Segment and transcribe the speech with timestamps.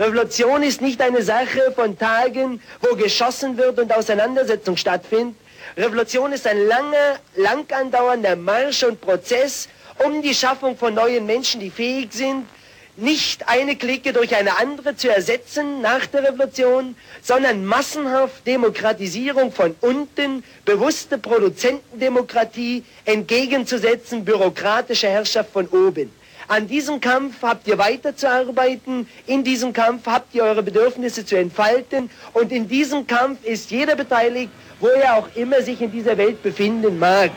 [0.00, 5.36] Revolution ist nicht eine Sache von Tagen, wo geschossen wird und Auseinandersetzung stattfindet.
[5.76, 9.68] Revolution ist ein langer, lang andauernder Marsch und Prozess
[10.02, 12.46] um die Schaffung von neuen Menschen, die fähig sind,
[12.96, 19.76] nicht eine Clique durch eine andere zu ersetzen nach der Revolution, sondern massenhaft Demokratisierung von
[19.82, 26.10] unten, bewusste Produzentendemokratie entgegenzusetzen, bürokratische Herrschaft von oben.
[26.50, 32.10] An diesem Kampf habt ihr weiterzuarbeiten, in diesem Kampf habt ihr eure Bedürfnisse zu entfalten
[32.32, 36.42] und in diesem Kampf ist jeder beteiligt, wo er auch immer sich in dieser Welt
[36.42, 37.30] befinden mag.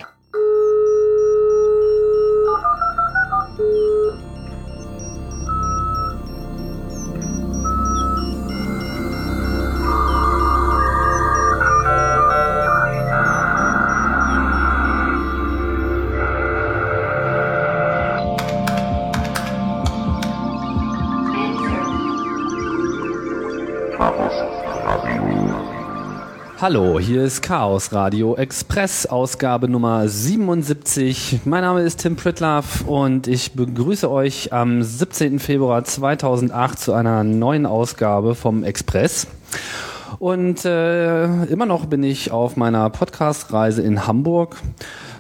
[26.63, 31.41] Hallo, hier ist Chaos Radio Express, Ausgabe Nummer 77.
[31.43, 35.39] Mein Name ist Tim Pritlaff und ich begrüße euch am 17.
[35.39, 39.27] Februar 2008 zu einer neuen Ausgabe vom Express.
[40.19, 44.55] Und äh, immer noch bin ich auf meiner Podcast-Reise in Hamburg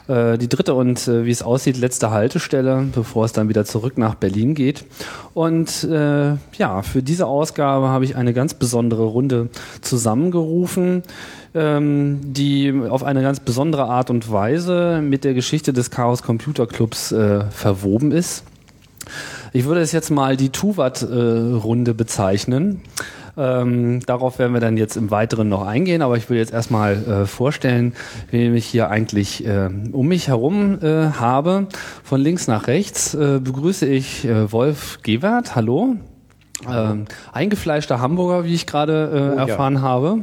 [0.07, 3.97] äh, die dritte und äh, wie es aussieht, letzte Haltestelle, bevor es dann wieder zurück
[3.97, 4.85] nach Berlin geht.
[5.33, 9.49] Und äh, ja, für diese Ausgabe habe ich eine ganz besondere Runde
[9.81, 11.03] zusammengerufen,
[11.55, 16.67] ähm, die auf eine ganz besondere Art und Weise mit der Geschichte des Chaos Computer
[16.67, 18.43] Clubs äh, verwoben ist.
[19.51, 22.81] Ich würde es jetzt mal die Tuvat-Runde äh, bezeichnen.
[23.37, 26.93] Ähm, darauf werden wir dann jetzt im Weiteren noch eingehen, aber ich will jetzt erstmal
[26.93, 27.93] äh, vorstellen,
[28.29, 31.67] wen ich hier eigentlich äh, um mich herum äh, habe.
[32.03, 35.55] Von links nach rechts äh, begrüße ich äh, Wolf Gewert.
[35.55, 35.95] Hallo.
[36.69, 39.81] Ähm, eingefleischter Hamburger, wie ich gerade äh, oh, erfahren ja.
[39.81, 40.19] habe.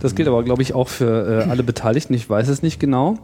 [0.00, 2.12] Das gilt aber, glaube ich, auch für äh, alle Beteiligten.
[2.12, 3.16] Ich weiß es nicht genau.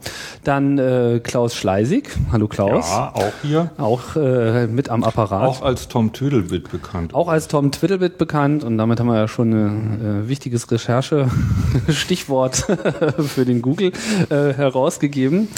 [0.45, 2.09] Dann äh, Klaus Schleisig.
[2.33, 2.89] Hallo Klaus.
[2.89, 3.71] Ja, auch hier.
[3.77, 5.47] Auch äh, mit am Apparat.
[5.47, 7.15] Auch als Tom Twiddlebit bekannt.
[7.15, 8.65] Auch als Tom Twiddlebit bekannt.
[8.65, 12.57] Und damit haben wir ja schon ein äh, wichtiges Recherche-Stichwort
[13.19, 13.93] für den Google
[14.31, 15.49] äh, herausgegeben.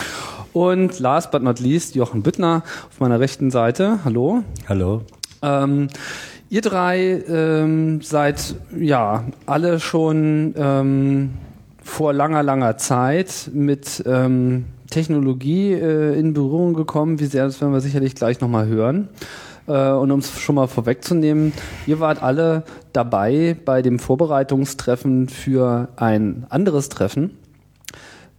[0.53, 4.00] Und last but not least Jochen Büttner auf meiner rechten Seite.
[4.05, 4.43] Hallo.
[4.69, 5.03] Hallo.
[5.43, 5.89] Ähm,
[6.53, 11.31] Ihr drei ähm, seid ja alle schon ähm,
[11.83, 17.21] vor langer, langer Zeit mit ähm, Technologie äh, in Berührung gekommen.
[17.21, 19.09] Wie sehr, das werden wir sicherlich gleich nochmal hören.
[19.67, 21.55] Äh, und um es schon mal vorwegzunehmen,
[21.87, 27.31] ihr wart alle dabei bei dem Vorbereitungstreffen für ein anderes Treffen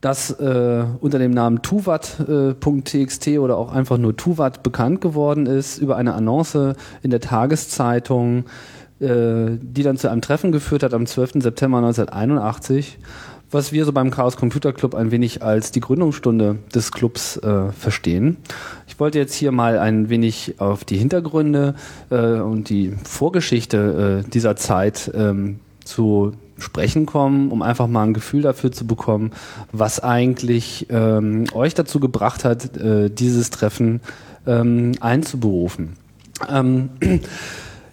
[0.03, 5.78] das äh, unter dem Namen tuvat.txt äh, oder auch einfach nur tuvat bekannt geworden ist
[5.78, 8.44] über eine Annonce in der Tageszeitung,
[9.00, 11.41] äh, die dann zu einem Treffen geführt hat am 12.
[11.41, 13.00] September 1981,
[13.50, 17.72] was wir so beim Chaos Computer Club ein wenig als die Gründungsstunde des Clubs äh,
[17.72, 18.35] verstehen.
[18.88, 21.75] Ich wollte jetzt hier mal ein wenig auf die Hintergründe
[22.09, 28.14] äh, und die Vorgeschichte äh, dieser Zeit ähm, zu sprechen kommen, um einfach mal ein
[28.14, 29.31] Gefühl dafür zu bekommen,
[29.72, 34.02] was eigentlich ähm, euch dazu gebracht hat, äh, dieses Treffen
[34.46, 35.94] ähm, einzuberufen.
[36.50, 36.90] Ähm,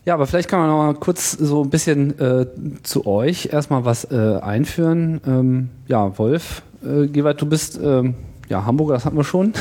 [0.04, 2.47] ja, aber vielleicht kann man noch mal kurz so ein bisschen äh,
[2.82, 5.21] zu euch erstmal was äh, einführen.
[5.27, 8.15] Ähm, ja, Wolf, äh, Gewalt, du bist ähm,
[8.50, 9.52] ja, Hamburger, das hatten wir schon,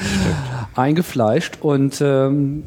[0.76, 1.58] eingefleischt.
[1.60, 2.62] Und ähm,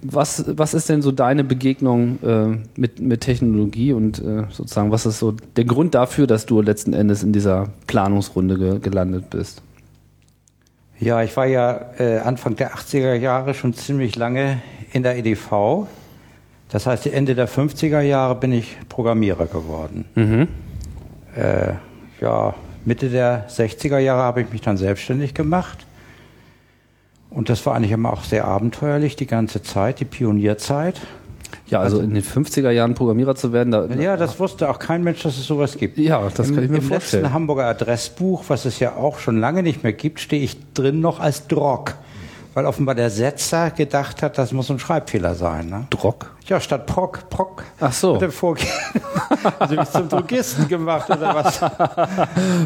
[0.00, 5.04] was, was ist denn so deine Begegnung äh, mit, mit Technologie und äh, sozusagen, was
[5.04, 9.60] ist so der Grund dafür, dass du letzten Endes in dieser Planungsrunde ge gelandet bist?
[11.00, 15.88] Ja, ich war ja äh, Anfang der 80er Jahre schon ziemlich lange in der EDV.
[16.70, 20.04] Das heißt, Ende der 50er Jahre bin ich Programmierer geworden.
[20.14, 20.48] Mhm.
[21.34, 21.72] Äh,
[22.20, 22.54] ja,
[22.84, 25.86] Mitte der 60er Jahre habe ich mich dann selbstständig gemacht.
[27.30, 31.00] Und das war eigentlich immer auch sehr abenteuerlich, die ganze Zeit, die Pionierzeit.
[31.66, 33.70] Ja, also, also in den 50er Jahren Programmierer zu werden.
[33.70, 35.96] Da, ja, das wusste auch kein Mensch, dass es sowas gibt.
[35.96, 37.20] Ja, das Im, kann ich mir im vorstellen.
[37.20, 40.56] Im letzten Hamburger Adressbuch, was es ja auch schon lange nicht mehr gibt, stehe ich
[40.74, 41.94] drin noch als Drog
[42.54, 45.68] weil offenbar der Setzer gedacht hat, das muss ein Schreibfehler sein.
[45.68, 45.86] Ne?
[45.90, 46.34] Drock?
[46.46, 47.64] Ja, statt Proc, Proc.
[47.80, 48.16] Ach so.
[48.16, 48.68] Hat er vorgehen.
[49.58, 51.60] also mich zum Drogisten gemacht oder was?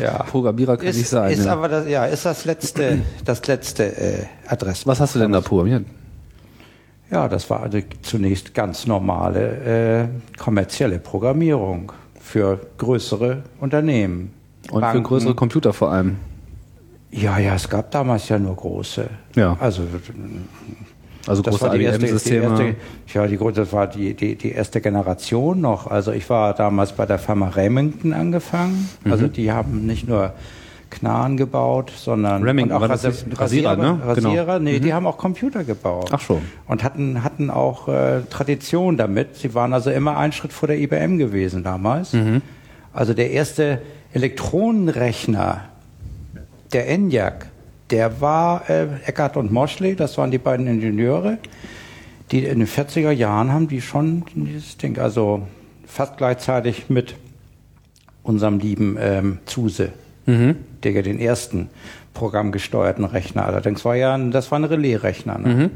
[0.01, 0.23] ja.
[0.25, 1.33] Programmierer kann ist, nicht sein.
[1.33, 1.53] Ist ja.
[1.53, 4.87] aber das, ja, ist das letzte, das letzte äh, Adress.
[4.87, 5.85] Was hast du denn da programmiert?
[7.11, 14.33] Ja, das war also zunächst ganz normale äh, kommerzielle Programmierung für größere Unternehmen.
[14.71, 14.99] Und Banken.
[14.99, 16.17] für größere Computer vor allem.
[17.11, 19.09] Ja, ja, es gab damals ja nur große.
[19.37, 19.57] Ja.
[19.61, 19.83] Also
[21.27, 22.75] Also das große war die erste, die IBM-Systeme.
[23.15, 25.87] ja, die, das war die, die, die erste Generation noch.
[25.89, 28.89] Also ich war damals bei der Firma Remington angefangen.
[29.05, 29.13] Mhm.
[29.13, 30.35] Also die haben nicht nur
[30.91, 33.99] Knarren gebaut, sondern Remington, und das Rasi- nicht Rasierer, ne?
[34.15, 34.29] Genau.
[34.29, 36.11] Rasierer, nee, die haben auch Computer gebaut.
[36.13, 36.43] Ach schon.
[36.69, 39.35] Und hatten, hatten auch äh, Tradition damit.
[39.35, 42.13] Sie waren also immer einen Schritt vor der IBM gewesen damals.
[42.13, 42.41] Mhm.
[42.93, 43.83] Also der erste
[44.13, 45.63] Elektronenrechner,
[46.73, 47.47] der ENIAC,
[47.91, 51.39] der war äh, Eckert und Moschley, das waren die beiden Ingenieure,
[52.31, 55.47] die in den 40er Jahren haben die schon dieses Ding, also
[55.87, 57.15] fast gleichzeitig mit
[58.23, 59.93] unserem lieben ähm, Zuse,
[60.83, 61.71] der ja den ersten
[62.15, 65.39] programmgesteuerten Rechner, allerdings war ja, das war ein Relaisrechner.
[65.39, 65.71] Ne?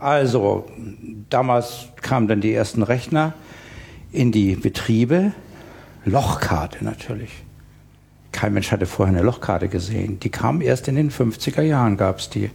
[0.00, 0.66] Also,
[1.30, 3.34] damals kamen dann die ersten Rechner
[4.10, 5.32] in die Betriebe,
[6.04, 7.43] Lochkarte natürlich.
[8.34, 10.18] Kein Mensch hatte vorher eine Lochkarte gesehen.
[10.18, 12.50] Die kam erst in den 50er Jahren, gab's die.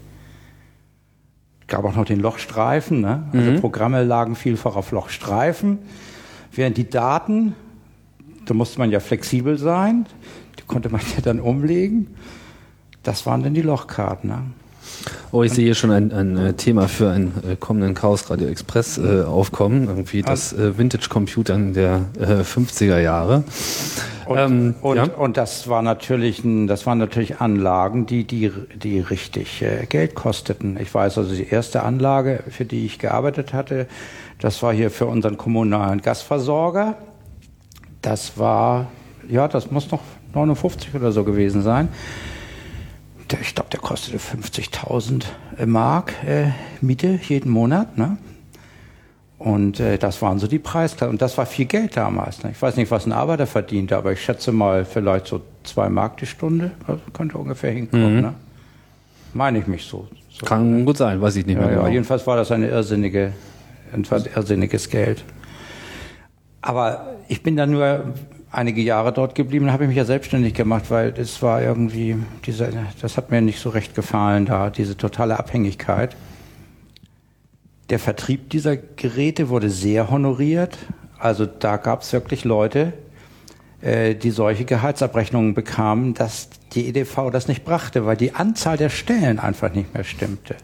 [1.67, 2.99] Gab auch noch den Lochstreifen.
[2.99, 3.23] Ne?
[3.31, 5.79] Also Programme lagen vielfach auf Lochstreifen.
[6.51, 7.55] Während die Daten,
[8.45, 10.05] da musste man ja flexibel sein,
[10.59, 12.07] die konnte man ja dann umlegen.
[13.03, 14.29] Das waren dann die Lochkarten.
[14.29, 14.41] Ne?
[15.31, 18.49] Oh, ich sehe hier schon ein, ein äh, Thema für einen äh, kommenden Chaos Radio
[18.49, 19.87] Express äh, aufkommen.
[19.87, 23.45] Irgendwie das äh, Vintage-Computern der äh, 50er Jahre.
[24.29, 25.05] Und, Ähm, und, ja.
[25.05, 30.13] und das war natürlich, ein, das waren natürlich Anlagen, die, die, die richtig äh, Geld
[30.13, 30.77] kosteten.
[30.79, 33.87] Ich weiß also, die erste Anlage, für die ich gearbeitet hatte,
[34.37, 36.97] das war hier für unseren kommunalen Gasversorger.
[38.03, 38.91] Das war,
[39.27, 40.01] ja, das muss noch
[40.35, 41.89] 59 oder so gewesen sein.
[43.31, 45.23] Der, ich glaube, der kostete 50.000
[45.65, 47.97] Mark äh, Miete jeden Monat.
[47.97, 48.19] Ne?
[49.39, 51.13] Und äh, das waren so die Preisklassen.
[51.13, 52.43] Und das war viel Geld damals.
[52.43, 52.51] Ne?
[52.51, 56.17] Ich weiß nicht, was ein Arbeiter verdiente, aber ich schätze mal vielleicht so zwei Mark
[56.17, 56.71] die Stunde.
[56.85, 58.21] Also könnte ungefähr hinkommen.
[58.21, 58.33] Ne?
[59.33, 60.07] Meine ich mich so.
[60.29, 61.89] so Kann gut sein, weiß ich nicht ja, mehr ja, genau.
[61.89, 63.31] jedenfalls war das eine irrsinnige,
[63.93, 65.23] etwas irrsinniges Geld.
[66.61, 68.13] Aber ich bin dann nur
[68.51, 72.69] einige Jahre dort geblieben, habe ich mich ja selbstständig gemacht, weil es war irgendwie, diese,
[73.01, 76.17] das hat mir nicht so recht gefallen da, diese totale Abhängigkeit.
[77.89, 80.77] Der Vertrieb dieser Geräte wurde sehr honoriert.
[81.17, 82.93] Also da gab es wirklich Leute,
[83.81, 88.89] äh, die solche Gehaltsabrechnungen bekamen, dass die EDV das nicht brachte, weil die Anzahl der
[88.89, 90.55] Stellen einfach nicht mehr stimmte.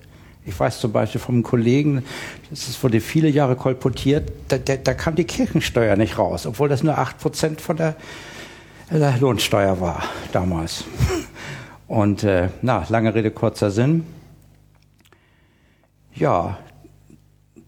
[0.45, 2.03] Ich weiß zum Beispiel vom Kollegen,
[2.51, 6.83] das wurde viele Jahre kolportiert, da, da, da kam die Kirchensteuer nicht raus, obwohl das
[6.83, 7.95] nur 8% von der,
[8.91, 10.83] der Lohnsteuer war damals.
[11.87, 14.05] Und äh, na, lange Rede, kurzer Sinn.
[16.13, 16.59] Ja,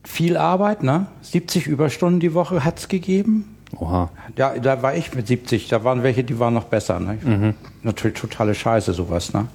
[0.07, 1.07] viel Arbeit, ne?
[1.21, 3.55] 70 Überstunden die Woche hat's gegeben.
[3.75, 4.09] Oha.
[4.37, 5.67] Ja, da war ich mit 70.
[5.67, 6.99] Da waren welche, die waren noch besser.
[6.99, 7.53] Ne?
[7.83, 9.33] Natürlich totale Scheiße, sowas.
[9.33, 9.47] Ne?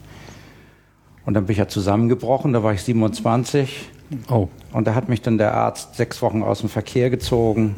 [1.25, 2.53] Und dann bin ich ja zusammengebrochen.
[2.53, 3.89] Da war ich 27.
[4.29, 4.49] Oh.
[4.73, 7.75] Und da hat mich dann der Arzt sechs Wochen aus dem Verkehr gezogen.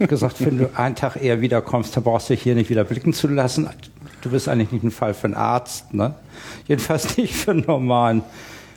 [0.00, 2.82] Hat gesagt, wenn du einen Tag eher wiederkommst, dann brauchst du dich hier nicht wieder
[2.82, 3.70] blicken zu lassen.
[4.20, 5.94] Du bist eigentlich nicht ein Fall für einen Arzt.
[5.94, 6.16] Ne?
[6.66, 8.22] Jedenfalls nicht für einen normalen,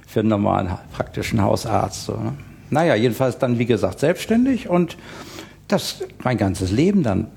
[0.08, 2.06] für einen normalen praktischen Hausarzt.
[2.06, 2.34] So, ne?
[2.72, 4.98] Naja, jedenfalls dann, wie gesagt, selbstständig und
[5.68, 7.28] das mein ganzes Leben dann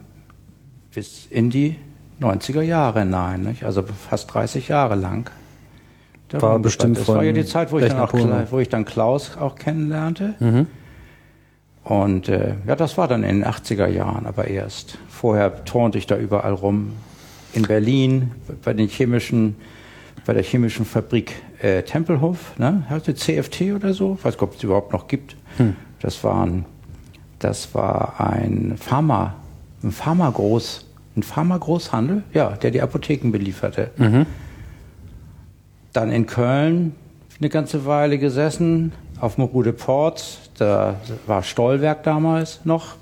[0.95, 1.77] bis in die
[2.21, 3.43] 90er Jahre hinein.
[3.43, 3.65] Nicht?
[3.65, 5.31] Also fast 30 Jahre lang.
[6.29, 8.13] Da War bestimmt Das war ja die Zeit, wo ich, dann auch,
[8.51, 10.35] wo ich dann Klaus auch kennenlernte.
[10.39, 10.67] Mhm.
[11.83, 14.99] Und äh, ja, das war dann in den 80er Jahren aber erst.
[15.09, 16.93] Vorher turnte ich da überall rum.
[17.53, 18.33] In Berlin,
[18.65, 19.57] bei den chemischen,
[20.25, 21.35] bei der chemischen Fabrik
[21.65, 22.85] äh, Tempelhof, ne?
[22.91, 24.17] Hatte CFT oder so?
[24.19, 25.37] Ich weiß nicht, ob es überhaupt noch gibt.
[26.01, 26.67] Das waren,
[27.39, 29.35] das war ein Pharma,
[29.83, 33.91] ein Pharmagroß, ein Pharmagroßhandel, ja, der die Apotheken belieferte.
[35.95, 36.95] Dann in Köln
[37.41, 42.97] eine ganze Weile gesessen, auf dem Rude Port, da war Stollwerk damals noch.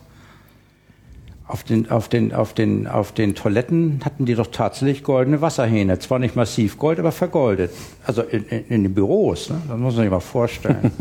[1.46, 5.98] Auf den, auf, den, auf, den, auf den Toiletten hatten die doch tatsächlich goldene Wasserhähne.
[5.98, 7.72] Zwar nicht massiv Gold, aber vergoldet.
[8.06, 9.60] Also in, in, in den Büros, ne?
[9.68, 10.92] das muss man sich mal vorstellen.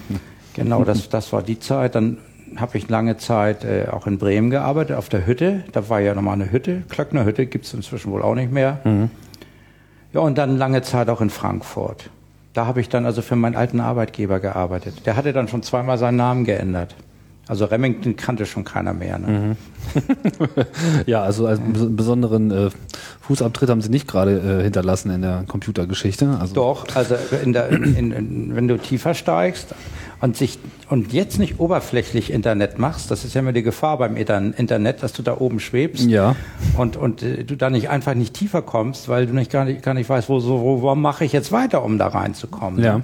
[0.54, 1.94] genau, das, das war die Zeit.
[1.94, 2.18] Dann
[2.56, 5.64] habe ich lange Zeit äh, auch in Bremen gearbeitet, auf der Hütte.
[5.72, 6.82] Da war ja nochmal eine Hütte.
[6.88, 8.80] Klöckner Hütte gibt es inzwischen wohl auch nicht mehr.
[10.12, 12.10] Ja, und dann lange Zeit auch in Frankfurt.
[12.52, 15.06] Da habe ich dann also für meinen alten Arbeitgeber gearbeitet.
[15.06, 16.96] Der hatte dann schon zweimal seinen Namen geändert.
[17.50, 19.18] Also Remington kannte schon keiner mehr.
[19.18, 19.56] Ne?
[21.06, 22.70] Ja, also als bes- besonderen äh,
[23.22, 26.36] Fußabtritt haben sie nicht gerade äh, hinterlassen in der Computergeschichte.
[26.40, 29.74] Also Doch, also in der, in, in, wenn du tiefer steigst
[30.20, 30.58] und, sich,
[30.90, 35.02] und jetzt nicht oberflächlich Internet machst, das ist ja immer die Gefahr beim Inter- Internet,
[35.02, 36.36] dass du da oben schwebst Ja.
[36.76, 39.82] und, und äh, du da nicht einfach nicht tiefer kommst, weil du nicht gar nicht,
[39.82, 42.84] gar nicht weißt, wo, so, wo, wo mache ich jetzt weiter, um da reinzukommen.
[42.84, 43.00] Ja.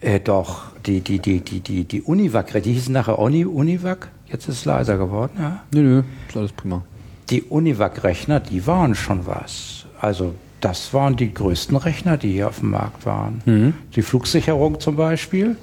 [0.00, 4.48] Äh, doch, die, die, die, die, die, die Univac, die hießen nachher Uni, Univac, jetzt
[4.48, 5.64] ist es leiser geworden, ja.
[5.72, 6.82] Nö, nö, ist alles prima.
[7.30, 9.86] Die Univac-Rechner, die waren schon was.
[10.00, 13.42] Also das waren die größten Rechner, die hier auf dem Markt waren.
[13.44, 13.74] Mhm.
[13.94, 15.56] Die Flugsicherung zum Beispiel,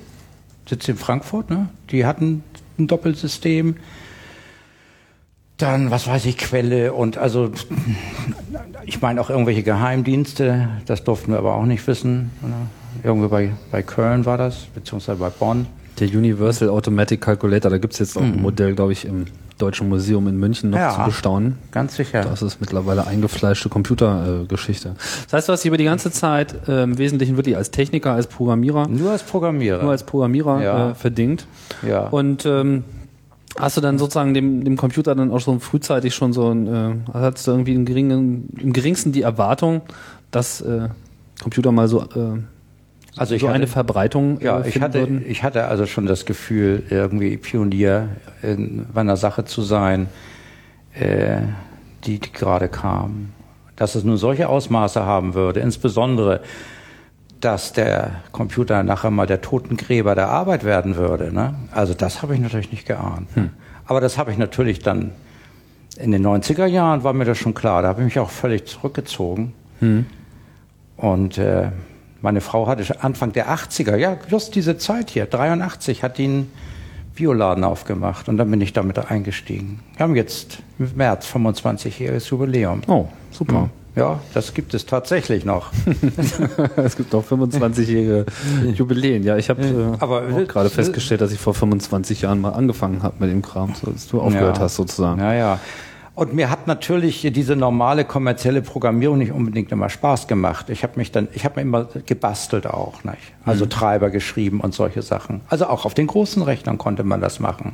[0.67, 1.69] sitzt in Frankfurt, ne?
[1.91, 2.43] die hatten
[2.77, 3.77] ein Doppelsystem.
[5.57, 7.49] Dann, was weiß ich, Quelle und also,
[8.85, 12.31] ich meine auch irgendwelche Geheimdienste, das durften wir aber auch nicht wissen.
[12.43, 12.57] Oder?
[13.05, 15.67] Irgendwie bei, bei Köln war das, beziehungsweise bei Bonn.
[16.00, 19.25] Der Universal Automatic Calculator, da gibt es jetzt auch ein Modell, glaube ich, im
[19.57, 20.93] Deutschen Museum in München noch Ja.
[20.95, 21.57] zu bestaunen.
[21.71, 22.21] Ganz sicher.
[22.21, 24.95] Das ist mittlerweile eingefleischte Computergeschichte.
[25.25, 28.12] das heißt, du hast dich über die ganze Zeit äh, im Wesentlichen wirklich als Techniker,
[28.12, 29.81] als Programmierer, Nur als Programmierer.
[29.83, 30.89] nur als Programmierer Ja.
[30.91, 31.47] äh, verdingt.
[31.88, 32.07] ja.
[32.07, 32.83] Und ähm,
[33.57, 36.95] hast du dann sozusagen dem, dem Computer dann auch schon frühzeitig schon so ein, äh,
[37.13, 39.81] hattest du irgendwie im, geringen, im geringsten die Erwartung,
[40.31, 40.89] dass äh,
[41.41, 42.39] Computer mal so, äh,
[43.17, 45.25] Also ich so hatte- eine Verbreitung Ja, äh, ich finden hatte, würden?
[45.27, 48.10] ich hatte also schon das Gefühl, irgendwie Pionier
[48.41, 50.07] in einer Sache zu sein,
[50.93, 51.38] äh,
[52.05, 53.29] die, die gerade kam.
[53.75, 56.41] Dass es nun solche Ausmaße haben würde, insbesondere,
[57.41, 61.34] dass der Computer nachher mal der Totengräber der Arbeit werden würde.
[61.34, 61.55] Ne?
[61.72, 63.27] Also das habe ich natürlich nicht geahnt.
[63.86, 65.12] Aber das habe ich natürlich dann
[65.98, 67.81] in den 90er Jahren war mir das schon klar.
[67.81, 69.53] Da habe ich mich auch völlig zurückgezogen.
[70.98, 71.69] Und äh,
[72.22, 76.51] meine Frau hatte Anfang der 80er, ja, just diese Zeit hier, 83, hat einen
[77.15, 79.79] Bioladen aufgemacht und dann bin ich damit eingestiegen.
[79.95, 82.81] Wir haben jetzt im März 25-jähriges Jubiläum.
[82.88, 83.69] Oh, super.
[83.95, 85.72] Ja, das gibt es tatsächlich noch.
[86.75, 88.25] es gibt noch 25-jährige
[88.74, 89.24] Jubiläen.
[89.24, 93.03] Ja, ich habe äh, Aber- auch gerade festgestellt, dass ich vor 25 Jahren mal angefangen
[93.03, 94.63] habe mit dem Kram, so dass du aufgehört Ja.
[94.63, 95.22] hast sozusagen.
[95.22, 95.60] Ja, ja.
[96.15, 100.69] Und mir hat natürlich diese normale kommerzielle Programmierung nicht unbedingt immer Spaß gemacht.
[100.69, 103.34] Ich habe mich dann, ich habe mir immer gebastelt auch, nicht?
[103.43, 105.41] Also Treiber geschrieben und solche Sachen.
[105.50, 107.74] Also auch auf den großen Rechnern konnte man das machen.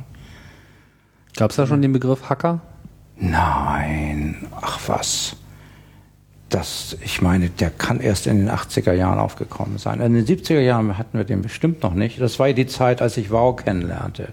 [1.36, 2.60] Gab es da schon den Begriff Hacker?
[3.16, 5.36] Nein, ach was.
[6.48, 10.00] Das, ich meine, der kann erst in den 80er Jahren aufgekommen sein.
[10.00, 12.20] In den 70er Jahren hatten wir den bestimmt noch nicht.
[12.20, 14.30] Das war ja die Zeit, als ich Wow kennenlernte.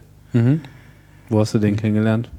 [1.29, 2.31] Wo hast du den kennengelernt?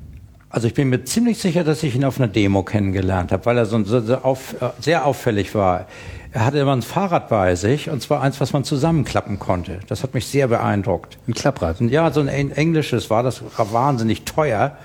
[0.53, 3.57] Also ich bin mir ziemlich sicher, dass ich ihn auf einer Demo kennengelernt habe, weil
[3.57, 5.87] er so, so, so auf, äh, sehr auffällig war.
[6.33, 9.79] Er hatte immer ein Fahrrad bei sich, und zwar eins, was man zusammenklappen konnte.
[9.89, 11.19] Das hat mich sehr beeindruckt.
[11.29, 11.81] Ein Klapprad.
[11.83, 14.77] Ja, so ein eng- englisches war das war wahnsinnig teuer.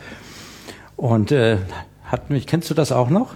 [0.98, 1.57] Und äh,
[2.05, 3.34] hat mich, kennst du das auch noch?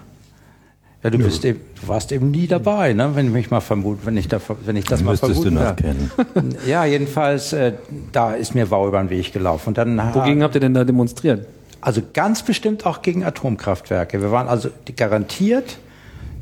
[1.04, 3.12] Ja, du bist eben, du warst eben nie dabei, ne?
[3.16, 5.64] Wenn ich mich mal vermute, wenn ich da, wenn ich das mal Müsstest du vermuten
[5.64, 6.12] noch kennen.
[6.68, 7.74] Ja, jedenfalls, äh,
[8.12, 9.70] da ist mir Wow über den Weg gelaufen.
[9.70, 11.48] Und dann Wogegen habt ihr denn da demonstriert?
[11.82, 14.22] Also ganz bestimmt auch gegen Atomkraftwerke.
[14.22, 15.78] Wir waren also garantiert,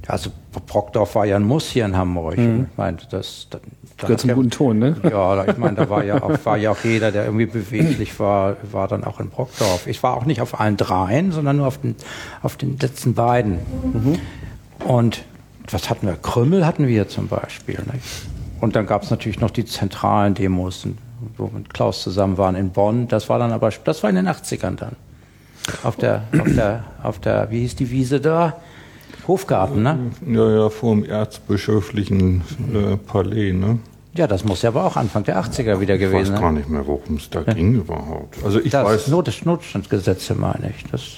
[0.07, 0.31] also
[0.65, 2.37] Brockdorf war ja ein Muss hier in Hamburg.
[2.37, 3.59] Ich meine, das, da,
[3.97, 4.95] da Gehört zum ja- guten Ton, ne?
[5.03, 8.55] Ja, ich meine, da war ja, auch, war ja auch jeder, der irgendwie beweglich war,
[8.71, 9.85] war dann auch in Brockdorf.
[9.85, 11.95] Ich war auch nicht auf allen dreien, sondern nur auf den,
[12.41, 13.59] auf den letzten beiden.
[14.85, 15.23] Und
[15.69, 16.15] was hatten wir?
[16.15, 17.79] Krümmel hatten wir zum Beispiel.
[17.91, 18.05] Nicht?
[18.61, 20.87] Und dann gab es natürlich noch die zentralen Demos,
[21.37, 23.07] wo wir mit Klaus zusammen waren in Bonn.
[23.07, 24.95] Das war dann aber, das war in den 80ern dann.
[25.83, 28.57] Auf der, auf der, auf der, wie hieß die Wiese da?
[29.27, 29.97] Hofgarten, ne?
[30.25, 32.41] Ja, ja, vor dem erzbischöflichen
[32.73, 33.79] äh, Palais, ne?
[34.15, 36.41] Ja, das muss ja aber auch Anfang der 80er wieder Ich gewesen weiß sein.
[36.41, 38.37] gar nicht mehr, worum es da ging überhaupt.
[38.43, 40.83] Also ich Das weiß, Not Notstandsgesetze meine ich.
[40.91, 41.17] Das,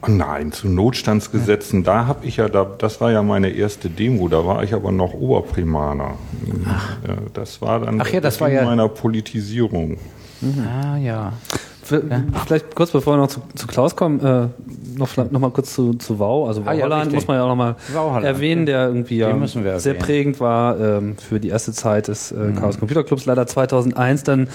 [0.00, 4.26] Ah, nein, zu Notstandsgesetzen, da habe ich ja, da, das war ja meine erste Demo,
[4.28, 6.12] da war ich aber noch Oberprimaner.
[7.06, 9.98] Ja, das war dann Ach ja, das war ja- meiner Politisierung.
[10.66, 11.34] Ah ja.
[11.82, 14.48] Vielleicht kurz bevor wir noch zu, zu Klaus kommen, äh,
[14.96, 16.48] noch, noch mal kurz zu, zu Wow.
[16.48, 17.14] Also Ah ja, Wauholland richtig.
[17.14, 19.46] muss man ja auch noch mal Wauholland, erwähnen, der irgendwie ja wir
[19.80, 19.98] sehr erwähnen.
[19.98, 23.26] prägend war ähm, für die erste Zeit des äh, Chaos Computer Clubs.
[23.26, 24.48] Leider 2001 dann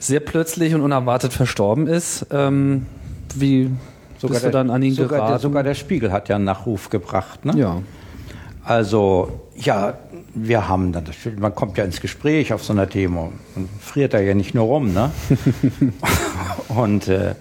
[0.00, 2.26] sehr plötzlich und unerwartet verstorben ist.
[2.30, 2.86] Ähm,
[3.34, 3.70] wie
[4.20, 5.42] bist du dann an ihn sogar, der, geraten?
[5.42, 7.44] sogar der Spiegel hat ja einen Nachruf gebracht.
[7.44, 7.52] Ne?
[7.56, 7.82] ja.
[8.64, 9.98] Also, ja,
[10.34, 11.04] wir haben dann,
[11.38, 13.32] man kommt ja ins Gespräch auf so einer Demo.
[13.54, 15.10] Man friert da ja nicht nur rum, ne?
[16.68, 17.34] Und äh,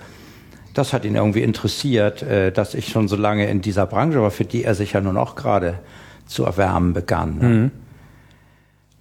[0.74, 4.32] das hat ihn irgendwie interessiert, äh, dass ich schon so lange in dieser Branche war,
[4.32, 5.80] für die er sich ja nun auch gerade
[6.26, 7.38] zu erwärmen begann.
[7.38, 7.72] Ne?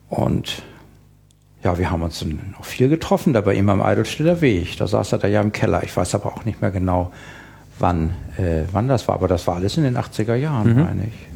[0.09, 0.63] Und
[1.63, 4.77] ja, wir haben uns dann noch viel getroffen, da bei ihm am Eidelstedter Weg.
[4.79, 5.83] Da saß er da ja im Keller.
[5.85, 7.13] Ich weiß aber auch nicht mehr genau,
[7.79, 9.15] wann, äh, wann das war.
[9.15, 11.30] Aber das war alles in den 80er Jahren, meine ich.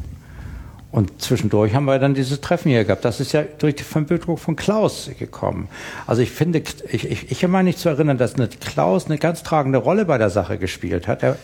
[0.95, 3.03] Und zwischendurch haben wir dann dieses Treffen hier gehabt.
[3.03, 5.67] Das ist ja durch die Vermittlung von Klaus gekommen.
[6.07, 9.43] Also ich finde, ich, ich, ich meine nicht zu erinnern, dass eine Klaus eine ganz
[9.43, 11.21] tragende Rolle bei der Sache gespielt hat.
[11.21, 11.37] Er,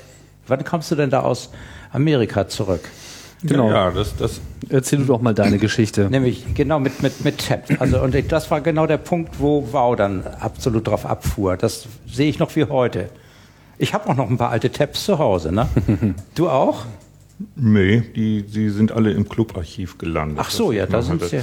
[0.47, 1.49] wann kamst du denn da aus
[1.91, 2.87] Amerika zurück?
[3.43, 3.67] Genau.
[3.67, 4.39] Ja, ja das, das
[4.69, 6.07] Erzähl du doch mal deine Geschichte.
[6.09, 7.65] Nämlich genau mit, mit, mit Tab.
[7.79, 11.57] Also, und ich, das war genau der Punkt, wo Wow dann absolut drauf abfuhr.
[11.57, 13.09] Das sehe ich noch wie heute.
[13.77, 15.67] Ich habe auch noch ein paar alte Tabs zu Hause, ne?
[16.35, 16.85] du auch?
[17.55, 20.39] Nee, die, die sind alle im Clubarchiv gelandet.
[20.39, 21.39] Ach so, ja, da sind sie.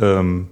[0.00, 0.48] Ähm,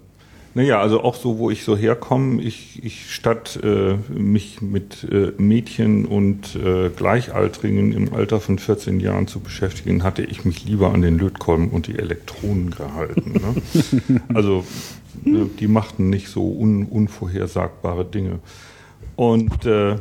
[0.54, 5.32] naja, also auch so, wo ich so herkomme, ich, ich statt äh, mich mit äh,
[5.38, 10.92] Mädchen und äh, Gleichaltrigen im Alter von 14 Jahren zu beschäftigen, hatte ich mich lieber
[10.92, 13.34] an den Lötkolben und die Elektronen gehalten.
[13.34, 14.20] Ne?
[14.34, 14.64] also
[15.22, 18.40] ne, die machten nicht so un, unvorhersagbare Dinge.
[19.16, 19.96] Und äh,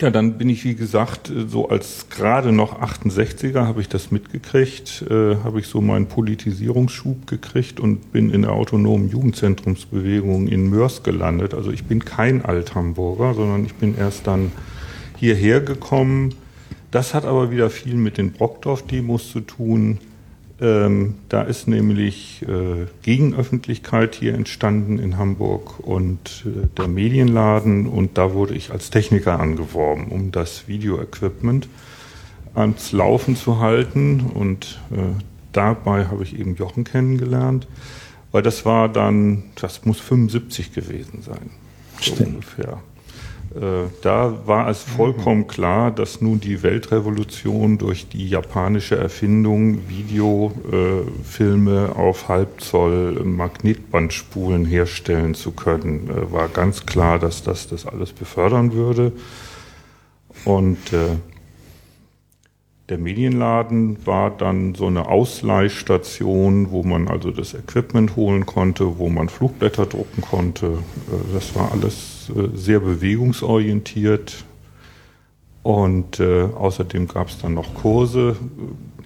[0.00, 4.10] ja, dann bin ich, wie gesagt, äh, so als gerade noch 68er habe ich das
[4.10, 10.68] mitgekriegt, äh, habe ich so meinen Politisierungsschub gekriegt und bin in der autonomen Jugendzentrumsbewegung in
[10.70, 11.54] Mörs gelandet.
[11.54, 14.52] Also ich bin kein Althamburger, sondern ich bin erst dann
[15.16, 16.34] hierher gekommen.
[16.90, 19.98] Das hat aber wieder viel mit den Brockdorf-Demos zu tun.
[20.58, 27.86] Ähm, da ist nämlich äh, Gegenöffentlichkeit hier entstanden in Hamburg und äh, der Medienladen.
[27.86, 31.68] Und da wurde ich als Techniker angeworben, um das Videoequipment
[32.54, 34.30] ans Laufen zu halten.
[34.32, 35.22] Und äh,
[35.52, 37.68] dabei habe ich eben Jochen kennengelernt,
[38.32, 41.50] weil das war dann, das muss 75 gewesen sein,
[42.00, 42.80] so ungefähr.
[43.56, 51.96] Äh, da war es vollkommen klar, dass nun die Weltrevolution durch die japanische Erfindung, Videofilme
[51.96, 58.74] auf Halbzoll Magnetbandspulen herstellen zu können, äh, war ganz klar, dass das das alles befördern
[58.74, 59.12] würde.
[60.44, 61.16] Und äh,
[62.88, 69.08] der Medienladen war dann so eine Ausleihstation, wo man also das Equipment holen konnte, wo
[69.08, 70.66] man Flugblätter drucken konnte.
[70.66, 74.44] Äh, das war alles äh, sehr bewegungsorientiert.
[75.64, 78.36] Und äh, außerdem gab es dann noch Kurse.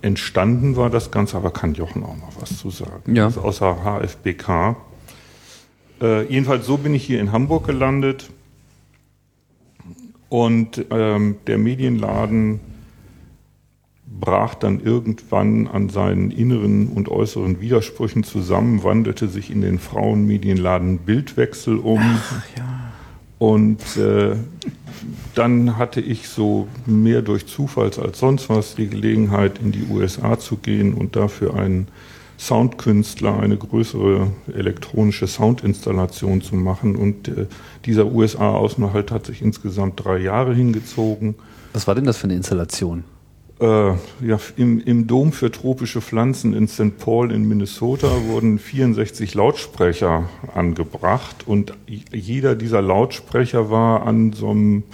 [0.02, 3.14] Entstanden war das Ganze, aber kann Jochen auch noch was zu sagen.
[3.14, 3.26] Ja.
[3.26, 4.76] Also außer HFBK.
[6.02, 8.28] Äh, jedenfalls so bin ich hier in Hamburg gelandet.
[10.28, 12.60] Und ähm, der Medienladen
[14.18, 20.98] brach dann irgendwann an seinen inneren und äußeren Widersprüchen zusammen, wandelte sich in den Frauenmedienladen
[20.98, 22.00] Bildwechsel um.
[22.00, 22.64] Ach, ja.
[23.38, 24.36] Und äh,
[25.34, 30.38] dann hatte ich so mehr durch Zufalls als sonst was die Gelegenheit, in die USA
[30.38, 31.88] zu gehen und dafür einen
[32.38, 36.96] Soundkünstler eine größere elektronische Soundinstallation zu machen.
[36.96, 37.46] Und äh,
[37.84, 41.34] dieser USA-Außenhalt hat sich insgesamt drei Jahre hingezogen.
[41.72, 43.04] Was war denn das für eine Installation?
[43.60, 43.90] Äh,
[44.26, 46.96] ja, im, im Dom für tropische Pflanzen in St.
[46.98, 54.84] Paul in Minnesota wurden 64 Lautsprecher angebracht und jeder dieser Lautsprecher war an so einem,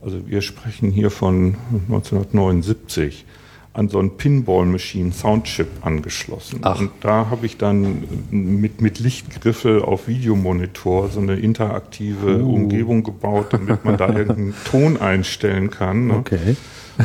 [0.00, 1.54] also wir sprechen hier von
[1.88, 3.24] 1979,
[3.72, 6.58] an so ein Pinball-Machine Soundchip angeschlossen.
[6.62, 6.80] Ach.
[6.80, 8.02] Und da habe ich dann
[8.32, 12.54] mit, mit Lichtgriffel auf Videomonitor so eine interaktive Uh.
[12.54, 16.08] Umgebung gebaut, damit man da irgendeinen Ton einstellen kann.
[16.08, 16.14] Ne?
[16.14, 16.56] Okay.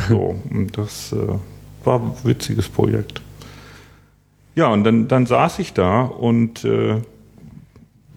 [0.08, 1.38] So, und das äh,
[1.84, 3.22] war ein witziges Projekt.
[4.54, 7.00] Ja, und dann, dann saß ich da und äh,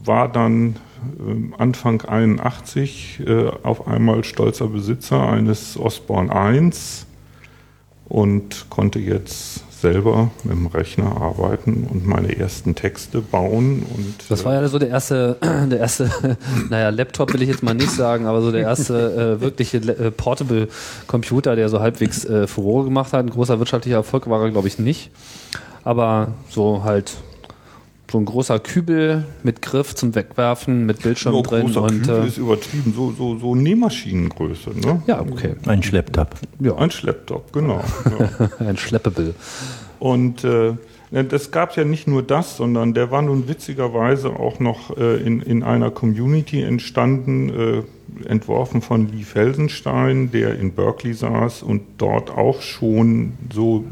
[0.04, 0.76] war dann
[1.20, 7.06] äh, Anfang 81 äh, auf einmal stolzer Besitzer eines Osborne 1
[8.06, 13.84] und konnte jetzt selber mit dem Rechner arbeiten und meine ersten Texte bauen.
[13.96, 15.38] Und, Das war ja so der erste,
[15.70, 16.10] der erste,
[16.70, 20.12] naja, Laptop will ich jetzt mal nicht sagen, aber so der erste äh, wirkliche äh,
[20.12, 20.68] Portable
[21.06, 23.26] Computer, der so halbwegs äh, Furore gemacht hat.
[23.26, 25.12] Ein großer wirtschaftlicher Erfolg war er, glaube ich, nicht.
[25.84, 27.14] Aber so halt
[28.10, 32.24] so ein großer Kübel mit Griff zum Wegwerfen, mit Bildschirm ja, drin großer und Kübel
[32.24, 34.72] äh, ist übertrieben, so, so, so Nähmaschinengröße.
[34.80, 35.04] Ne?
[35.08, 35.56] ja, okay.
[35.66, 36.36] Ein Schlepptab.
[36.60, 37.84] Ja, Ein Schlepptop, genau.
[38.20, 38.50] Ja.
[38.66, 39.36] ein Schleppable.
[40.00, 40.76] Und äh,
[41.12, 45.42] das gab ja nicht nur das, sondern der war nun witzigerweise auch noch äh, in,
[45.42, 47.84] in einer Community entstanden, äh,
[48.28, 53.86] entworfen von Lee Felsenstein, der in Berkeley saß und dort auch schon so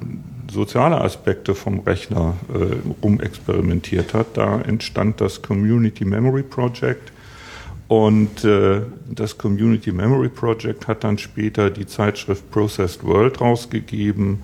[0.51, 4.27] soziale Aspekte vom Rechner äh, rumexperimentiert hat.
[4.35, 7.11] Da entstand das Community Memory Project.
[7.87, 14.41] Und äh, das Community Memory Project hat dann später die Zeitschrift Processed World rausgegeben,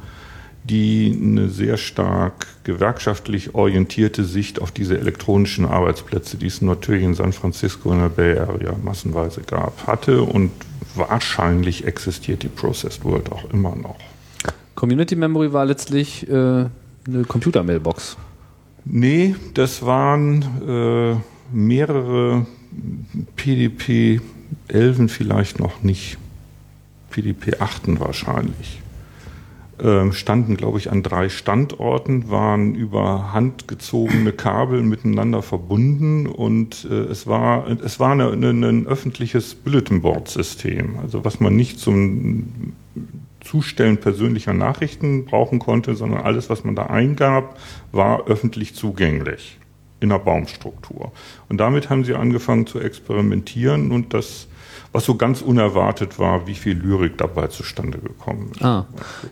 [0.64, 7.16] die eine sehr stark gewerkschaftlich orientierte Sicht auf diese elektronischen Arbeitsplätze, die es natürlich in
[7.16, 10.22] San Francisco in der Bay Area massenweise gab, hatte.
[10.22, 10.52] Und
[10.94, 13.98] wahrscheinlich existiert die Processed World auch immer noch.
[14.82, 16.72] Community Memory war letztlich äh, eine
[17.28, 18.18] Computer-Mailbox.
[18.84, 21.16] Nee, das waren äh,
[21.56, 22.48] mehrere
[23.36, 24.22] PDP
[24.70, 26.18] 11 vielleicht noch nicht.
[27.12, 28.82] PDP 8 wahrscheinlich.
[29.80, 37.04] ähm, standen, glaube ich, an drei Standorten, waren über handgezogene Kabel miteinander verbunden und äh,
[37.04, 41.78] es war, es war eine, eine, ein öffentliches Bulletin Board System, also was man nicht
[41.80, 42.74] zum
[43.42, 47.58] Zustellen persönlicher Nachrichten brauchen konnte, sondern alles, was man da eingab,
[47.92, 49.60] war öffentlich zugänglich
[50.00, 51.12] in der Baumstruktur.
[51.50, 54.48] Und damit haben sie angefangen zu experimentieren und das
[54.94, 58.62] was so ganz unerwartet war, wie viel Lyrik dabei zustande gekommen ist.
[58.62, 58.88] Ah,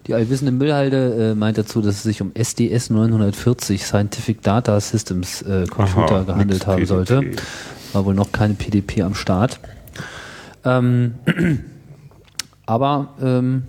[0.07, 5.41] die allwissende Müllhalde äh, meint dazu, dass es sich um SDS 940 Scientific Data Systems
[5.41, 6.87] äh, Computer Aha, gehandelt haben PDP.
[6.87, 7.31] sollte.
[7.91, 9.59] War wohl noch keine PDP am Start.
[10.63, 11.15] Ähm,
[12.65, 13.63] aber ähm,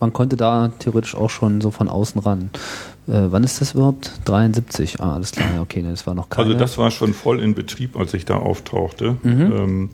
[0.00, 2.50] man konnte da theoretisch auch schon so von außen ran.
[3.08, 4.12] Äh, wann ist das überhaupt?
[4.24, 5.00] 73.
[5.00, 6.48] Ah, alles klar, okay, das war noch keine.
[6.48, 9.16] Also das war schon voll in Betrieb, als ich da auftauchte.
[9.22, 9.40] Mhm.
[9.40, 9.90] Ähm,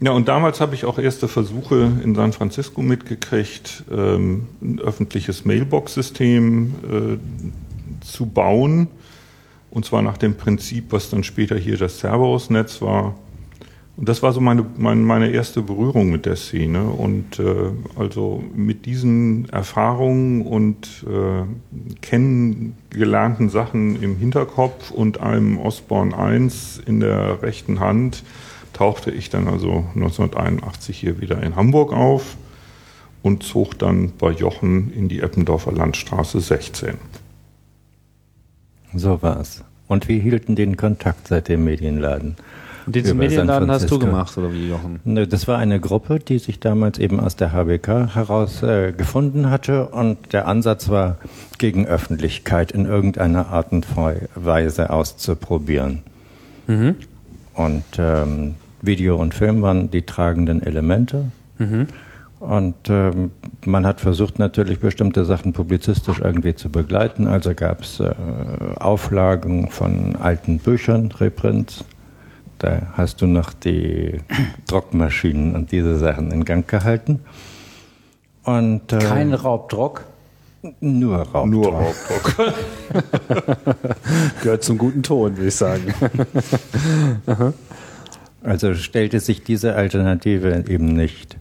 [0.00, 5.44] ja, und damals habe ich auch erste Versuche in San Francisco mitgekriegt, ähm, ein öffentliches
[5.44, 8.88] Mailbox-System äh, zu bauen.
[9.70, 13.14] Und zwar nach dem Prinzip, was dann später hier das Cerberus-Netz war.
[13.96, 16.84] Und das war so meine, meine, meine erste Berührung mit der Szene.
[16.84, 21.44] Und äh, also mit diesen Erfahrungen und äh,
[22.00, 28.24] kennengelernten Sachen im Hinterkopf und einem Osborne 1 in der rechten Hand
[28.72, 32.36] tauchte ich dann also 1981 hier wieder in Hamburg auf
[33.22, 36.94] und zog dann bei Jochen in die Eppendorfer Landstraße 16.
[38.92, 39.62] So war's.
[39.86, 42.36] Und wir hielten den Kontakt seit dem Medienladen.
[42.86, 45.00] Und diesen Medienladen hast du gemacht, oder wie, Jochen?
[45.28, 49.86] Das war eine Gruppe, die sich damals eben aus der HBK heraus äh, gefunden hatte
[49.88, 51.16] und der Ansatz war,
[51.58, 53.86] gegen Öffentlichkeit in irgendeiner Art und
[54.34, 56.02] Weise auszuprobieren.
[56.66, 56.96] Mhm.
[57.54, 61.30] Und ähm, Video und Film waren die tragenden Elemente.
[61.58, 61.86] Mhm.
[62.40, 63.30] Und ähm,
[63.64, 67.26] man hat versucht natürlich bestimmte Sachen publizistisch irgendwie zu begleiten.
[67.26, 68.12] Also gab es äh,
[68.76, 71.84] Auflagen von alten Büchern, Reprints.
[72.64, 74.20] Da hast du noch die
[74.66, 77.20] Druckmaschinen und diese Sachen in Gang gehalten.
[78.42, 80.04] Und, äh, Kein Raubdruck?
[80.80, 81.46] Nur Raubdruck.
[81.46, 82.54] Nur Raubdruck.
[84.42, 85.92] Gehört zum guten Ton, würde ich sagen.
[88.42, 91.38] Also stellte sich diese Alternative eben nicht,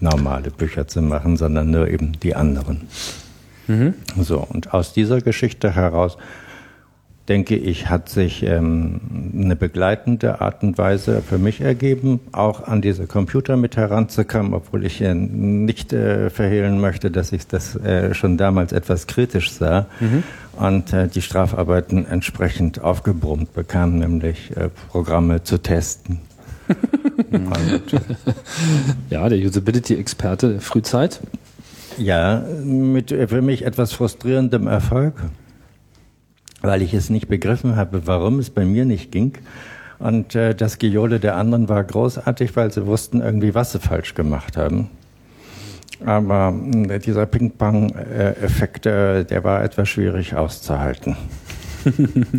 [0.00, 2.88] normale Bücher zu machen, sondern nur eben die anderen.
[3.66, 3.92] Mhm.
[4.18, 6.16] So, und aus dieser Geschichte heraus
[7.30, 9.00] denke ich, hat sich ähm,
[9.32, 14.84] eine begleitende Art und Weise für mich ergeben, auch an diese Computer mit heranzukommen, obwohl
[14.84, 19.86] ich äh, nicht äh, verhehlen möchte, dass ich das äh, schon damals etwas kritisch sah
[20.00, 20.24] mhm.
[20.58, 26.18] und äh, die Strafarbeiten entsprechend aufgebrummt bekam, nämlich äh, Programme zu testen.
[29.10, 31.20] ja, der Usability-Experte Frühzeit.
[31.96, 35.14] Ja, mit für mich etwas frustrierendem Erfolg
[36.62, 39.32] weil ich es nicht begriffen habe, warum es bei mir nicht ging.
[39.98, 44.14] Und äh, das Gejohle der anderen war großartig, weil sie wussten irgendwie, was sie falsch
[44.14, 44.88] gemacht haben.
[46.04, 46.54] Aber
[46.88, 51.16] äh, dieser Ping-Pong-Effekt, äh, der war etwas schwierig auszuhalten.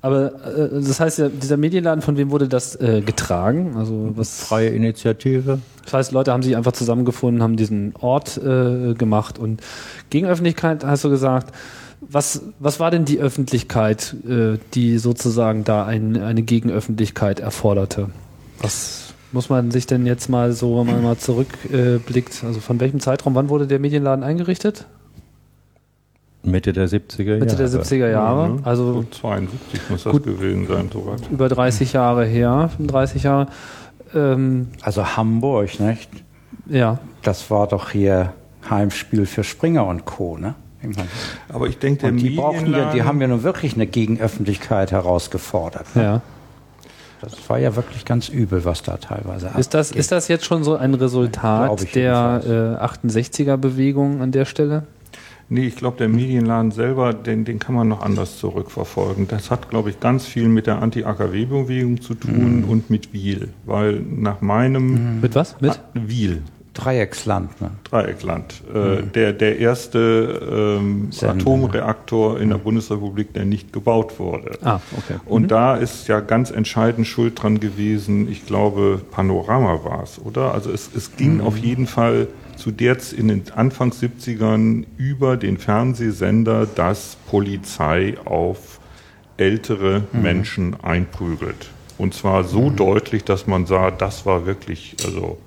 [0.00, 3.76] Aber äh, das heißt ja, dieser Medienladen, von wem wurde das äh, getragen?
[3.76, 4.44] Also was?
[4.44, 5.58] Freie Initiative.
[5.84, 9.60] Das heißt, Leute haben sich einfach zusammengefunden, haben diesen Ort äh, gemacht und
[10.10, 11.52] gegen Öffentlichkeit hast du gesagt,
[12.00, 18.10] was, was war denn die Öffentlichkeit, äh, die sozusagen da ein, eine Gegenöffentlichkeit erforderte?
[18.60, 22.42] Was muss man sich denn jetzt mal so mal, mal zurückblickt?
[22.42, 24.86] Äh, also von welchem Zeitraum, wann wurde der Medienladen eingerichtet?
[26.42, 27.40] Mitte der 70er Jahre.
[27.40, 28.48] Mitte der 70er Jahre.
[28.48, 28.60] Mhm.
[28.64, 31.28] Also so 72 muss das gewesen sein, soweit.
[31.30, 33.48] Über 30 Jahre her, 35 Jahre.
[34.14, 36.08] Ähm, also Hamburg, nicht?
[36.66, 36.98] Ja.
[37.22, 38.32] Das war doch hier
[38.68, 40.54] Heimspiel für Springer und Co., ne?
[41.48, 45.96] Aber ich denke, der die, brauchen ja, die haben ja nun wirklich eine Gegenöffentlichkeit herausgefordert.
[45.96, 46.02] Ne?
[46.02, 46.22] Ja.
[47.20, 50.62] Das war ja wirklich ganz übel, was da teilweise ist das Ist das jetzt schon
[50.62, 54.84] so ein Resultat der äh, 68er-Bewegung an der Stelle?
[55.50, 59.28] Nee, ich glaube, der Medienladen selber, den, den kann man noch anders zurückverfolgen.
[59.28, 62.68] Das hat, glaube ich, ganz viel mit der Anti-AKW-Bewegung zu tun mhm.
[62.68, 63.48] und mit Wiel.
[63.64, 65.20] Weil nach meinem...
[65.20, 65.58] Mit was?
[65.60, 65.80] Mit?
[65.94, 66.42] Wiel.
[66.78, 67.60] Dreiecksland.
[67.60, 67.70] Ne?
[67.84, 68.62] Dreiecksland.
[68.72, 69.12] Äh, mhm.
[69.12, 74.58] der, der erste ähm, Atomreaktor in der Bundesrepublik, der nicht gebaut wurde.
[74.62, 75.14] Ah, okay.
[75.14, 75.20] Mhm.
[75.26, 80.54] Und da ist ja ganz entscheidend Schuld dran gewesen, ich glaube, Panorama war es, oder?
[80.54, 81.40] Also es, es ging mhm.
[81.40, 88.80] auf jeden Fall zu der in den Anfang 70ern über den Fernsehsender, dass Polizei auf
[89.36, 90.22] ältere mhm.
[90.22, 91.70] Menschen einprügelt.
[91.96, 92.76] Und zwar so mhm.
[92.76, 95.38] deutlich, dass man sah, das war wirklich, also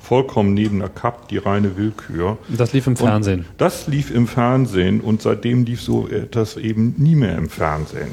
[0.00, 2.38] vollkommen neben der Cup, die reine Willkür.
[2.48, 3.40] Das lief im Fernsehen.
[3.40, 8.10] Und das lief im Fernsehen und seitdem lief so etwas eben nie mehr im Fernsehen.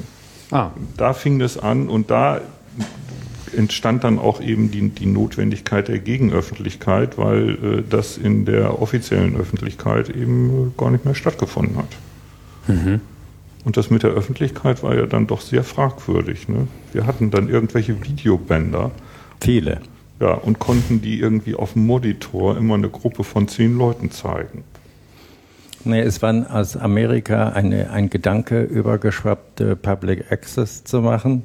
[0.51, 0.71] Ah.
[0.95, 2.41] Da fing das an und da
[3.55, 9.35] entstand dann auch eben die, die Notwendigkeit der Gegenöffentlichkeit, weil äh, das in der offiziellen
[9.35, 11.87] Öffentlichkeit eben gar nicht mehr stattgefunden hat.
[12.67, 13.01] Mhm.
[13.63, 16.47] Und das mit der Öffentlichkeit war ja dann doch sehr fragwürdig.
[16.47, 16.67] Ne?
[16.93, 18.91] Wir hatten dann irgendwelche Videobänder.
[19.41, 19.81] Viele.
[20.19, 24.63] Ja, und konnten die irgendwie auf dem Monitor immer eine Gruppe von zehn Leuten zeigen.
[25.83, 31.43] Nee, es war aus Amerika eine, ein Gedanke übergeschwappt, Public Access zu machen,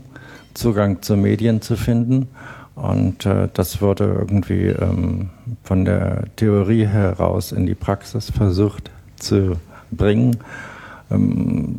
[0.55, 2.29] Zugang zu Medien zu finden.
[2.75, 5.29] Und äh, das wurde irgendwie ähm,
[5.63, 9.57] von der Theorie heraus in die Praxis versucht zu
[9.91, 10.39] bringen.
[11.11, 11.79] Ähm,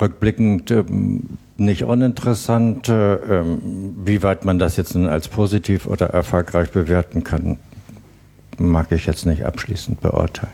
[0.00, 2.88] rückblickend ähm, nicht uninteressant.
[2.88, 7.58] Äh, ähm, wie weit man das jetzt als positiv oder erfolgreich bewerten kann,
[8.58, 10.52] mag ich jetzt nicht abschließend beurteilen.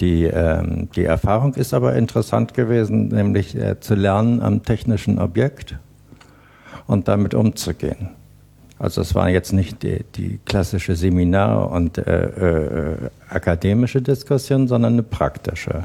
[0.00, 5.76] Die, ähm, die Erfahrung ist aber interessant gewesen, nämlich äh, zu lernen am technischen Objekt
[6.86, 8.08] und damit umzugehen.
[8.78, 12.96] Also es war jetzt nicht die, die klassische Seminar- und äh, äh,
[13.28, 15.84] akademische Diskussion, sondern eine praktische.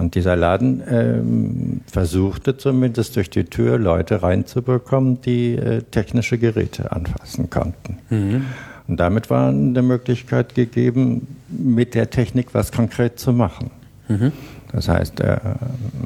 [0.00, 6.90] Und dieser Laden ähm, versuchte zumindest durch die Tür Leute reinzubekommen, die äh, technische Geräte
[6.90, 7.98] anfassen konnten.
[8.08, 8.46] Mhm.
[8.88, 13.70] Und damit war eine Möglichkeit gegeben, mit der Technik was konkret zu machen.
[14.08, 14.32] Mhm.
[14.72, 15.36] Das heißt, äh,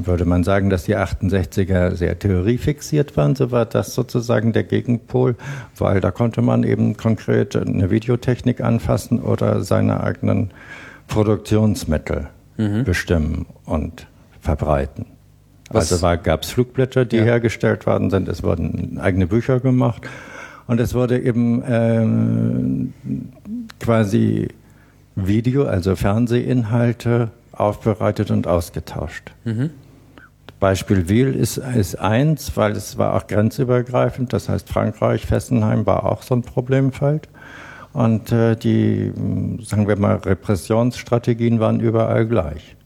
[0.04, 5.36] würde man sagen, dass die 68er sehr theoriefixiert waren, so war das sozusagen der Gegenpol,
[5.78, 10.50] weil da konnte man eben konkret eine Videotechnik anfassen oder seine eigenen
[11.06, 12.84] Produktionsmittel mhm.
[12.84, 14.06] bestimmen und
[14.40, 15.06] verbreiten.
[15.70, 15.92] Was?
[15.92, 17.24] Also gab es Flugblätter, die ja.
[17.24, 20.02] hergestellt worden sind, es wurden eigene Bücher gemacht
[20.66, 22.92] und es wurde eben ähm,
[23.80, 24.48] quasi
[25.16, 29.32] Video, also Fernsehinhalte aufbereitet und ausgetauscht.
[29.44, 29.70] Mhm.
[30.60, 34.32] Beispiel Wiel ist, ist eins, weil es war auch grenzübergreifend.
[34.32, 37.28] Das heißt, Frankreich, Fessenheim war auch so ein Problemfeld.
[37.94, 39.12] Und äh, die,
[39.62, 42.76] sagen wir mal, Repressionsstrategien waren überall gleich.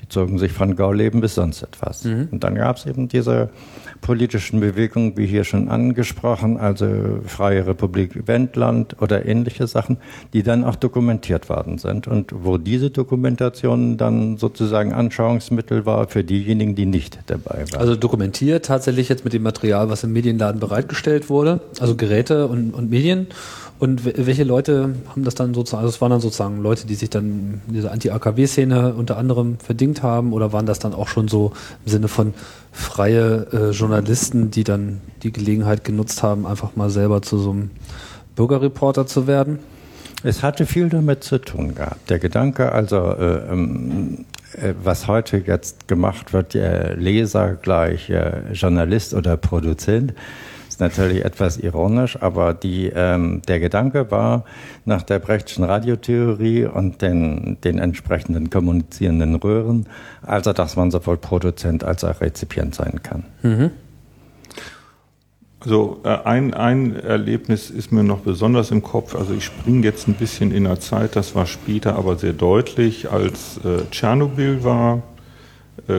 [0.00, 2.04] Die zogen sich von Gauleben bis sonst etwas.
[2.04, 2.28] Mhm.
[2.32, 3.50] Und dann gab es eben diese
[4.02, 6.86] politischen Bewegungen, wie hier schon angesprochen, also
[7.26, 9.96] Freie Republik Wendland oder ähnliche Sachen,
[10.34, 16.24] die dann auch dokumentiert worden sind und wo diese Dokumentation dann sozusagen Anschauungsmittel war für
[16.24, 17.80] diejenigen, die nicht dabei waren.
[17.80, 22.74] Also dokumentiert tatsächlich jetzt mit dem Material, was im Medienladen bereitgestellt wurde, also Geräte und,
[22.74, 23.28] und Medien
[23.82, 27.10] und welche Leute haben das dann sozusagen, also es waren dann sozusagen Leute, die sich
[27.10, 31.52] dann in dieser Anti-AKW-Szene unter anderem verdingt haben oder waren das dann auch schon so
[31.84, 32.32] im Sinne von
[32.72, 37.70] freie äh, Journalisten, die dann die Gelegenheit genutzt haben, einfach mal selber zu so einem
[38.34, 39.58] Bürgerreporter zu werden?
[40.24, 42.08] Es hatte viel damit zu tun gehabt.
[42.08, 48.52] Der Gedanke, also äh, ähm, äh, was heute jetzt gemacht wird, der Leser gleich äh,
[48.52, 50.14] Journalist oder Produzent,
[50.82, 54.44] natürlich etwas ironisch, aber die, ähm, der Gedanke war,
[54.84, 59.86] nach der Brechtschen Radiotheorie und den, den entsprechenden kommunizierenden Röhren,
[60.20, 63.24] also dass man sowohl Produzent als auch Rezipient sein kann.
[63.42, 63.70] Mhm.
[65.60, 69.14] Also äh, ein, ein Erlebnis ist mir noch besonders im Kopf.
[69.14, 73.10] Also ich springe jetzt ein bisschen in der Zeit, das war später aber sehr deutlich,
[73.10, 75.02] als äh, Tschernobyl war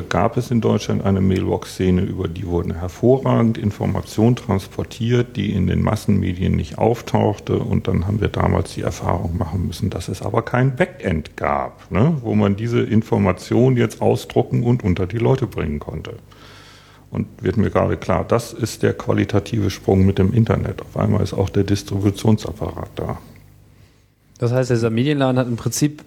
[0.08, 5.82] gab es in Deutschland eine Mailbox-Szene, über die wurden hervorragend Informationen transportiert, die in den
[5.82, 7.58] Massenmedien nicht auftauchte.
[7.58, 11.91] Und dann haben wir damals die Erfahrung machen müssen, dass es aber kein Backend gab,
[11.91, 16.13] ne, wo man diese Informationen jetzt ausdrucken und unter die Leute bringen konnte.
[17.12, 20.82] Und wird mir gerade klar, das ist der qualitative Sprung mit dem Internet.
[20.82, 23.19] Auf einmal ist auch der Distributionsapparat da.
[24.44, 26.04] Das heißt, dieser Medienladen hat im Prinzip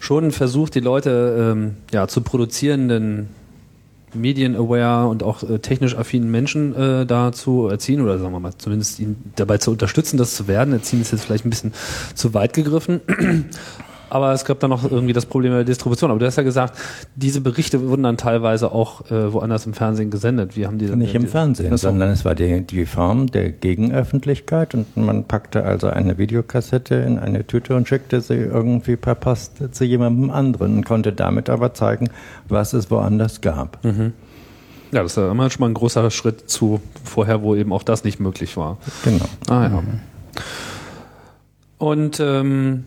[0.00, 3.28] schon versucht, die Leute ähm, ja, zu produzierenden
[4.14, 8.56] medienaware und auch äh, technisch affinen Menschen äh, da zu erziehen oder sagen wir mal
[8.56, 10.72] zumindest ihn dabei zu unterstützen, das zu werden.
[10.72, 11.74] Erziehen ist jetzt vielleicht ein bisschen
[12.14, 13.02] zu weit gegriffen.
[14.10, 16.10] Aber es gab dann noch irgendwie das Problem der Distribution.
[16.10, 16.78] Aber du hast ja gesagt,
[17.16, 20.56] diese Berichte wurden dann teilweise auch äh, woanders im Fernsehen gesendet.
[20.56, 24.96] Wie haben die Nicht im Fernsehen, sondern es war die, die Form der Gegenöffentlichkeit und
[24.96, 29.84] man packte also eine Videokassette in eine Tüte und schickte sie irgendwie per Post zu
[29.84, 32.08] jemandem anderen und konnte damit aber zeigen,
[32.48, 33.84] was es woanders gab.
[33.84, 34.12] Mhm.
[34.92, 37.82] Ja, das ist ja immer schon mal ein großer Schritt zu vorher, wo eben auch
[37.82, 38.78] das nicht möglich war.
[39.02, 39.24] Genau.
[39.48, 39.82] Ah ja.
[41.78, 42.84] Und ähm,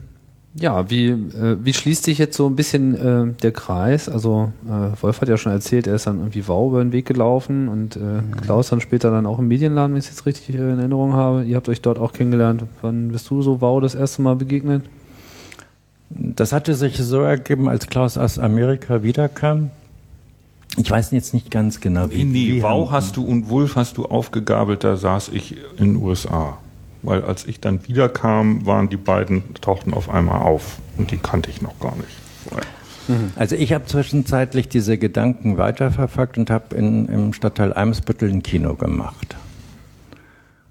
[0.60, 4.10] Ja, wie, äh, wie schließt sich jetzt so ein bisschen äh, der Kreis?
[4.10, 7.06] Also äh, Wolf hat ja schon erzählt, er ist dann irgendwie Wow über den Weg
[7.06, 10.56] gelaufen und äh, Klaus dann später dann auch im Medienladen, wenn ich es jetzt richtig
[10.56, 11.44] äh, in Erinnerung habe.
[11.44, 12.64] Ihr habt euch dort auch kennengelernt.
[12.82, 14.84] Wann bist du so Wow das erste Mal begegnet?
[16.10, 19.70] Das hatte sich so ergeben, als Klaus aus Amerika wiederkam.
[20.78, 22.24] Ich weiß jetzt nicht ganz genau, wie.
[22.24, 25.96] Nee, wie Wow hast du und Wolf hast du aufgegabelt, da saß ich in den
[25.98, 26.58] USA.
[27.08, 30.80] Weil als ich dann wiederkam, waren die beiden, tauchten auf einmal auf.
[30.98, 32.10] Und die kannte ich noch gar nicht
[32.44, 32.68] vorher.
[33.08, 33.32] Mhm.
[33.38, 39.38] Also ich habe zwischenzeitlich diese Gedanken weiterverfolgt und habe im Stadtteil Eimsbüttel ein Kino gemacht.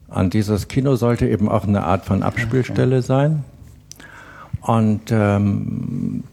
[0.09, 3.42] Und dieses Kino sollte eben auch eine Art von Abspielstelle sein.
[4.61, 6.25] Und ähm,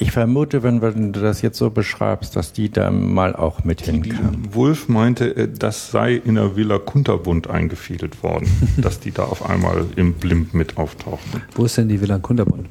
[0.00, 3.82] ich vermute, wenn, wenn, du das jetzt so beschreibst, dass die da mal auch mit
[3.82, 4.54] hinkamen.
[4.54, 9.48] Wolf meinte, äh, das sei in der Villa Kunterbund eingefädelt worden, dass die da auf
[9.48, 11.42] einmal im Blimp mit auftauchten.
[11.54, 12.68] Wo ist denn die Villa Kunterbund?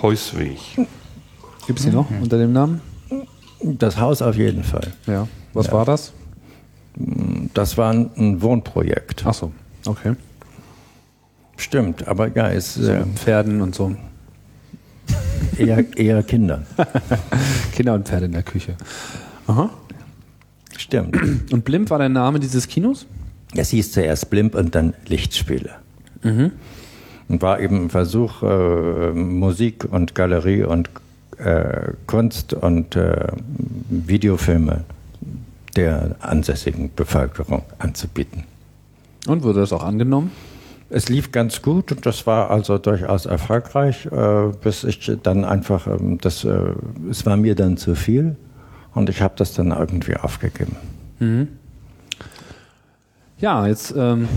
[0.00, 0.58] Heusweg.
[1.66, 2.80] Gibt es die noch unter dem Namen?
[3.62, 4.92] Das Haus auf jeden Fall.
[5.06, 5.28] Ja.
[5.52, 5.72] Was ja.
[5.72, 6.12] war das?
[7.52, 9.24] Das war ein Wohnprojekt.
[9.26, 9.52] Ach so,
[9.84, 10.14] okay.
[11.56, 13.94] Stimmt, aber ja, es so äh, Pferden und so.
[15.58, 16.62] Eher, eher Kinder.
[17.72, 18.76] Kinder und Pferde in der Küche.
[19.46, 19.70] Aha.
[20.76, 21.52] Stimmt.
[21.52, 23.06] Und Blimp war der Name dieses Kinos?
[23.54, 25.70] Es hieß zuerst Blimp und dann Lichtspiele.
[26.22, 26.52] Mhm.
[27.28, 30.90] Und war eben ein Versuch, äh, Musik und Galerie und
[31.38, 33.28] äh, Kunst und äh,
[33.88, 34.84] Videofilme
[35.76, 38.44] der ansässigen Bevölkerung anzubieten.
[39.26, 40.32] Und wurde das auch angenommen?
[40.92, 45.86] Es lief ganz gut und das war also durchaus erfolgreich, äh, bis ich dann einfach,
[45.86, 46.74] ähm, das, äh,
[47.08, 48.36] es war mir dann zu viel
[48.94, 50.76] und ich habe das dann irgendwie aufgegeben.
[51.20, 51.48] Mhm.
[53.40, 54.28] Ja, jetzt ähm,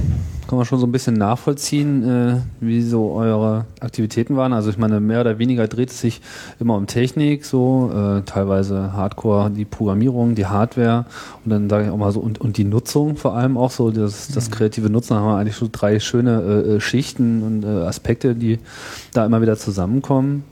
[0.48, 4.54] kann man schon so ein bisschen nachvollziehen, äh, wie so eure Aktivitäten waren.
[4.54, 6.22] Also ich meine, mehr oder weniger dreht es sich
[6.58, 11.06] immer um Technik, so äh, teilweise Hardcore, die Programmierung, die Hardware
[11.44, 13.92] und dann sage ich auch mal so und, und die Nutzung vor allem auch so,
[13.92, 14.54] das, das mhm.
[14.54, 18.36] kreative Nutzen, da haben wir eigentlich so drei schöne äh, äh, Schichten und äh, Aspekte,
[18.36, 18.60] die
[19.14, 20.46] da immer wieder zusammenkommen.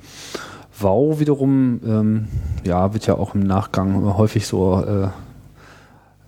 [0.78, 2.28] Wow wiederum, ähm,
[2.66, 5.08] ja, wird ja auch im Nachgang häufig so äh,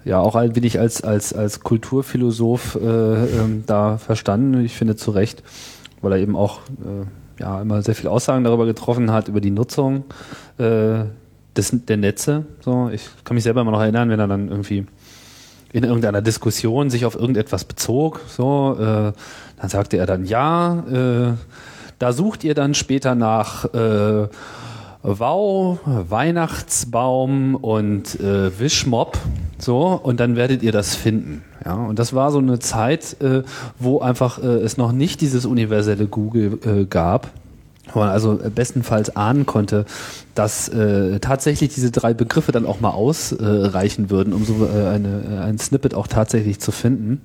[0.06, 4.64] ja auch ein wenig als, als, als Kulturphilosoph äh, ähm, da verstanden.
[4.64, 5.44] Ich finde zu Recht,
[6.02, 9.52] weil er eben auch äh, ja, immer sehr viele Aussagen darüber getroffen hat, über die
[9.52, 10.06] Nutzung
[10.58, 11.06] äh,
[11.56, 12.46] des, der Netze.
[12.62, 14.86] So, ich kann mich selber immer noch erinnern, wenn er dann irgendwie
[15.72, 19.12] in irgendeiner Diskussion sich auf irgendetwas bezog, so, äh,
[19.60, 21.34] dann sagte er dann, ja, äh,
[21.98, 24.28] da sucht ihr dann später nach äh,
[25.06, 29.18] Wow, Weihnachtsbaum und äh, Wischmob,
[29.60, 31.44] so, und dann werdet ihr das finden.
[31.66, 33.44] Ja, und das war so eine Zeit, äh,
[33.80, 37.32] wo einfach äh, es noch nicht dieses universelle Google äh, gab,
[37.92, 39.86] wo man also bestenfalls ahnen konnte,
[40.36, 45.44] dass äh, tatsächlich diese drei Begriffe dann auch mal ausreichen würden, um so äh, eine,
[45.44, 47.22] ein Snippet auch tatsächlich zu finden.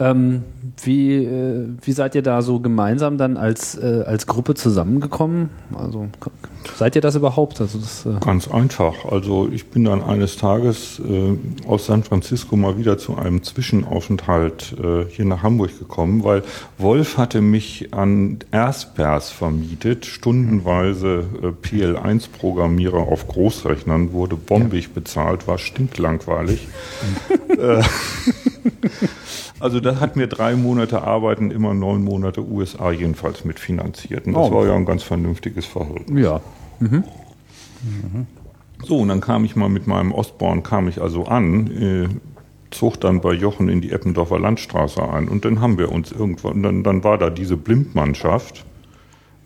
[0.00, 0.42] Ähm,
[0.82, 5.50] wie, äh, wie seid ihr da so gemeinsam dann als, äh, als Gruppe zusammengekommen?
[5.74, 6.08] Also
[6.76, 7.60] seid ihr das überhaupt?
[7.60, 9.04] Also das, äh Ganz einfach.
[9.10, 11.00] Also ich bin dann eines Tages
[11.66, 14.76] aus San Francisco mal wieder zu einem Zwischenaufenthalt
[15.10, 16.42] hier nach Hamburg gekommen, weil
[16.78, 24.90] Wolf hatte mich an Erspers vermietet, stundenweise äh, PL1-Programmierer auf Großrechnern, wurde bombig ja.
[24.94, 26.68] bezahlt, war stinklangweilig.
[29.60, 34.26] also das hat mir drei Monate Arbeiten, immer neun Monate USA jedenfalls mitfinanziert.
[34.26, 34.54] Und das oh.
[34.54, 36.22] war ja ein ganz vernünftiges Verhältnis.
[36.22, 36.40] Ja.
[36.80, 37.04] Mhm.
[37.82, 38.26] Mhm.
[38.84, 42.08] So, und dann kam ich mal mit meinem Ostborn, kam ich also an, äh,
[42.70, 46.62] zog dann bei Jochen in die Eppendorfer Landstraße ein und dann haben wir uns irgendwann,
[46.62, 48.64] dann, dann war da diese Blimpmannschaft,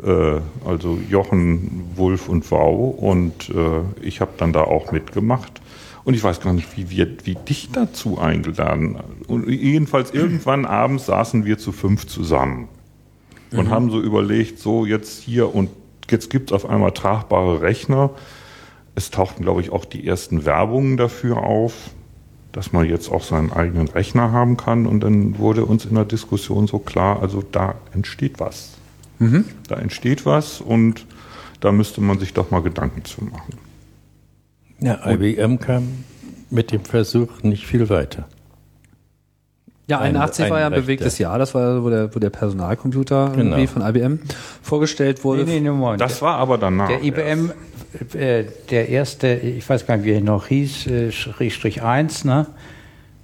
[0.02, 5.61] äh, also Jochen, Wulf und Wau und äh, ich habe dann da auch mitgemacht
[6.04, 8.98] und ich weiß gar nicht, wie wir, wie dich dazu eingeladen.
[9.28, 12.68] Und jedenfalls irgendwann abends saßen wir zu fünf zusammen
[13.52, 13.70] und mhm.
[13.70, 15.70] haben so überlegt, so jetzt hier und
[16.10, 18.10] jetzt gibt's auf einmal tragbare Rechner.
[18.94, 21.90] Es tauchten, glaube ich, auch die ersten Werbungen dafür auf,
[22.50, 24.86] dass man jetzt auch seinen eigenen Rechner haben kann.
[24.86, 28.72] Und dann wurde uns in der Diskussion so klar, also da entsteht was.
[29.18, 29.44] Mhm.
[29.68, 31.06] Da entsteht was und
[31.60, 33.56] da müsste man sich doch mal Gedanken zu machen.
[34.82, 36.04] Ja, IBM kam
[36.50, 38.26] mit dem Versuch nicht viel weiter.
[39.86, 43.32] Ja, 81 ein, war ja ein bewegtes Jahr, das war, wo der, wo der Personalcomputer
[43.34, 43.56] genau.
[43.56, 44.20] irgendwie von IBM
[44.62, 45.44] vorgestellt wurde.
[45.44, 46.88] Nee, nee, nee, das war aber danach.
[46.88, 47.52] Der IBM,
[48.14, 52.46] äh, der erste, ich weiß gar nicht, wie er noch hieß, äh, Strich 1, ne?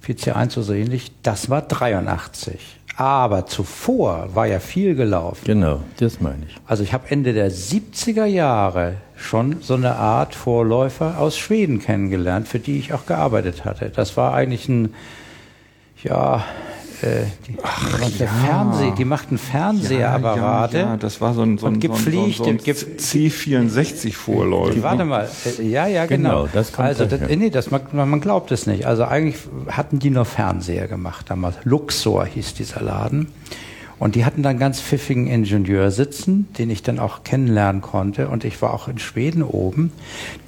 [0.05, 2.78] PC1 oder so ähnlich, das war 83.
[2.99, 5.45] Aber zuvor war ja viel gelaufen.
[5.45, 6.55] Genau, das meine ich.
[6.67, 12.49] Also ich habe Ende der 70er Jahre schon so eine Art Vorläufer aus Schweden kennengelernt,
[12.49, 13.89] für die ich auch gearbeitet hatte.
[13.89, 14.93] Das war eigentlich ein,
[16.03, 16.43] ja,
[17.01, 18.27] äh, die, Ach, ja.
[18.27, 20.77] Fernseh, die machten Fernsehapparate.
[20.77, 22.43] Ja, ja, das war so ein, so ein, Und so ein, so ein, gepflegte- so
[22.45, 24.73] ein gep- C64-Vorläufer.
[24.73, 25.29] Die, warte mal,
[25.59, 26.43] äh, ja, ja, genau.
[26.43, 28.85] Genau, das also, das, nee, das, man, man glaubt es nicht.
[28.85, 29.37] Also eigentlich
[29.69, 31.55] hatten die nur Fernseher gemacht damals.
[31.63, 33.27] Luxor hieß dieser Laden.
[33.97, 38.29] Und die hatten dann ganz pfiffigen Ingenieur sitzen, den ich dann auch kennenlernen konnte.
[38.29, 39.91] Und ich war auch in Schweden oben.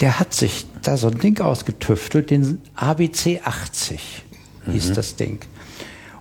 [0.00, 4.24] Der hat sich da so ein Ding ausgetüftelt, den ABC 80
[4.70, 5.40] hieß das Ding.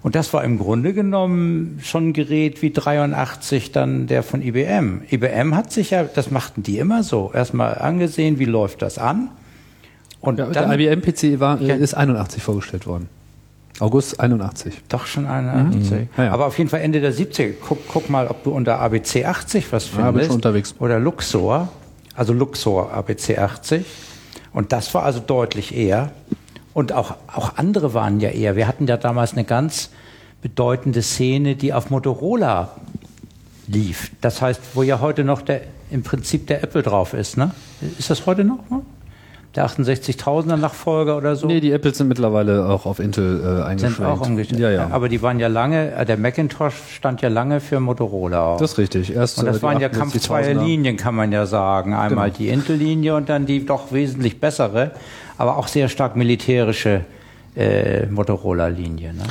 [0.03, 5.03] Und das war im Grunde genommen schon ein Gerät wie 83 dann der von IBM.
[5.11, 9.29] IBM hat sich ja, das machten die immer so, erstmal angesehen, wie läuft das an.
[10.19, 11.75] Und Ja, dann der IBM-PC war, Ja.
[11.75, 13.09] ist 81 vorgestellt worden.
[13.79, 14.73] August 81.
[14.89, 15.91] doch schon 81.
[15.91, 16.09] Mhm.
[16.17, 16.31] Ja, ja.
[16.31, 17.53] Aber auf jeden Fall Ende der 70er.
[17.67, 20.05] Guck, guck mal, ob du unter ABC 80 was findest.
[20.05, 20.75] Ja, bin schon unterwegs.
[20.79, 21.69] Oder Luxor,
[22.15, 23.85] also Luxor ABC 80.
[24.53, 26.11] Und das war also deutlich eher.
[26.73, 28.55] Und auch, auch andere waren ja eher.
[28.55, 29.89] Wir hatten ja damals eine ganz
[30.41, 32.69] bedeutende Szene, die auf Motorola
[33.67, 34.11] lief.
[34.21, 35.61] Das heißt, wo ja heute noch der,
[35.91, 37.51] im Prinzip der Apple drauf ist, ne?
[37.97, 38.59] Ist das heute noch?
[38.69, 38.81] Ne?
[39.55, 41.45] Der 68.000er Nachfolger oder so?
[41.45, 43.97] Nee, die Apples sind mittlerweile auch auf Intel äh, eingeschränkt.
[43.97, 44.61] sind auch umgestellt.
[44.61, 44.87] Ja, ja.
[44.91, 48.57] Aber die waren ja lange, äh, der Macintosh stand ja lange für Motorola auch.
[48.57, 49.13] das ist richtig.
[49.13, 49.91] Erst, und äh, das die waren ja 68.000er.
[49.97, 51.93] kampfzweie Linien, kann man ja sagen.
[51.93, 52.37] Einmal Genau.
[52.37, 54.91] die Intel-Linie und dann die doch wesentlich bessere,
[55.41, 57.03] aber auch sehr stark militärische
[57.55, 59.11] äh, Motorola-Linie.
[59.13, 59.23] Ne?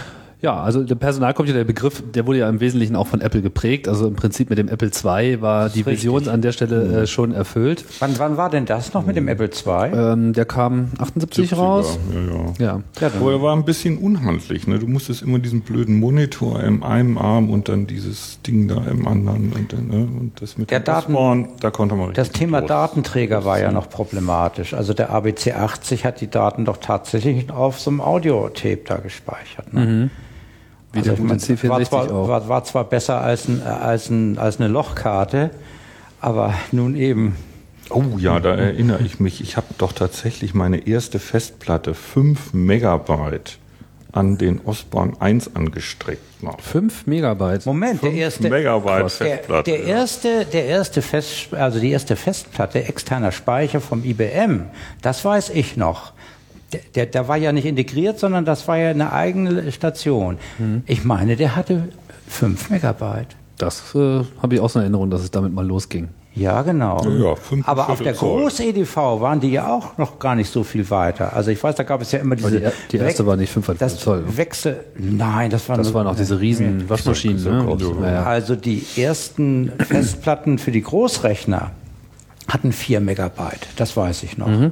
[0.43, 3.89] Ja, also der Personalcomputer, der Begriff, der wurde ja im Wesentlichen auch von Apple geprägt.
[3.89, 5.99] Also im Prinzip mit dem Apple II war die richtig.
[5.99, 7.85] Vision an der Stelle äh, schon erfüllt.
[7.99, 9.91] Wann, wann war denn das noch mit dem Apple II?
[9.93, 11.99] Ähm, der kam 78 raus.
[12.15, 12.31] Ja, ja.
[12.59, 12.81] Ja.
[13.01, 14.67] Ja, dann- Aber er war ein bisschen unhandlich.
[14.67, 14.79] Ne?
[14.79, 19.07] Du musstest immer diesen blöden Monitor im einen Arm und dann dieses Ding da im
[19.07, 19.53] anderen.
[19.53, 20.09] Und, dann, ne?
[20.21, 22.69] und das mit Der dem Daten- Osborne, da konnte man Das Thema los.
[22.69, 24.73] Datenträger war ja noch problematisch.
[24.73, 29.75] Also der ABC 80 hat die Daten doch tatsächlich auf so einem Audiotape da gespeichert.
[29.75, 30.09] Ne?
[30.93, 32.29] Wie der ich gute mein, C64 war, zwar, auch.
[32.29, 35.51] War, war zwar besser als, ein, äh, als, ein, als eine Lochkarte,
[36.21, 37.37] aber nun eben.
[37.91, 39.41] Oh ja, da erinnere ich mich.
[39.41, 43.59] Ich habe doch tatsächlich meine erste Festplatte 5 Megabyte
[44.13, 46.61] an den Osborne 1 angestreckt noch.
[46.61, 47.67] 5 Megabyte.
[47.67, 48.49] Moment, der erste.
[48.49, 49.71] Megabyte Der, Festplatte.
[49.71, 54.67] der erste, der erste Fest, also die erste Festplatte externer Speicher vom IBM,
[55.03, 56.13] das weiß ich noch.
[56.73, 60.39] Der, der, der war ja nicht integriert, sondern das war ja eine eigene Station.
[60.59, 60.83] Mhm.
[60.87, 61.89] Ich meine, der hatte
[62.29, 63.37] 5 Megabyte.
[63.59, 66.09] Das äh, habe ich auch so in Erinnerung, dass es damit mal losging.
[66.33, 67.03] Ja, genau.
[67.05, 68.13] Ja, ja, fünf Aber auf der.
[68.13, 71.35] Groß-EDV waren die ja auch noch gar nicht so viel weiter.
[71.35, 72.53] Also ich weiß, da gab es ja immer diese...
[72.59, 74.25] die er- die erste war nicht 5,5 das Zoll.
[74.37, 74.85] Wechsel...
[74.97, 75.79] Nein, das waren...
[75.79, 77.43] Das waren auch diese riesen Waschmaschinen.
[77.43, 77.77] Ne?
[78.03, 78.23] Ja.
[78.23, 81.73] Also die ersten Festplatten für die Großrechner
[82.47, 84.47] hatten 4 Megabyte, das weiß ich noch.
[84.47, 84.71] Mhm.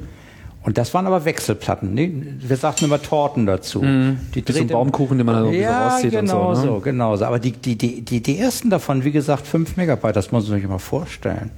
[0.69, 1.95] Und das waren aber Wechselplatten.
[1.95, 2.13] ne?
[2.41, 3.81] Wir sagten immer Torten dazu.
[3.81, 4.19] Die Mhm.
[4.35, 6.61] Wie so ein drehte- Baumkuchen, den man dann irgendwie so ja, rauszieht und genau so,
[6.61, 6.67] ne?
[6.67, 7.25] so, genau so.
[7.25, 10.61] Aber die, die, die, die, die ersten davon, wie gesagt, 5 Megabyte, das muss man
[10.61, 11.51] sich mal vorstellen.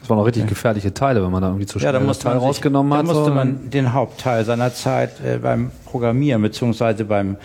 [0.00, 2.18] Das waren auch richtig gefährliche Teile, wenn man da irgendwie zu Ja, schnell da das
[2.20, 3.04] Teil sich, rausgenommen da hat.
[3.04, 3.34] musste so.
[3.34, 7.36] man den Hauptteil seiner Zeit äh, beim Programmieren beziehungsweise beim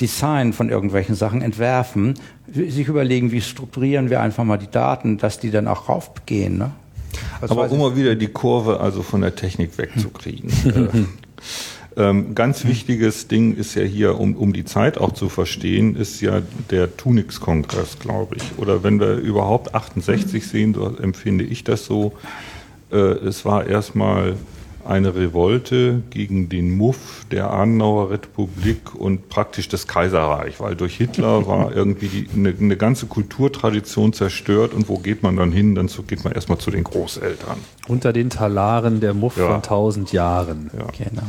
[0.00, 2.14] Design von irgendwelchen Sachen entwerfen,
[2.52, 6.58] sich überlegen, wie strukturieren wir einfach mal die Daten, dass die dann auch raufgehen.
[6.58, 6.72] Ne?
[7.42, 10.48] Was Aber um mal wieder die Kurve also von der Technik wegzukriegen.
[11.96, 15.96] äh, ähm, ganz wichtiges Ding ist ja hier, um, um die Zeit auch zu verstehen,
[15.96, 16.40] ist ja
[16.70, 18.44] der Tunix-Kongress, glaube ich.
[18.58, 22.12] Oder wenn wir überhaupt 68 sehen, so empfinde ich das so.
[22.92, 24.36] Äh, es war erstmal
[24.84, 31.46] eine Revolte gegen den Muff der Adenauer Republik und praktisch das Kaiserreich, weil durch Hitler
[31.46, 35.74] war irgendwie die, eine, eine ganze Kulturtradition zerstört und wo geht man dann hin?
[35.74, 37.56] Dann geht man erstmal zu den Großeltern.
[37.88, 39.48] Unter den Talaren der Muff Ja.
[39.52, 40.70] von tausend Jahren.
[40.96, 41.22] Genau.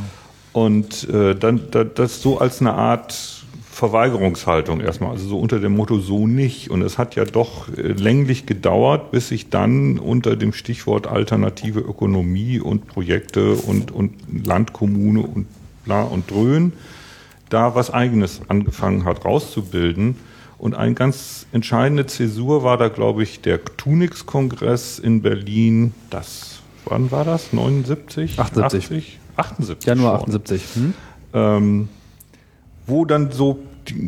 [0.54, 3.43] Und äh, dann da, das so als eine Art
[3.74, 6.70] Verweigerungshaltung erstmal, also so unter dem Motto so nicht.
[6.70, 11.80] Und es hat ja doch äh, länglich gedauert, bis sich dann unter dem Stichwort alternative
[11.80, 14.14] Ökonomie und Projekte und, und
[14.46, 15.48] Landkommune und
[15.86, 16.74] bla und dröhn
[17.54, 20.16] da was Eigenes angefangen hat rauszubilden.
[20.58, 25.94] Und eine ganz entscheidende Zäsur war da, glaube ich, der Tunix-Kongress in Berlin.
[26.10, 27.54] Das, wann war das?
[27.54, 28.40] 79?
[28.40, 28.86] 78.
[28.86, 29.20] 80?
[29.36, 29.88] 78.
[29.88, 30.36] Januar schon.
[30.36, 30.64] 78.
[30.76, 30.94] Hm?
[31.34, 31.90] Ähm,
[32.86, 33.60] wo dann so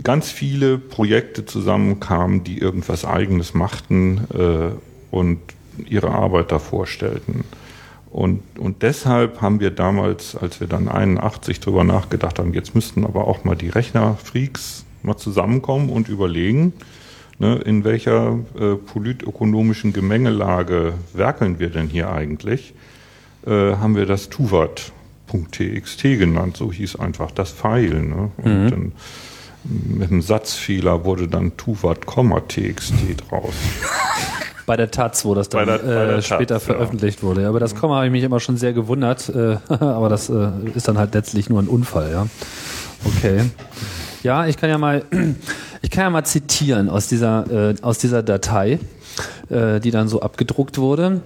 [0.03, 5.39] ganz viele Projekte zusammenkamen, die irgendwas Eigenes machten äh, und
[5.87, 7.43] ihre Arbeit da vorstellten.
[8.09, 13.03] Und, und deshalb haben wir damals, als wir dann 81 drüber nachgedacht haben, jetzt müssten
[13.03, 16.71] aber auch mal die Rechnerfreaks mal zusammenkommen und überlegen,
[17.39, 22.73] ne, in welcher äh, politökonomischen Gemengelage werkeln wir denn hier eigentlich,
[23.45, 24.29] äh, haben wir das
[25.27, 28.01] Tuvat.txt genannt, so hieß einfach das Pfeil.
[28.01, 28.31] Ne?
[28.37, 28.69] Und Mhm.
[28.69, 28.91] dann
[29.63, 32.93] mit einem Satzfehler wurde dann Tuvat,txt
[33.29, 33.53] draus.
[34.67, 36.59] Bei der Taz, wo das dann der- äh, Taz, später ja.
[36.59, 37.43] veröffentlicht wurde.
[37.43, 39.29] Ja, aber das Komma habe ich mich immer schon sehr gewundert.
[39.29, 42.27] Äh, aber das äh, ist dann halt letztlich nur ein Unfall, ja.
[43.05, 43.41] Okay.
[44.23, 45.03] Ja, ich kann ja mal,
[45.83, 48.79] ich kann ja mal zitieren aus dieser, äh, aus dieser Datei,
[49.49, 51.21] äh, die dann so abgedruckt wurde.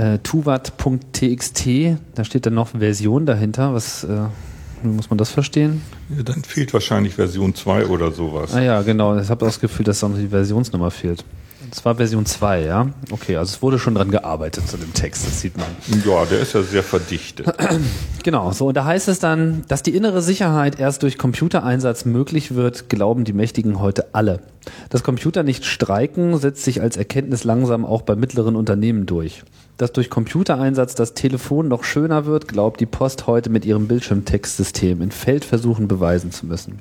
[0.00, 1.68] Äh, tuvat.txt,
[2.14, 3.74] da steht dann noch Version dahinter.
[3.74, 4.08] Was äh,
[4.82, 5.82] wie muss man das verstehen?
[6.08, 8.54] Ja, dann fehlt wahrscheinlich Version 2 oder sowas.
[8.54, 9.18] Ah ja, genau.
[9.18, 11.22] Ich habe das Gefühl, dass da noch die Versionsnummer fehlt.
[11.68, 12.88] Das war Version 2, ja?
[13.10, 15.66] Okay, also es wurde schon dran gearbeitet zu dem Text, das sieht man.
[16.04, 17.46] Ja, der ist ja sehr verdichtet.
[18.22, 22.54] Genau, so und da heißt es dann, dass die innere Sicherheit erst durch Computereinsatz möglich
[22.54, 24.40] wird, glauben die Mächtigen heute alle.
[24.90, 29.42] Dass Computer nicht streiken, setzt sich als Erkenntnis langsam auch bei mittleren Unternehmen durch.
[29.76, 35.00] Dass durch Computereinsatz das Telefon noch schöner wird, glaubt die Post heute mit ihrem Bildschirmtextsystem
[35.00, 36.80] in Feldversuchen beweisen zu müssen.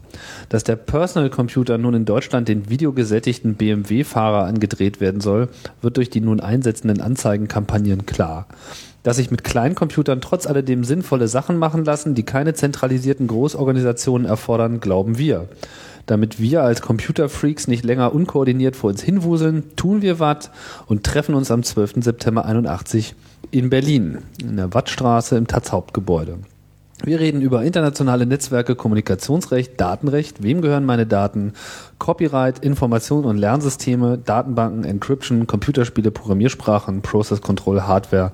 [0.50, 5.48] Dass der Personal Computer nun in Deutschland den videogesättigten BMW-Fahrer angedreht werden soll,
[5.82, 8.48] wird durch die nun einsetzenden Anzeigenkampagnen klar
[9.04, 14.82] dass sich mit Kleincomputern trotz alledem sinnvolle Sachen machen lassen, die keine zentralisierten Großorganisationen erfordern,
[14.82, 15.48] glauben wir.
[16.10, 20.50] Damit wir als Computerfreaks nicht länger unkoordiniert vor uns hinwuseln, tun wir was
[20.88, 22.04] und treffen uns am 12.
[22.04, 23.14] September 81
[23.52, 26.40] in Berlin, in der Wattstraße im Taz Hauptgebäude.
[27.04, 31.54] Wir reden über internationale Netzwerke, Kommunikationsrecht, Datenrecht, wem gehören meine Daten,
[32.00, 38.32] Copyright, Information und Lernsysteme, Datenbanken, Encryption, Computerspiele, Programmiersprachen, Process Control, Hardware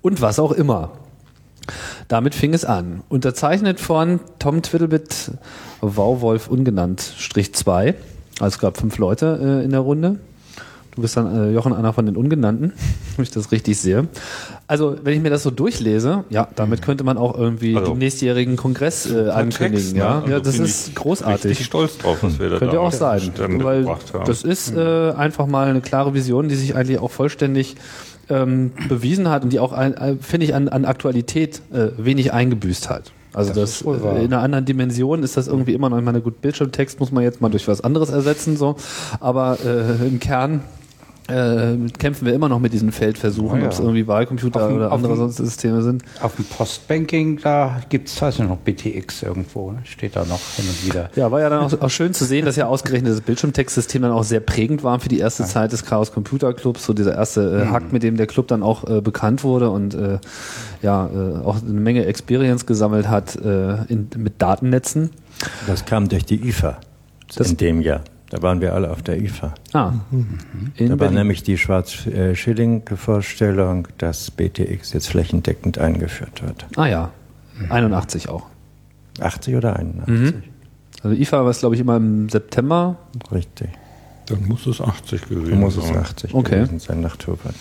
[0.00, 0.92] und was auch immer.
[2.08, 3.02] Damit fing es an.
[3.08, 5.32] Unterzeichnet von Tom Twiddlebit,
[5.80, 7.94] Wauwolf ungenannt, Strich 2.
[8.40, 10.18] Also es gab fünf Leute äh, in der Runde.
[10.94, 12.72] Du bist dann, äh, Jochen, einer von den Ungenannten,
[13.16, 14.06] wenn ich das richtig sehe.
[14.68, 17.98] Also, wenn ich mir das so durchlese, ja, damit könnte man auch irgendwie Also, den
[17.98, 19.72] nächstjährigen Kongress äh, ankündigen.
[19.72, 19.98] Text, ne?
[19.98, 21.50] ja, Also ja das bin ist ich großartig.
[21.50, 23.86] Richtig stolz drauf, was wir da Könnte auch sein, weil
[24.24, 27.74] das ist äh, einfach mal eine klare Vision, die sich eigentlich auch vollständig
[28.28, 32.90] ähm, bewiesen hat und die auch, äh, finde ich, an, an Aktualität äh, wenig eingebüßt
[32.90, 33.12] hat.
[33.34, 34.16] Also das, wahr.
[34.16, 37.10] äh, in einer anderen Dimension ist das irgendwie immer noch, ich meine, gut, Bildschirmtext muss
[37.10, 38.76] man jetzt mal durch was anderes ersetzen, so,
[39.20, 40.62] aber äh, im Kern
[41.28, 43.66] äh, kämpfen wir immer noch mit diesen Feldversuchen, Ah, ja.
[43.66, 46.02] ob es irgendwie Wahlcomputer Auf dem- oder andere sonst Systeme sind.
[46.20, 49.78] Auf dem Postbanking, da gibt es, weiß ich noch, BTX irgendwo, ne?
[49.84, 51.10] steht da noch hin und wieder.
[51.16, 54.12] Ja, war ja dann auch, auch schön zu sehen, dass ja ausgerechnet das Bildschirmtextsystem dann
[54.12, 57.62] auch sehr prägend war für die erste Zeit des Chaos Computer Clubs, so dieser erste
[57.62, 60.18] äh, Hack, mit dem der Club dann auch äh, bekannt wurde und äh,
[60.82, 65.10] ja äh, auch eine Menge Experience gesammelt hat äh, in, mit Datennetzen.
[65.66, 66.76] Das kam durch die IFA
[67.34, 68.02] Das- in dem Jahr.
[68.34, 69.54] Da waren wir alle auf der IFA.
[69.74, 70.26] Ah, in
[70.76, 71.14] Da war Berlin.
[71.18, 76.66] nämlich die Schwarz-Schilling-Vorstellung, dass BTX jetzt flächendeckend eingeführt wird.
[76.76, 77.10] Ah ja,
[77.70, 78.46] 81 auch.
[79.20, 80.34] 80 oder 81?
[81.04, 82.96] Also IFA war es glaube ich immer im September.
[83.30, 83.68] Richtig.
[84.26, 85.98] Dann muss es 80 gewesen Da muss es sein.
[85.98, 86.56] 80 Okay.
[86.56, 87.54] gewesen sein nach Turbot.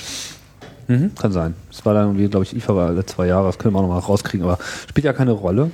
[0.87, 1.53] Mhm, kann sein.
[1.69, 3.83] Es war dann irgendwie, glaube ich, IFA war alle zwei Jahre, das können wir auch
[3.83, 4.57] nochmal rauskriegen, aber
[4.89, 5.69] spielt ja keine Rolle.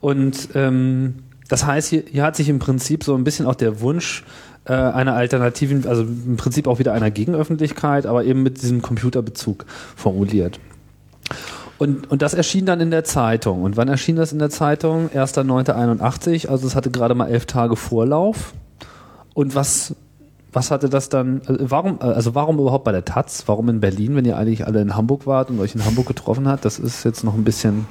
[0.00, 1.16] Und ähm,
[1.50, 4.24] das heißt, hier, hier hat sich im Prinzip so ein bisschen auch der Wunsch
[4.66, 9.66] äh, einer alternativen, also im Prinzip auch wieder einer Gegenöffentlichkeit, aber eben mit diesem Computerbezug
[9.96, 10.60] formuliert.
[11.76, 13.64] Und, und das erschien dann in der Zeitung.
[13.64, 15.08] Und wann erschien das in der Zeitung?
[15.08, 18.54] 1.9.81, also es hatte gerade mal elf Tage Vorlauf.
[19.34, 19.96] Und was,
[20.52, 23.42] was hatte das dann, also warum, also warum überhaupt bei der Taz?
[23.46, 26.46] Warum in Berlin, wenn ihr eigentlich alle in Hamburg wart und euch in Hamburg getroffen
[26.46, 26.64] habt?
[26.64, 27.86] Das ist jetzt noch ein bisschen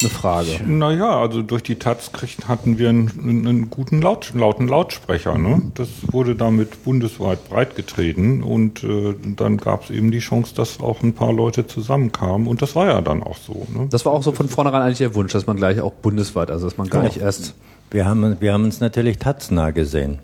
[0.00, 0.60] eine Frage.
[0.66, 5.38] Naja, also durch die Taz kriegt, hatten wir einen, einen guten Laut, lauten Lautsprecher.
[5.38, 5.62] Ne?
[5.74, 11.02] Das wurde damit bundesweit breitgetreten und äh, dann gab es eben die Chance, dass auch
[11.02, 13.66] ein paar Leute zusammenkamen und das war ja dann auch so.
[13.74, 13.86] Ne?
[13.90, 16.66] Das war auch so von vornherein eigentlich der Wunsch, dass man gleich auch bundesweit, also
[16.66, 17.54] dass man gar nicht erst.
[17.90, 20.18] Wir haben, wir haben uns natürlich Taz-nah gesehen.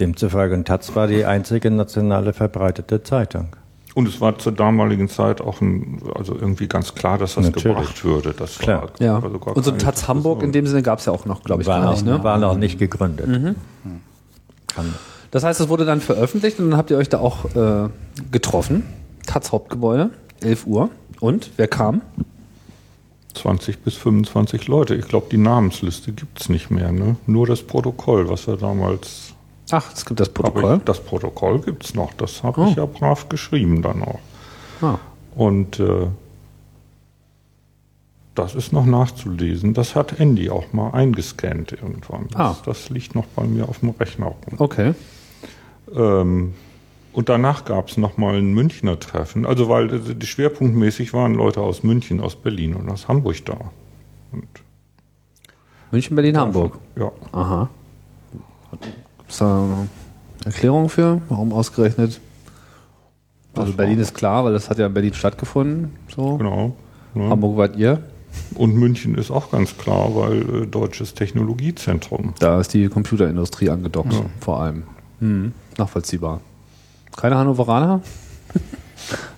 [0.00, 3.48] Demzufolge, und Taz war die einzige nationale verbreitete Zeitung.
[3.94, 7.64] Und es war zur damaligen Zeit auch ein, also irgendwie ganz klar, dass das Natürlich.
[7.76, 8.32] gebracht würde.
[8.36, 8.82] Das Klar.
[8.82, 9.16] war Ja.
[9.16, 11.62] also und so keine Taz Hamburg in dem Sinne gab es ja auch noch, glaube
[11.62, 12.06] ich, war, gar noch, nicht.
[12.06, 12.24] Ne?
[12.24, 13.26] war noch nicht gegründet.
[14.68, 14.94] Kann,
[15.30, 17.88] Das heißt, es wurde dann veröffentlicht und dann habt ihr euch da auch äh,
[18.30, 18.84] getroffen.
[19.26, 20.88] Taz Hauptgebäude, 11 Uhr.
[21.20, 22.00] Und wer kam?
[23.34, 24.94] 20 bis 25 Leute.
[24.94, 26.92] Ich glaube, die Namensliste gibt's nicht mehr.
[26.92, 27.16] Ne?
[27.26, 29.34] Nur das Protokoll, was wir damals.
[29.72, 30.76] Ach, es gibt das Protokoll.
[30.78, 32.12] Ich, das Protokoll gibt's noch.
[32.14, 32.66] Das habe Oh.
[32.68, 34.20] ich ja brav geschrieben dann auch.
[34.82, 34.98] Ah.
[35.34, 36.06] Und äh,
[38.34, 39.74] Das ist noch nachzulesen.
[39.74, 42.28] Das hat Andy auch mal eingescannt irgendwann.
[42.30, 42.56] Das, Ah.
[42.64, 44.54] das liegt noch bei mir auf dem Rechner rum.
[44.58, 44.94] Okay.
[45.94, 46.54] Ähm,
[47.12, 49.44] und danach gab es nochmal ein Münchner Treffen.
[49.44, 53.58] Also weil äh, die schwerpunktmäßig waren Leute aus München, aus Berlin und aus Hamburg da.
[54.32, 54.48] Und,
[55.90, 56.78] München, Berlin, Hamburg.
[56.96, 57.12] ja.
[57.32, 57.68] Aha.
[59.32, 59.88] Gibt's da eine
[60.44, 61.22] Erklärung für?
[61.30, 62.20] Warum ausgerechnet?
[63.56, 65.96] Also Berlin ist klar, weil das hat ja in Berlin stattgefunden.
[66.14, 66.36] So.
[66.36, 66.76] Genau.
[67.14, 67.30] Ja.
[67.30, 68.02] Hamburg wart ihr.
[68.56, 72.34] Und München ist auch ganz klar, weil äh, deutsches Technologiezentrum.
[72.40, 74.20] Da ist die Computerindustrie angedockt, Ja.
[74.40, 74.82] vor allem.
[75.20, 75.52] Hm.
[75.78, 76.42] Nachvollziehbar.
[77.16, 78.02] Keine Hannoveraner?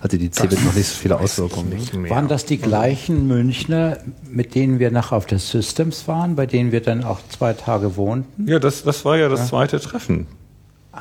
[0.01, 1.77] Hatte die CeBIT noch nicht so viele Auswirkungen.
[2.09, 3.97] Waren das die gleichen Münchner,
[4.29, 7.97] mit denen wir nachher auf der Systems waren, bei denen wir dann auch zwei Tage
[7.97, 8.47] wohnten?
[8.47, 10.27] Ja, das, das war ja das zweite Treffen.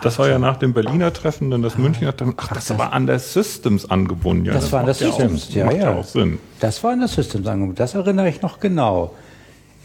[0.03, 2.35] Das war ja nach dem Berliner Treffen, dann das Münchner Treffen.
[2.37, 4.47] Ach, das war an der Systems angebunden.
[4.47, 5.95] Ja, Das war an der ja Systems, auch, ja, macht ja.
[5.95, 6.39] auch Sinn.
[6.61, 7.77] Das war in der Systems angebunden.
[7.77, 9.15] Das erinnere ich noch genau.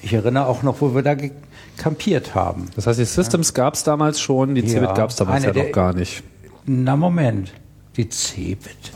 [0.02, 1.16] Ich erinnere auch noch, wo wir da
[1.78, 2.68] kampiert haben.
[2.76, 5.56] Das heißt, die Systems gab es damals schon, die Ja, CeBIT gab es damals eine
[5.56, 6.24] ja noch gar nicht.
[6.66, 7.52] Na Moment,
[8.04, 8.92] die CeBIT.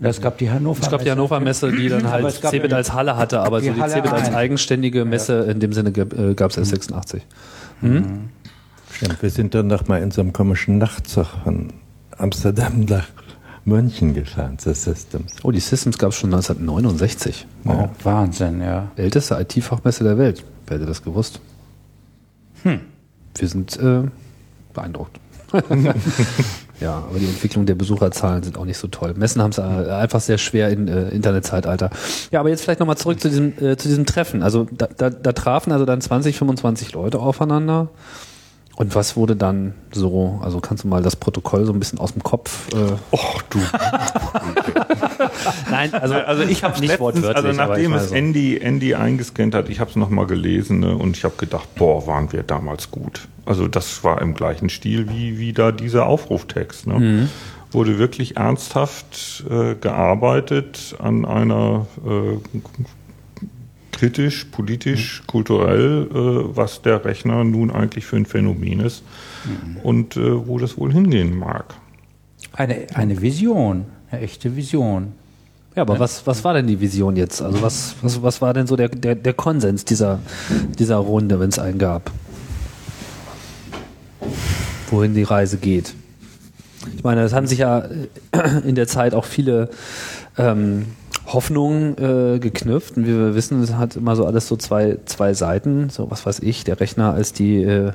[0.00, 0.80] Das gab die Hannover.
[0.82, 3.40] Ich glaube, die Hannover Messe, die dann halt es gab CeBIT ja- als Halle hatte,
[3.40, 6.70] aber die so die Halle CeBIT als eigenständige Messe in dem Sinne gab es erst
[6.70, 7.22] 86.
[7.80, 11.72] Stimmt, wir sind dann noch mal in so einem komischen Nachtzug von
[12.18, 13.06] Amsterdam nach
[13.64, 15.36] München gefahren zur Systems.
[15.42, 17.46] Oh, die Systems gab es schon 1969.
[17.64, 18.90] Oh, Wahnsinn, ja.
[18.96, 20.44] Älteste IT-Fachmesse der Welt.
[20.66, 21.40] Wer hätte das gewusst?
[22.64, 22.80] Hm.
[23.36, 24.02] Wir sind äh,
[24.74, 25.18] beeindruckt.
[26.80, 29.14] ja, aber die Entwicklung der Besucherzahlen sind auch nicht so toll.
[29.16, 31.90] Messen haben es äh, einfach sehr schwer in äh, Internetzeitalter.
[32.30, 34.42] Ja, aber jetzt vielleicht nochmal zurück zu diesem, äh, zu diesem Treffen.
[34.42, 37.88] Also da, da, da trafen also dann 20, 25 Leute aufeinander.
[38.76, 42.12] Und was wurde dann so, also kannst du mal das Protokoll so ein bisschen aus
[42.12, 42.68] dem Kopf.
[42.72, 43.58] Äh, Och, du.
[45.90, 47.44] Nein, also, also ich habe nicht wortwörtlich.
[47.44, 48.12] Also nachdem es.
[48.12, 52.06] Andy, Andy eingescannt hat, ich habe es nochmal gelesen ne, und ich habe gedacht, boah,
[52.06, 53.28] waren wir damals gut.
[53.44, 56.86] Also das war im gleichen Stil wie, wie da dieser Aufruftext.
[56.86, 56.98] Ne?
[56.98, 57.28] Mhm.
[57.72, 62.58] Wurde wirklich ernsthaft äh, gearbeitet an einer äh,
[63.92, 69.02] kritisch, politisch, kulturell, äh, was der Rechner nun eigentlich für ein Phänomen ist
[69.82, 71.74] und äh, wo das wohl hingehen mag.
[72.52, 75.14] Eine, eine Vision, eine echte Vision.
[75.74, 77.40] Ja, aber was, was war denn die Vision jetzt?
[77.40, 80.18] Also was, was, was war denn so der, der, der Konsens dieser,
[80.78, 82.10] dieser Runde, wenn es einen gab?
[84.90, 85.94] Wohin die Reise geht?
[86.94, 87.78] Ich meine, es haben sich ja
[88.32, 89.70] äh, in der Zeit auch viele
[90.36, 90.86] ähm,
[91.26, 92.98] Hoffnungen äh, geknüpft.
[92.98, 95.88] Und wie wir wissen, es hat immer so alles so zwei, zwei Seiten.
[95.88, 97.92] So was weiß ich, der Rechner als die äh,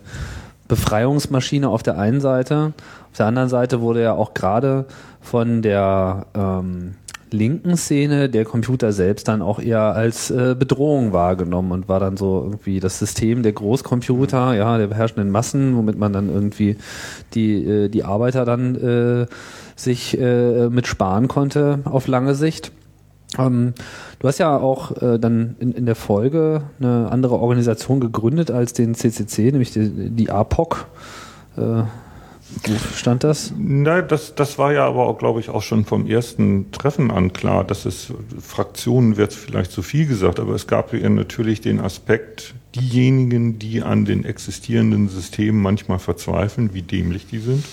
[0.67, 2.73] Befreiungsmaschine auf der einen Seite.
[3.11, 4.85] Auf der anderen Seite wurde ja auch gerade
[5.21, 6.95] von der ähm,
[7.33, 12.17] linken Szene der Computer selbst dann auch eher als äh, Bedrohung wahrgenommen und war dann
[12.17, 16.77] so irgendwie das System der Großcomputer, ja, der beherrschenden Massen, womit man dann irgendwie
[17.33, 19.25] die, äh, die Arbeiter dann äh,
[19.75, 22.71] sich äh, mit sparen konnte auf lange Sicht.
[23.37, 23.73] Ähm,
[24.19, 28.73] du hast ja auch äh, dann in, in der Folge eine andere Organisation gegründet als
[28.73, 30.87] den CCC, nämlich die, die APOC.
[31.57, 31.83] Äh,
[32.49, 33.53] wo stand das?
[33.57, 37.33] Nein, das, das war ja aber auch, glaube ich, auch schon vom ersten Treffen an
[37.33, 41.79] klar, dass es Fraktionen wird vielleicht zu viel gesagt, aber es gab ja natürlich den
[41.79, 47.65] Aspekt, diejenigen, die an den existierenden Systemen manchmal verzweifeln, wie dämlich die sind.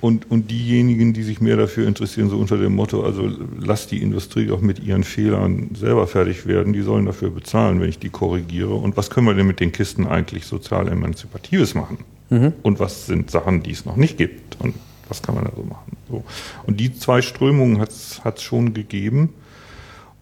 [0.00, 3.28] Und, und diejenigen, die sich mehr dafür interessieren, so unter dem Motto, also
[3.58, 7.88] lass die Industrie auch mit ihren Fehlern selber fertig werden, die sollen dafür bezahlen, wenn
[7.88, 8.74] ich die korrigiere.
[8.74, 11.98] Und was können wir denn mit den Kisten eigentlich sozial emanzipatives machen?
[12.30, 14.60] Und was sind Sachen, die es noch nicht gibt?
[14.60, 14.74] Und
[15.08, 15.96] was kann man da so machen?
[16.10, 16.24] So.
[16.66, 19.30] Und die zwei Strömungen hat es schon gegeben.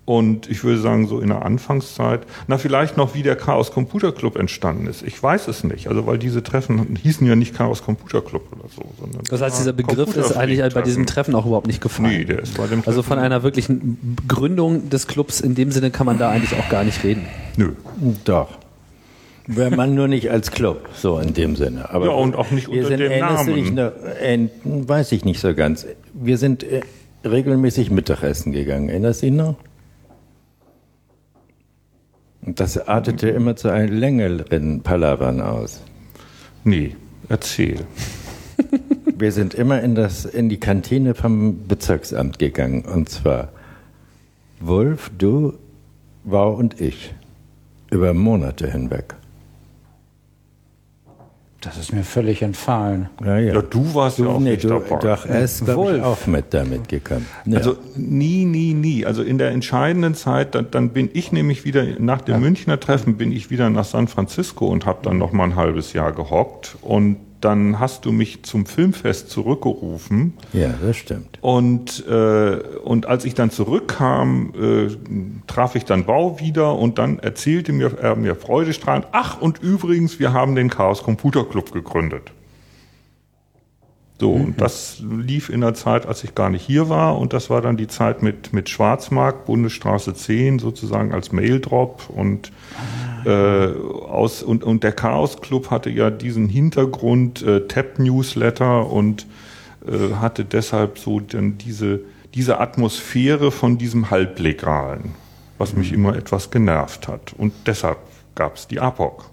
[0.04, 4.12] Und ich würde sagen, so in der Anfangszeit, na vielleicht noch wie der Chaos Computer
[4.12, 5.02] Club entstanden ist.
[5.02, 5.88] Ich weiß es nicht.
[5.88, 9.58] Also weil diese Treffen hießen ja nicht Chaos Computer Club oder so, sondern Das heißt,
[9.58, 12.10] dieser Begriff ist eigentlich bei diesem Treffen auch überhaupt nicht gefallen.
[12.10, 15.90] Nee, der ist bei dem Also von einer wirklichen Gründung des Clubs in dem Sinne
[15.90, 17.26] kann man da eigentlich auch gar nicht reden.
[17.56, 17.72] Nö.
[18.24, 18.50] Doch.
[19.46, 21.90] Wenn man nur nicht als Club, so in dem Sinne.
[21.90, 23.74] Aber Ja, und auch nicht wir unter sind, dem Namen.
[23.74, 25.86] noch, äh, weiß ich nicht so ganz.
[26.12, 26.80] Wir sind äh,
[27.24, 28.88] regelmäßig Mittagessen gegangen.
[28.88, 29.54] Erinnerst du dich noch?
[32.42, 35.80] Und das artete immer zu einem längeren Palavern aus.
[36.64, 36.96] Nee,
[37.28, 37.86] erzähl.
[39.18, 42.84] Wir sind immer in, das, in die Kantine vom Bezirksamt gegangen.
[42.84, 43.48] Und zwar
[44.60, 45.54] Wolf, du,
[46.24, 47.14] Wau und ich.
[47.90, 49.14] Über Monate hinweg.
[51.66, 53.08] Das ist mir völlig entfallen.
[53.24, 53.54] Ja, ja.
[53.54, 54.96] Ja, du warst ja auch nee, nicht du, dabei.
[55.00, 56.04] doch, er ist, glaube ich, Wolf.
[56.04, 57.26] auch mit damit gekommen.
[57.44, 57.58] Ja.
[57.58, 59.04] Also nie, nie, nie.
[59.04, 63.16] Also in der entscheidenden Zeit, dann, dann bin ich nämlich wieder nach dem Münchner Treffen
[63.16, 66.76] bin ich wieder nach San Francisco und habe dann noch mal ein halbes Jahr gehockt
[66.82, 71.38] und dann hast du mich zum Filmfest zurückgerufen ja, das stimmt.
[71.40, 74.96] und äh, und als ich dann zurückkam, äh,
[75.46, 80.18] traf ich dann Bau wieder und dann erzählte mir er mir freudestrahlend, ach und übrigens,
[80.18, 82.32] wir haben den Chaos Computer Club gegründet.
[84.18, 87.18] So, und das lief in der Zeit, als ich gar nicht hier war.
[87.18, 92.08] Und das war dann die Zeit mit, mit Schwarzmarkt, Bundesstraße 10, sozusagen als Maildrop.
[92.08, 92.50] Und,
[93.26, 93.74] äh,
[94.08, 99.26] aus, und, und der Chaos Club hatte ja diesen Hintergrund, äh, Tab-Newsletter und
[99.86, 102.00] äh, hatte deshalb so dann diese,
[102.34, 105.14] diese Atmosphäre von diesem Halblegalen,
[105.58, 107.34] was mich immer etwas genervt hat.
[107.36, 107.98] Und deshalb
[108.34, 109.30] gab es die APOC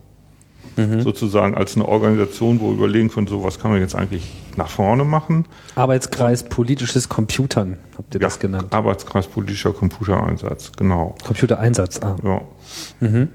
[0.76, 4.70] sozusagen als eine Organisation, wo wir überlegen können, so was kann man jetzt eigentlich nach
[4.70, 5.46] vorne machen.
[5.76, 8.74] Arbeitskreis politisches Computern, habt ihr das genannt?
[8.74, 11.16] Arbeitskreis politischer Computereinsatz, genau.
[11.24, 12.16] Computereinsatz, ah.
[12.24, 12.41] Ja.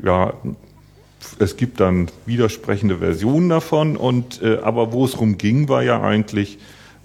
[0.03, 0.35] Ja,
[1.39, 6.01] es gibt dann widersprechende Versionen davon und äh, aber wo es drum ging, war ja
[6.01, 6.59] eigentlich,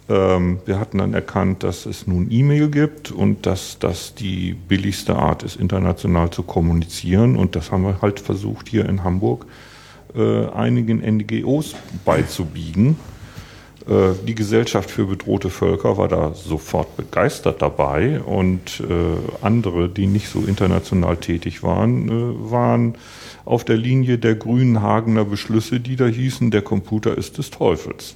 [0.10, 5.16] ähm, wir hatten dann erkannt, dass es nun E-Mail gibt und dass das die billigste
[5.16, 9.46] Art ist, international zu kommunizieren und das haben wir halt versucht hier in Hamburg
[10.16, 12.98] äh, einigen NGOs beizubiegen.
[13.88, 20.08] Äh, Die Gesellschaft für bedrohte Völker war da sofort begeistert dabei und äh, andere, die
[20.08, 22.96] nicht so international tätig waren, äh, waren
[23.46, 28.16] auf der Linie der grünen Hagener Beschlüsse, die da hießen, der Computer ist des Teufels.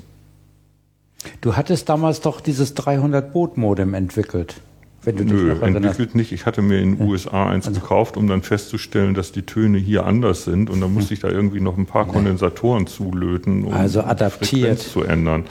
[1.42, 4.62] Du hattest damals doch dieses 300-Boot-Modem entwickelt,
[5.08, 5.86] wenn du dich Nö, noch erinnerst.
[5.86, 6.32] entwickelt nicht.
[6.34, 9.78] Ich hatte mir in den USA eins Also gekauft, um dann festzustellen, dass die Töne
[9.78, 13.74] hier anders sind und dann musste ich da irgendwie noch ein paar Kondensatoren zulöten, um
[13.74, 14.50] Also die adaptiert.
[14.80, 15.46] Frequenz zu ändern.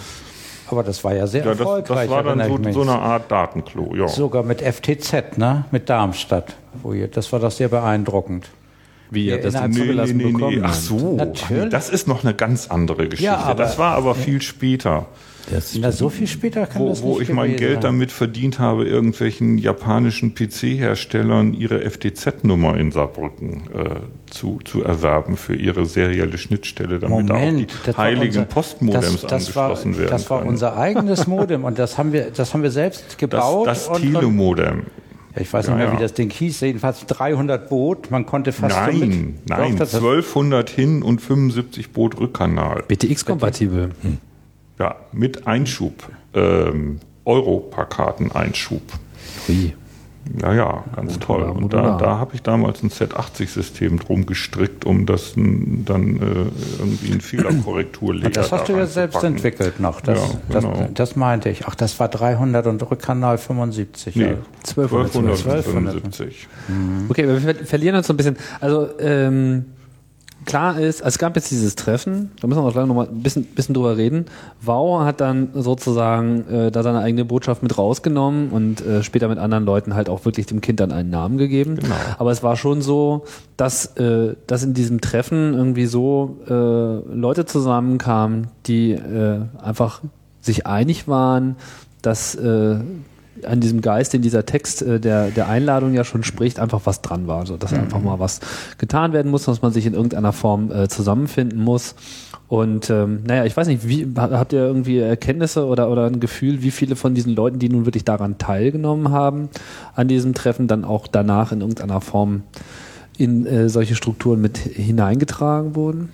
[0.68, 2.09] Aber das war ja sehr Ja, das, erfolgreich.
[2.09, 4.09] das war dann so, so eine Art Datenklo, ja.
[4.09, 5.64] Sogar mit FTZ, ne?
[5.70, 6.54] Mit Darmstadt.
[6.82, 8.48] Wo ihr, das war doch sehr beeindruckend.
[9.11, 11.64] Wie ihr das denn von- zugelassen bekommen Ach so, Natürlich.
[11.64, 13.24] nee, das ist noch eine ganz andere Geschichte.
[13.24, 15.07] Ja, aber- das war aber viel später,
[15.80, 17.82] Na, so viel später kann wo, das wo nicht ich mein Geld sein.
[17.82, 25.55] damit verdient habe, irgendwelchen japanischen PC-Herstellern ihre FTZ-Nummer in Saarbrücken äh, zu, zu erwerben für
[25.55, 29.64] ihre serielle Schnittstelle, damit Moment, auch das die war heiligen unser- Postmodems das, das war,
[29.66, 30.51] angeschlossen werden Das war können.
[30.51, 33.66] unser eigenes Modem und das haben wir, das haben wir selbst das, gebaut.
[33.68, 34.82] das und, und, Telemodem.
[35.36, 35.99] ja, ich weiß Ja, nicht mehr, ja.
[35.99, 36.61] wie das Ding hieß.
[36.62, 38.11] Jedenfalls 300 Boot.
[38.11, 42.82] Man konnte fast so Nein, mit, nein, Doch, das, 1200 hin und 75 Boot Rückkanal.
[42.88, 43.90] BTX-kompatibel.
[44.79, 45.95] Ja, mit Einschub,
[46.35, 48.83] ähm, Europakarten-Einschub.
[49.49, 49.74] Hui.
[50.43, 51.62] Ja, ja, ganz Modular, toll.
[51.62, 56.20] Und da, da habe ich damals ein Z80-System drum gestrickt, um das n- dann äh,
[56.81, 60.01] irgendwie ein Fehlerkorrekturleger das hast du da ja selbst entwickelt noch.
[60.01, 60.18] Das,
[60.51, 60.72] Ja, genau.
[60.81, 61.66] das, das meinte ich.
[61.68, 64.16] Ach, das war 300 und Rückkanal 75.
[64.16, 64.31] Nee, ja.
[64.68, 66.49] 1275.
[67.09, 68.37] Okay, wir ver verlieren uns so ein bisschen.
[68.61, 69.66] Also, ähm,
[70.47, 73.09] klar ist, also es gab jetzt dieses Treffen, da müssen wir auch gleich noch mal
[73.09, 74.26] ein bisschen, bisschen drüber reden.
[74.62, 79.38] Wow hat dann sozusagen äh, da seine eigene Botschaft mit rausgenommen und äh, später mit
[79.38, 81.76] anderen Leuten halt auch wirklich dem Kind dann einen Namen gegeben.
[81.76, 81.94] Genau.
[82.18, 83.24] Aber es war schon so,
[83.57, 90.01] dass, äh, dass in diesem Treffen irgendwie so äh, Leute zusammenkamen, die äh, einfach
[90.40, 91.57] sich einig waren,
[92.03, 92.76] dass äh,
[93.45, 97.03] an diesem Geist, den dieser Text äh, der, der Einladung ja schon spricht, einfach was
[97.03, 97.41] dran war.
[97.41, 98.41] Also, dass einfach mal was
[98.78, 101.95] getan werden muss, dass man sich in irgendeiner Form äh, zusammenfinden muss.
[102.49, 106.20] Und ähm, naja, ich weiß nicht, wie, ha- habt ihr irgendwie Erkenntnisse oder, oder ein
[106.20, 109.49] Gefühl, wie viele von diesen Leuten, die nun wirklich daran teilgenommen haben,
[109.95, 112.43] an diesem Treffen, dann auch danach in irgendeiner Form
[113.18, 116.11] in äh, solche Strukturen mit hineingetragen wurden?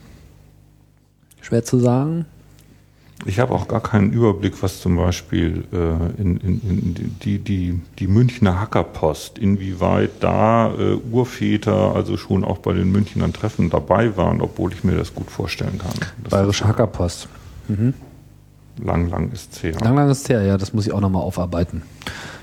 [1.42, 2.24] Schwer zu sagen.
[3.24, 7.80] Ich habe auch gar keinen Überblick, was zum Beispiel äh, in, in, in die, die,
[7.98, 14.16] die Münchner Hackerpost, inwieweit da äh, Urväter, also schon auch bei den Münchnern Treffen dabei
[14.16, 15.92] waren, obwohl ich mir das gut vorstellen kann.
[16.24, 17.28] Das Bayerische Hackerpost.
[17.68, 19.74] ist lang, lang ist es her.
[19.80, 21.82] Lang, lang ist es her, ja, das muss ich auch nochmal aufarbeiten.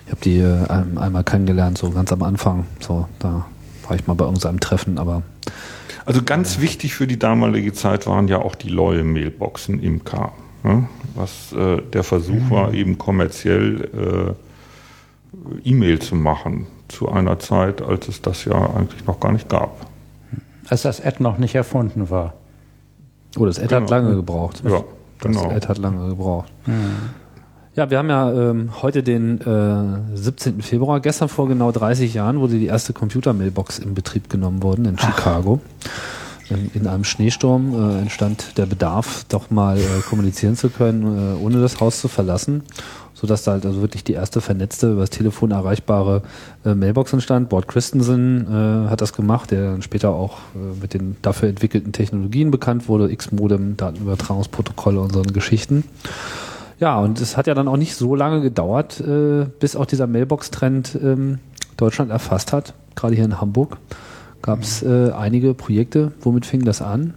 [0.05, 2.65] Ich habe die äh, ein- einmal kennengelernt, so ganz am Anfang.
[2.79, 3.45] So, da
[3.87, 5.23] war ich mal bei irgendeinem Treffen, aber
[6.05, 10.31] Also ganz wichtig für die damalige Zeit waren ja auch die Loye-Mailboxen im K.
[10.63, 10.87] Ne?
[11.15, 14.35] Was äh, der Versuch war, eben kommerziell
[15.63, 19.47] äh, E-Mail zu machen zu einer Zeit, als es das ja eigentlich noch gar nicht
[19.49, 19.85] gab.
[20.67, 22.33] Als das Ad noch nicht erfunden war.
[23.37, 23.89] oh, das Ed hat Genau.
[23.91, 24.61] lange gebraucht.
[24.65, 24.83] Ja, Das
[25.19, 25.51] genau.
[25.51, 26.51] Ed hat lange gebraucht.
[27.75, 30.61] Ja, wir haben ja ähm, heute den äh, 17.
[30.61, 30.99] Februar.
[30.99, 35.61] Gestern vor genau 30 Jahren wurde die erste Computer-Mailbox in Betrieb genommen worden in Chicago.
[36.49, 41.43] In, in einem Schneesturm äh, entstand der Bedarf, doch mal äh, kommunizieren zu können, äh,
[41.43, 42.63] ohne das Haus zu verlassen,
[43.13, 46.23] sodass da halt also wirklich die erste vernetzte, über das Telefon erreichbare
[46.65, 47.49] äh, Mailbox entstand.
[47.49, 51.91] Bord Christensen äh, hat das gemacht, der dann später auch äh, mit den dafür entwickelten
[51.91, 55.83] Technologien bekannt wurde, X-Modem, Datenübertragungsprotokolle und so Geschichten.
[56.79, 59.03] Ja, und es hat ja dann auch nicht so lange gedauert,
[59.59, 61.39] bis auch dieser Mailbox-Trend ähm,
[61.75, 62.73] Deutschland erfasst hat.
[62.95, 63.77] Gerade hier in Hamburg
[64.41, 66.11] gab es äh, einige Projekte.
[66.21, 67.13] Womit fing das an?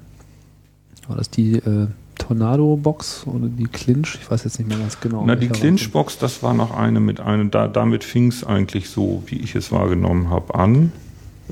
[1.08, 4.18] War das die äh, Tornado-Box oder die Clinch?
[4.20, 5.24] Ich weiß jetzt nicht mehr ganz genau.
[5.26, 9.22] Na, die Clinch-Box, das war noch eine mit einem, da, damit fing es eigentlich so,
[9.26, 10.92] wie ich es wahrgenommen habe, an.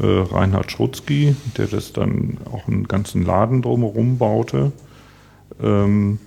[0.01, 4.73] Äh, Reinhard Schrutzky, der das dann auch einen ganzen Laden drumherum baute.
[5.61, 6.19] Ähm,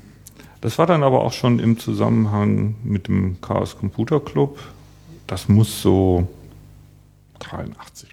[0.62, 4.60] das war dann aber auch schon im Zusammenhang mit dem Chaos Computer Club.
[5.28, 6.28] Das muss so
[7.40, 8.13] 83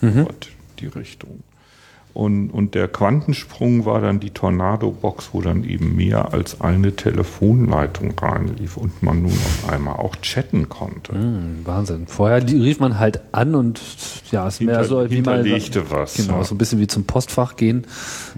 [0.00, 0.26] Mhm.
[0.78, 1.42] Die Richtung.
[2.12, 8.18] Und, und der Quantensprung war dann die Tornado-Box, wo dann eben mehr als eine Telefonleitung
[8.18, 11.14] reinlief und man nun auf einmal auch chatten konnte.
[11.14, 12.06] Mhm, Wahnsinn.
[12.08, 13.80] Vorher rief man halt an und
[14.32, 16.14] ja, es wäre so wie man was.
[16.14, 16.44] Genau, ja.
[16.44, 17.86] so ein bisschen wie zum Postfach gehen.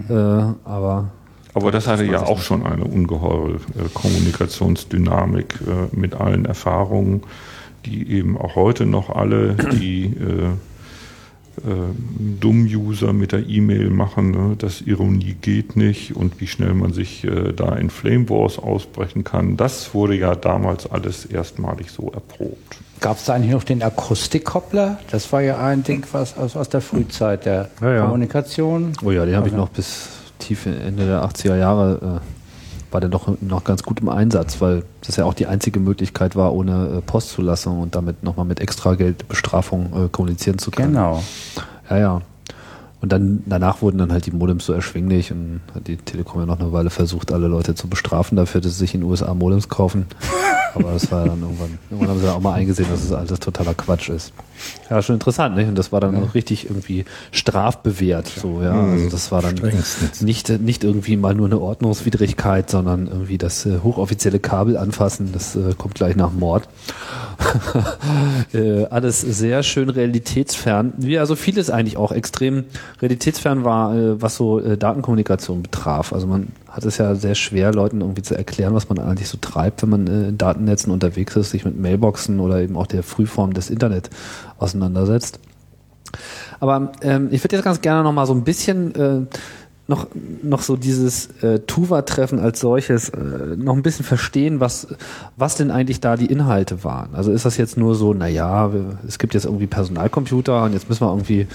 [0.07, 0.15] Mhm.
[0.15, 1.11] Äh, aber
[1.55, 7.21] aber das hatte ja auch schon eine ungeheure äh, Kommunikationsdynamik äh, mit allen Erfahrungen,
[7.85, 10.49] die eben auch heute noch alle die äh,
[12.39, 14.55] Dumm-User mit der E-Mail machen, ne?
[14.57, 19.23] dass Ironie geht nicht und wie schnell man sich äh, da in Flame Wars ausbrechen
[19.23, 19.55] kann.
[19.55, 22.79] Das wurde ja damals alles erstmalig so erprobt.
[23.01, 24.99] Gab es da eigentlich noch den Akustikkoppler?
[25.11, 28.01] Das war ja ein Ding was aus, aus der Frühzeit der ja, ja.
[28.03, 28.93] Kommunikation.
[29.03, 32.32] Oh ja, den habe ich noch bis tief Ende der 80er Jahre äh,
[32.93, 36.35] war der doch noch ganz gut im Einsatz, weil das ja auch die einzige Möglichkeit
[36.35, 40.93] war, ohne äh, Postzulassung und damit nochmal mit Extrageldbestrafung äh, kommunizieren zu können.
[40.93, 41.23] Genau.
[41.89, 42.21] Ja, ja.
[43.03, 46.45] Und dann danach wurden dann halt die Modems so erschwinglich und hat die Telekom ja
[46.45, 49.33] noch eine Weile versucht, alle Leute zu bestrafen dafür, dass sie sich in den USA
[49.33, 50.05] Modems kaufen.
[50.73, 53.09] Aber das war ja dann irgendwann, irgendwann haben sie dann auch mal eingesehen, dass es
[53.09, 54.31] das alles totaler Quatsch ist.
[54.89, 55.67] Ja, schon interessant, nicht?
[55.67, 56.23] Und das war dann ja.
[56.23, 58.73] auch richtig irgendwie strafbewehrt, so, ja.
[58.73, 58.93] Mhm.
[58.93, 59.55] Also das war dann
[60.21, 65.55] nicht, nicht irgendwie mal nur eine Ordnungswidrigkeit, sondern irgendwie das äh, hochoffizielle Kabel anfassen, das
[65.55, 66.69] äh, kommt gleich nach Mord.
[68.53, 70.93] äh, alles sehr schön realitätsfern.
[70.97, 72.65] Wie also vieles eigentlich auch extrem
[73.01, 76.13] realitätsfern war, äh, was so äh, Datenkommunikation betraf.
[76.13, 79.37] Also man hat es ja sehr schwer, Leuten irgendwie zu erklären, was man eigentlich so
[79.39, 83.03] treibt, wenn man äh, in Datennetzen unterwegs ist, sich mit Mailboxen oder eben auch der
[83.03, 84.09] Frühform des Internet
[84.57, 85.39] auseinandersetzt.
[86.59, 89.25] Aber ähm, ich würde jetzt ganz gerne noch mal so ein bisschen äh,
[89.87, 90.07] noch,
[90.41, 93.17] noch so dieses äh, Tuva-Treffen als solches äh,
[93.57, 94.87] noch ein bisschen verstehen, was,
[95.35, 97.13] was denn eigentlich da die Inhalte waren.
[97.13, 98.71] Also ist das jetzt nur so, naja,
[99.05, 101.47] es gibt jetzt irgendwie Personalcomputer und jetzt müssen wir irgendwie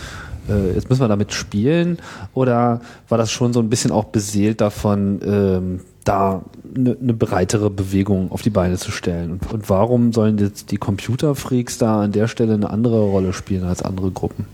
[0.48, 1.98] äh, jetzt müssen wir damit spielen?
[2.34, 6.42] Oder war das schon so ein bisschen auch beseelt davon, ähm, da
[6.74, 9.32] eine ne breitere Bewegung auf die Beine zu stellen?
[9.32, 13.64] Und, und warum sollen jetzt die Computerfreaks da an der Stelle eine andere Rolle spielen
[13.64, 14.46] als andere Gruppen?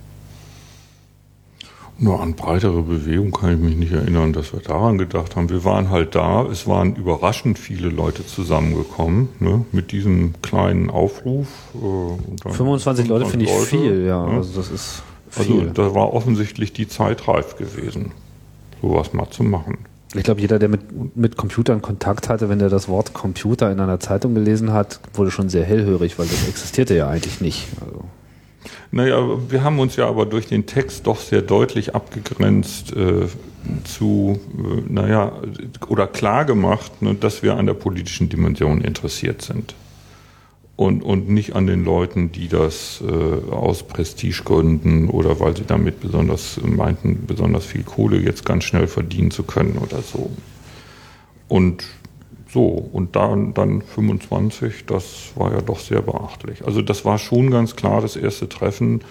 [1.96, 5.48] Nur an breitere Bewegung kann ich mich nicht erinnern, dass wir daran gedacht haben.
[5.48, 11.46] Wir waren halt da, es waren überraschend viele Leute zusammengekommen ne, mit diesem kleinen Aufruf.
[11.74, 14.26] Äh, 25 Leute finde ich viel, ja.
[14.26, 14.38] Ne?
[14.38, 15.02] Also das ist
[15.36, 18.12] also da war offensichtlich die Zeit reif gewesen,
[18.80, 19.78] sowas mal zu machen.
[20.14, 23.80] Ich glaube, jeder, der mit, mit Computern Kontakt hatte, wenn der das Wort Computer in
[23.80, 27.66] einer Zeitung gelesen hat, wurde schon sehr hellhörig, weil das existierte ja eigentlich nicht.
[27.80, 28.04] Also.
[28.92, 33.26] Naja, wir haben uns ja aber durch den Text doch sehr deutlich abgegrenzt äh,
[33.82, 35.32] zu, äh, naja,
[35.88, 39.74] oder klar gemacht, ne, dass wir an der politischen Dimension interessiert sind
[40.76, 46.00] und, und nicht an den Leuten, die das äh, aus Prestigegründen oder weil sie damit
[46.00, 50.30] besonders meinten, besonders viel Kohle jetzt ganz schnell verdienen zu können oder so.
[51.48, 51.84] Und
[52.48, 56.64] so, und dann, dann 25, das war ja doch sehr beachtlich.
[56.64, 59.02] Also das war schon ganz klar das erste Treffen,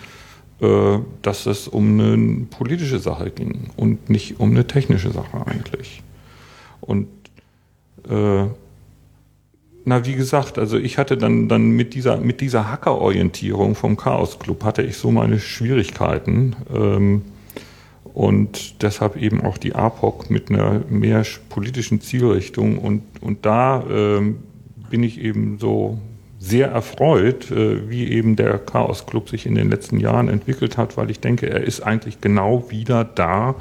[0.61, 6.03] äh, dass es um eine politische Sache ging und nicht um eine technische Sache eigentlich.
[6.82, 7.07] Und
[8.09, 8.45] äh,
[9.86, 14.39] na, wie gesagt, also ich hatte dann, dann mit dieser, mit dieser Hackerorientierung vom Chaos
[14.39, 16.55] Club hatte ich so meine Schwierigkeiten.
[16.73, 17.21] Ähm,
[18.13, 22.77] und deshalb eben auch die APOC mit einer mehr politischen Zielrichtung.
[22.77, 24.38] Und, und da ähm,
[24.89, 25.97] bin ich eben so
[26.39, 30.95] sehr erfreut, äh, wie eben der Chaos Club sich in den letzten Jahren entwickelt hat,
[30.95, 33.55] weil ich denke, er ist eigentlich genau wieder da,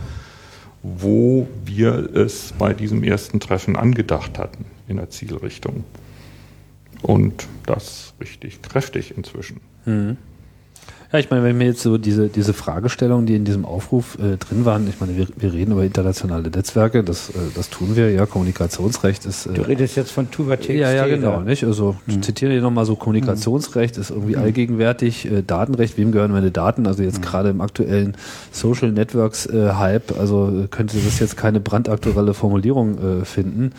[0.82, 5.84] wo wir es bei diesem ersten Treffen angedacht hatten in der Zielrichtung.
[7.02, 9.60] Und das richtig kräftig inzwischen.
[9.84, 10.16] Mhm.
[11.12, 14.38] Ja, ich meine, wenn mir jetzt so diese, diese Fragestellungen, die in diesem Aufruf äh,
[14.38, 18.10] drin waren, ich meine, wir, wir reden über internationale Netzwerke, das, äh, das tun wir,
[18.10, 19.44] ja, Kommunikationsrecht ist.
[19.44, 20.70] Äh, Du redest jetzt von Tuba TXT.
[20.70, 21.40] ja, ja, genau, da.
[21.42, 21.64] nicht?
[21.64, 26.50] Also ich zitiere hier nochmal so, Kommunikationsrecht ist irgendwie allgegenwärtig, äh, Datenrecht, wem gehören meine
[26.50, 26.86] Daten?
[26.86, 28.16] Also jetzt gerade im aktuellen
[28.50, 33.72] Social Networks äh, Hype, also äh, könnte das jetzt keine brandaktuelle Formulierung äh, finden.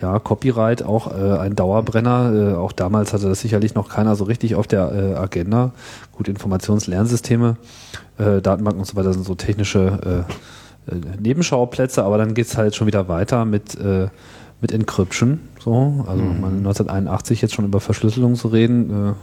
[0.00, 2.52] Ja, Copyright auch äh, ein Dauerbrenner.
[2.52, 5.72] Äh, auch damals hatte das sicherlich noch keiner so richtig auf der äh, Agenda.
[6.12, 7.56] Gut, Informationslernsysteme,
[8.18, 10.26] äh, Datenbanken und so weiter sind so technische
[10.88, 14.08] äh, äh, Nebenschauplätze, aber dann geht's halt schon wieder weiter mit, äh,
[14.60, 15.40] mit Encryption.
[15.58, 19.10] So, also man 1981 jetzt schon über Verschlüsselung zu reden.
[19.10, 19.14] Äh,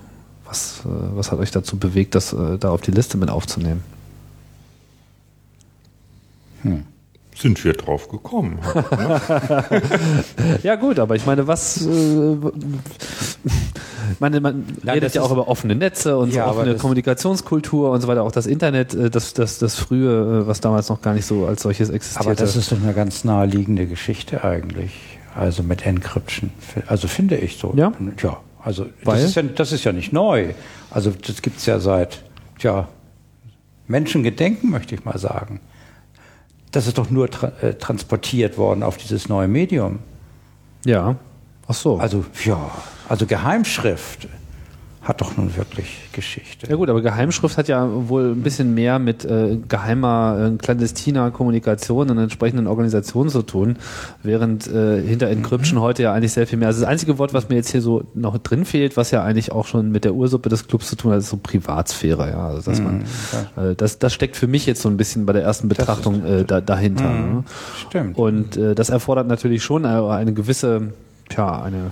[0.45, 3.81] was, äh, was hat euch dazu bewegt, das äh, da auf die Liste mit aufzunehmen?
[7.35, 8.59] Sind wir drauf gekommen?
[10.63, 12.37] Ja gut, aber ich meine, was äh,
[14.19, 18.01] meine, man Nein, redet ja auch über offene Netze und Ja, so offene Kommunikationskultur und
[18.01, 18.23] so weiter.
[18.23, 21.45] Auch das Internet, äh, das, das, das frühe, äh, was damals noch gar nicht so
[21.45, 22.27] als solches existierte.
[22.27, 24.91] Aber das ist doch eine ganz naheliegende Geschichte eigentlich.
[25.35, 26.51] Also mit Encryption.
[26.87, 27.73] Also finde ich so.
[27.75, 27.91] Ja?
[28.23, 28.37] Ja.
[28.63, 29.17] Also Weil?
[29.17, 30.53] das ist ja, das ist ja nicht neu.
[30.89, 32.23] Also das gibt es ja seit,
[32.57, 32.87] tja,
[33.87, 35.59] Menschengedenken, möchte ich mal sagen.
[36.75, 39.99] Das ist doch nur tra äh, transportiert worden auf dieses neue Medium.
[40.85, 41.15] ja.
[41.67, 41.97] Ach so.
[41.97, 42.69] Also, ja,
[43.09, 44.27] also Geheimschrift
[45.05, 46.67] hat doch nun wirklich Geschichte.
[46.67, 51.29] Ja gut, aber Geheimschrift hat ja wohl ein bisschen mehr mit äh, geheimer, äh, clandestiner
[51.29, 53.77] Kommunikation in entsprechenden Organisationen zu tun,
[54.23, 56.69] während äh, hinter Encryption heute ja eigentlich sehr viel mehr.
[56.69, 59.51] Also das einzige Wort, was mir jetzt hier so noch drin fehlt, was ja eigentlich
[59.51, 62.31] auch schon mit der Ursuppe des Clubs zu tun hat, ist so Privatsphäre.
[62.31, 63.01] Ja, also dass man,
[63.57, 66.45] äh, das, das steckt für mich jetzt so ein bisschen bei der ersten Betrachtung äh,
[66.45, 67.11] da, dahinter.
[67.11, 67.43] Ne?
[67.87, 68.17] Stimmt.
[68.17, 70.93] Und äh, das erfordert natürlich schon eine, eine gewisse,
[71.29, 71.91] tja, eine,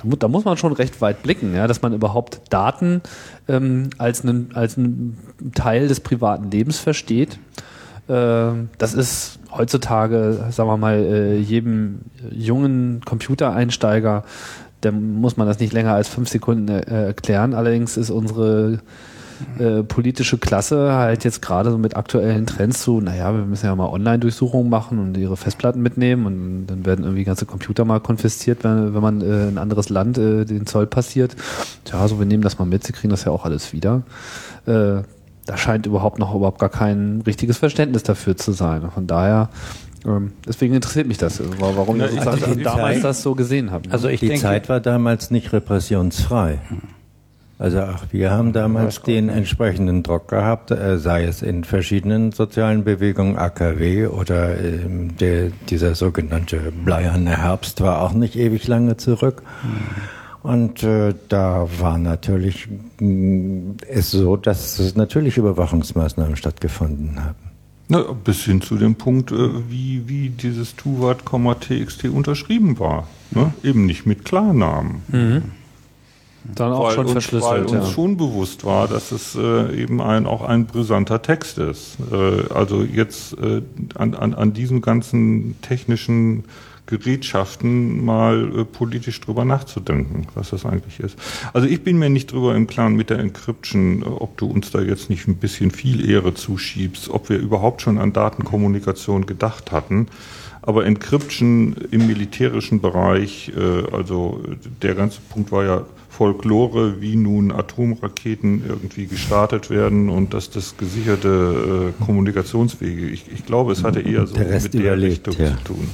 [0.00, 3.02] da, mu da muss man schon recht weit blicken, ja, dass man überhaupt Daten
[3.48, 4.76] ähm, als, einen, als
[5.54, 7.38] Teil des privaten Lebens versteht.
[8.08, 14.24] Äh, das ist heutzutage, sagen wir mal, äh, jedem jungen Computereinsteiger,
[14.82, 17.54] der muss man das nicht länger als fünf Sekunden äh, erklären.
[17.54, 18.80] Allerdings ist unsere
[19.58, 23.74] äh, politische Klasse halt jetzt gerade so mit aktuellen Trends so, naja, wir müssen ja
[23.74, 28.64] mal Online-Durchsuchungen machen und ihre Festplatten mitnehmen und dann werden irgendwie ganze Computer mal konfisziert,
[28.64, 31.36] wenn, wenn man äh, in ein anderes Land äh, den Zoll passiert.
[31.84, 34.02] Tja, so wir nehmen das mal mit, sie kriegen das ja auch alles wieder.
[34.66, 35.02] Äh,
[35.46, 38.82] da scheint überhaupt noch überhaupt gar kein richtiges Verständnis dafür zu sein.
[38.94, 39.48] Von daher,
[40.06, 43.22] ähm, deswegen interessiert mich das, wa- warum Ja, ihr ich- sozusagen die damals Zeit- das
[43.22, 43.86] so gesehen habt.
[43.86, 43.92] ne?
[43.92, 46.58] Also ich die denke, Zeit war damals nicht repressionsfrei.
[47.60, 52.84] Also auch wir haben damals den entsprechenden Druck gehabt, äh, sei es in verschiedenen sozialen
[52.84, 59.42] Bewegungen, AKW oder ähm, der, dieser sogenannte bleierne Herbst war auch nicht ewig lange zurück.
[60.42, 62.66] Und äh, da war natürlich
[62.98, 67.50] mh, es so, dass es natürlich Überwachungsmaßnahmen stattgefunden haben.
[67.88, 73.06] Na, bis hin zu dem Punkt, äh, wie, wie dieses Tuvat, TXT unterschrieben war.
[73.32, 73.52] Ne?
[73.62, 75.02] Eben nicht mit Klarnamen.
[76.44, 77.52] Dann auch weil schon uns, verschlüsselt.
[77.52, 77.92] Weil uns ja.
[77.92, 81.98] schon bewusst war, dass es äh, eben ein, auch ein brisanter Text ist.
[82.10, 83.62] Äh, also jetzt äh,
[83.94, 86.44] an, an, an diesen ganzen technischen
[86.90, 91.16] Gerätschaften mal äh, politisch drüber nachzudenken, was das eigentlich ist.
[91.52, 94.70] Also ich bin mir nicht drüber im Klaren mit der Encryption, äh, ob du uns
[94.70, 99.72] da jetzt nicht ein bisschen viel Ehre zuschiebst, ob wir überhaupt schon an Datenkommunikation gedacht
[99.72, 100.08] hatten.
[100.62, 104.42] Aber Encryption im militärischen Bereich, äh, also
[104.82, 105.86] der ganze Punkt war ja
[106.20, 113.46] Folklore, wie nun Atomraketen irgendwie gestartet werden und dass das gesicherte äh, Kommunikationswege, ich, ich
[113.46, 115.56] glaube, es hatte eher so Der Rest mit der überlebt, Richtung ja.
[115.56, 115.90] zu tun.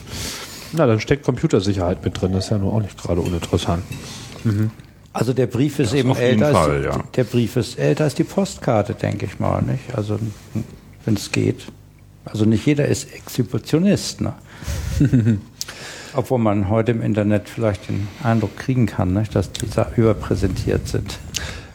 [0.72, 2.32] Na, dann steckt Computersicherheit mit drin.
[2.32, 3.84] Das ist ja nun auch nicht gerade uninteressant.
[5.12, 6.50] Also der Brief ist Das eben älter.
[6.50, 7.04] Fall, als, ja.
[7.14, 9.62] Der Brief ist älter als die Postkarte, denke ich mal.
[9.62, 9.94] Nicht?
[9.94, 10.18] Also
[11.04, 11.66] wenn es geht.
[12.24, 14.22] Also nicht jeder ist Exhibitionist.
[14.22, 14.34] Ne?
[16.16, 19.34] Obwohl man heute im Internet vielleicht den Eindruck kriegen kann, nicht?
[19.34, 21.18] dass die überpräsentiert sind.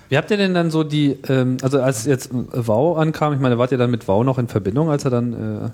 [0.10, 3.39] Wie habt ihr denn dann so die, ähm, also als jetzt äh, Wow ankam, ich
[3.39, 5.70] meine, wart ihr dann mit Wow noch in Verbindung, als er dann äh,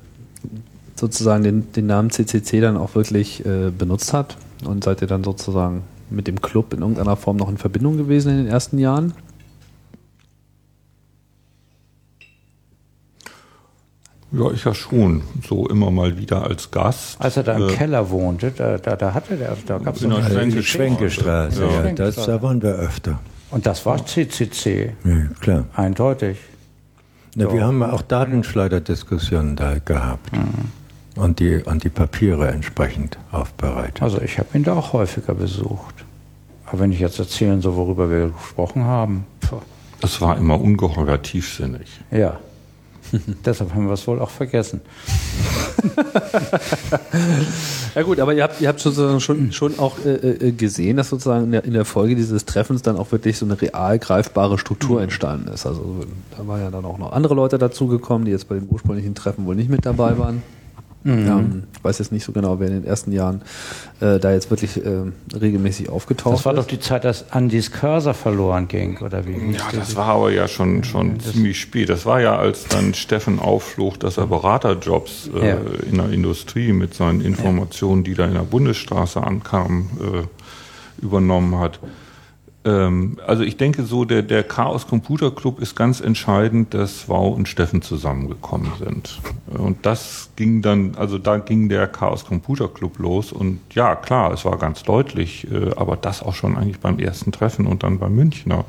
[0.95, 4.38] sozusagen den, den Namen CCC dann auch wirklich äh, benutzt hat?
[4.65, 8.32] Und seid ihr dann sozusagen mit dem Club in irgendeiner Form noch in Verbindung gewesen
[8.32, 9.13] in den ersten Jahren?
[14.32, 17.15] Ja, ich ja schon, so immer mal wieder als Gast.
[17.21, 20.01] Als er da im Äh, Keller wohnte, da, da, da hatte der, da gab es
[20.01, 20.63] die Schwenkestraße.
[20.63, 21.86] Schwenkestraße, Ja.
[21.86, 23.19] ja, das, da waren wir öfter.
[23.51, 25.65] Und das war CCC, Ja, klar.
[25.75, 26.38] eindeutig.
[27.36, 30.32] Na, wir haben auch Datenschleuderdiskussionen da gehabt.
[31.15, 34.01] Und, die, und die Papiere entsprechend aufbereitet.
[34.01, 35.95] Also ich habe ihn da auch häufiger besucht.
[36.65, 39.53] Aber wenn ich jetzt erzählen soll, worüber wir gesprochen haben, pf,
[40.01, 41.88] Es war immer ungeheuer tiefsinnig.
[42.11, 42.38] Ja.
[43.45, 44.82] Deshalb haben wir es wohl auch vergessen.
[47.95, 51.10] ja gut, aber ihr habt, ihr habt sozusagen schon, schon auch äh, äh, gesehen, dass
[51.10, 54.58] sozusagen in der, in der, Folge dieses Treffens dann auch wirklich so eine real greifbare
[54.58, 55.03] Struktur mhm.
[55.03, 55.66] entstanden ist.
[55.66, 56.03] Also
[56.38, 59.45] da waren ja dann auch noch andere Leute dazugekommen, die jetzt bei dem ursprünglichen Treffen
[59.45, 60.41] wohl nicht mit dabei waren.
[61.08, 61.28] Mhm.
[61.28, 63.41] Ähm, ich weiß jetzt nicht so genau, wer in den ersten Jahren
[64.01, 65.03] äh, da jetzt wirklich äh,
[65.34, 66.39] regelmäßig aufgetaucht ist.
[66.39, 69.53] Das war doch die Zeit, dass Andys Cursor verloren ging, oder wie?
[69.53, 71.88] Ja, das war aber ja schon, schon ja, ziemlich spät.
[71.88, 75.58] Das war ja, als dann Steffen aufflog, dass er Beraterjobs äh, ja.
[75.89, 81.80] in der Industrie mit seinen Informationen, die da in der Bundesstraße ankamen, äh, übernommen hat.
[82.68, 87.36] Ähm, also ich denke so, der, der Chaos Computer Club ist ganz entscheidend, dass Wow
[87.36, 89.20] und Steffen zusammengekommen sind.
[89.47, 94.34] Und das ging dann, also da ging der Chaos Computer Club los und ja, klar,
[94.34, 97.99] es war ganz deutlich, äh, aber das auch schon eigentlich beim ersten Treffen und dann
[97.99, 98.65] beim Münchner.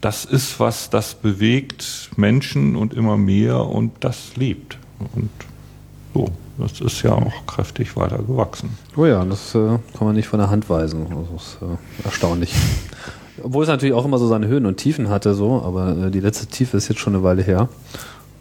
[0.00, 4.78] Das ist was, das bewegt Menschen und immer mehr und das lebt.
[5.14, 5.30] Und
[6.14, 6.28] so,
[6.58, 8.78] das ist ja auch kräftig weiter gewachsen.
[8.96, 11.06] Oh ja, das äh, kann man nicht von der Hand weisen.
[11.10, 12.54] Das ist äh, erstaunlich.
[13.42, 16.20] Obwohl es natürlich auch immer so seine Höhen und Tiefen hatte, so, aber äh, die
[16.20, 17.68] letzte Tiefe ist jetzt schon eine Weile her.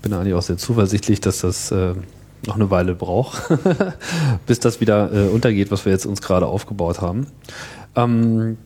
[0.02, 1.94] Bin eigentlich auch sehr zuversichtlich, dass das äh,
[2.46, 3.42] noch eine Weile braucht,
[4.46, 7.28] bis das wieder äh, untergeht, was wir jetzt uns gerade aufgebaut haben.
[7.96, 8.58] Ähm,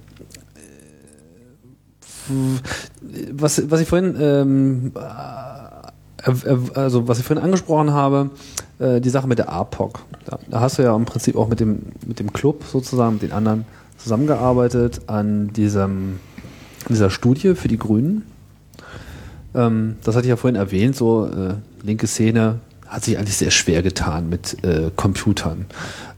[3.31, 5.69] was, was ich vorhin ähm, äh,
[6.25, 8.29] äh, also was ich vorhin angesprochen habe,
[8.79, 9.99] äh, die Sache mit der APOC.
[10.25, 13.31] Da, hast du ja im Prinzip auch mit dem, mit dem Club sozusagen, mit den
[13.31, 13.65] anderen
[14.01, 16.19] zusammengearbeitet an diesem,
[16.87, 18.23] dieser Studie für die Grünen.
[19.53, 23.51] Ähm, das hatte ich ja vorhin erwähnt, so äh, linke Szene hat sich eigentlich sehr
[23.51, 25.67] schwer getan mit äh, Computern.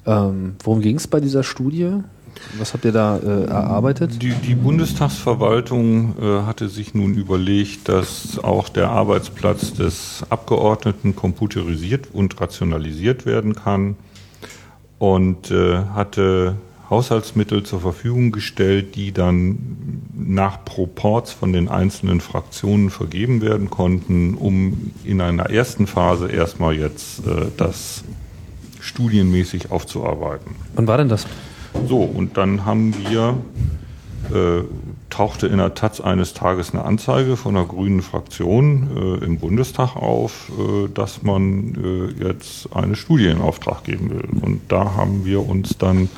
[0.05, 1.91] Ähm, worum ging es bei dieser Studie?
[2.57, 4.21] Was habt ihr da äh, erarbeitet?
[4.21, 12.07] Die, die Bundestagsverwaltung äh, hatte sich nun überlegt, dass auch der Arbeitsplatz des Abgeordneten computerisiert
[12.13, 13.95] und rationalisiert werden kann
[14.97, 16.55] und äh, hatte
[16.91, 24.35] Haushaltsmittel zur Verfügung gestellt, die dann nach Proports von den einzelnen Fraktionen vergeben werden konnten,
[24.35, 28.03] um in einer ersten Phase erstmal jetzt äh, das
[28.81, 30.55] studienmäßig aufzuarbeiten.
[30.75, 31.25] Wann war denn das?
[31.87, 33.37] So, und dann haben wir,
[34.35, 34.63] äh,
[35.09, 38.89] tauchte in der Taz eines Tages eine Anzeige von einer grünen Fraktion
[39.21, 44.27] äh, im Bundestag auf, äh, dass man äh, jetzt eine Studie in Auftrag geben will.
[44.41, 46.09] Und da haben wir uns dann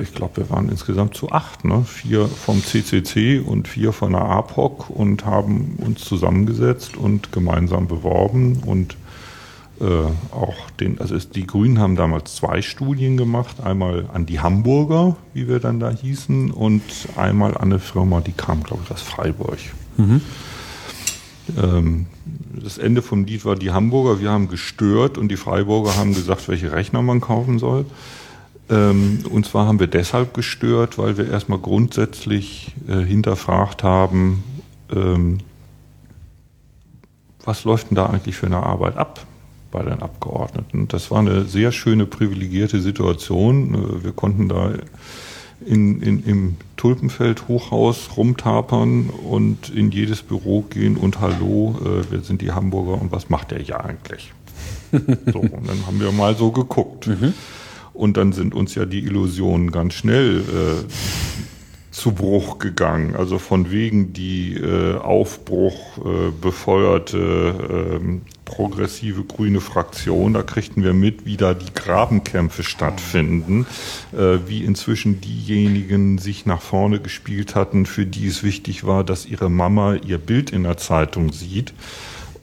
[0.00, 1.84] ich glaube, wir waren insgesamt zu acht, ne?
[1.84, 8.62] vier vom CCC und vier von der APOC und haben uns zusammengesetzt und gemeinsam beworben
[8.64, 8.96] und
[9.80, 9.84] äh,
[10.34, 15.48] auch den, also die Grünen haben damals zwei Studien gemacht, einmal an die Hamburger, wie
[15.48, 16.82] wir dann da hießen, und
[17.16, 19.58] einmal an eine Firma, die kam, glaube ich, aus Freiburg.
[19.98, 20.22] Mhm.
[21.62, 22.06] Ähm,
[22.54, 26.48] das Ende vom Lied war die Hamburger, wir haben gestört und die Freiburger haben gesagt,
[26.48, 27.84] welche Rechner man kaufen soll.
[28.68, 34.42] Ähm, und zwar haben wir deshalb gestört, weil wir erstmal grundsätzlich äh, hinterfragt haben,
[34.94, 35.38] ähm,
[37.44, 39.24] was läuft denn da eigentlich für eine Arbeit ab
[39.70, 40.88] bei den Abgeordneten?
[40.88, 43.74] Das war eine sehr schöne privilegierte Situation.
[43.74, 44.72] Äh, wir konnten da
[45.64, 52.20] in, in, im Tulpenfeld Hochhaus rumtapern und in jedes Büro gehen und Hallo, äh, wir
[52.20, 54.32] sind die Hamburger und was macht der hier eigentlich?
[54.92, 57.06] so, und dann haben wir mal so geguckt.
[57.06, 57.32] Mhm.
[57.96, 60.92] Und dann sind uns ja die Illusionen ganz schnell äh,
[61.96, 63.16] zu Bruch gegangen.
[63.16, 70.92] Also von wegen die äh, Aufbruch äh, befeuerte äh, progressive grüne Fraktion, da kriegten wir
[70.92, 73.66] mit, wie da die Grabenkämpfe stattfinden,
[74.12, 79.24] äh, wie inzwischen diejenigen sich nach vorne gespielt hatten, für die es wichtig war, dass
[79.24, 81.72] ihre Mama ihr Bild in der Zeitung sieht.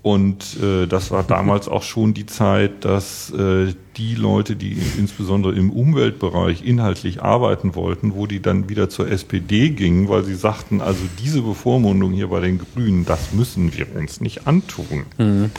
[0.04, 5.54] Und äh, das war damals auch schon die Zeit, dass äh, die Leute, die insbesondere
[5.54, 10.82] im Umweltbereich inhaltlich arbeiten wollten, wo die dann wieder zur SPD gingen, weil sie sagten,
[10.82, 15.06] also diese Bevormundung hier bei den Grünen, das müssen wir uns nicht antun.
[15.18, 15.52] Mhm.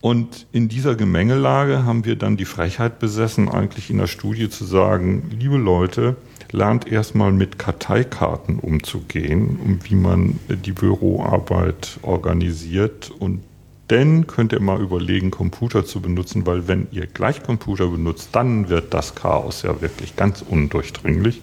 [0.00, 4.64] Und in dieser Gemengelage haben wir dann die Frechheit besessen, eigentlich in der Studie zu
[4.64, 6.16] sagen, liebe Leute,
[6.52, 13.10] lernt erstmal mit Karteikarten umzugehen, um wie man die Büroarbeit organisiert.
[13.10, 13.42] Und
[13.88, 18.68] dann könnt ihr mal überlegen, Computer zu benutzen, weil wenn ihr gleich Computer benutzt, dann
[18.68, 21.42] wird das Chaos ja wirklich ganz undurchdringlich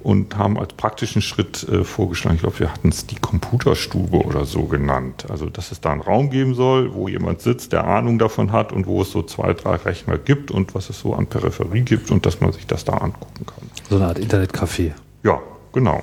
[0.00, 4.44] und haben als praktischen Schritt äh, vorgeschlagen, ich glaube, wir hatten es die Computerstube oder
[4.44, 5.26] so genannt.
[5.28, 8.72] Also, dass es da einen Raum geben soll, wo jemand sitzt, der Ahnung davon hat
[8.72, 12.10] und wo es so zwei, drei Rechner gibt und was es so an Peripherie gibt
[12.10, 13.70] und dass man sich das da angucken kann.
[13.88, 14.92] So eine Art Internetcafé.
[15.22, 15.40] Ja,
[15.72, 16.02] genau.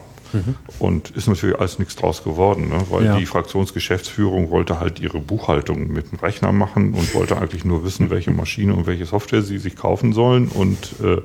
[0.80, 2.82] Und ist natürlich alles nichts draus geworden, ne?
[2.90, 3.18] weil Ja.
[3.18, 8.10] die Fraktionsgeschäftsführung wollte halt ihre Buchhaltung mit dem Rechner machen und wollte eigentlich nur wissen,
[8.10, 10.48] welche Maschine und welche Software sie sich kaufen sollen.
[10.50, 11.22] Und äh,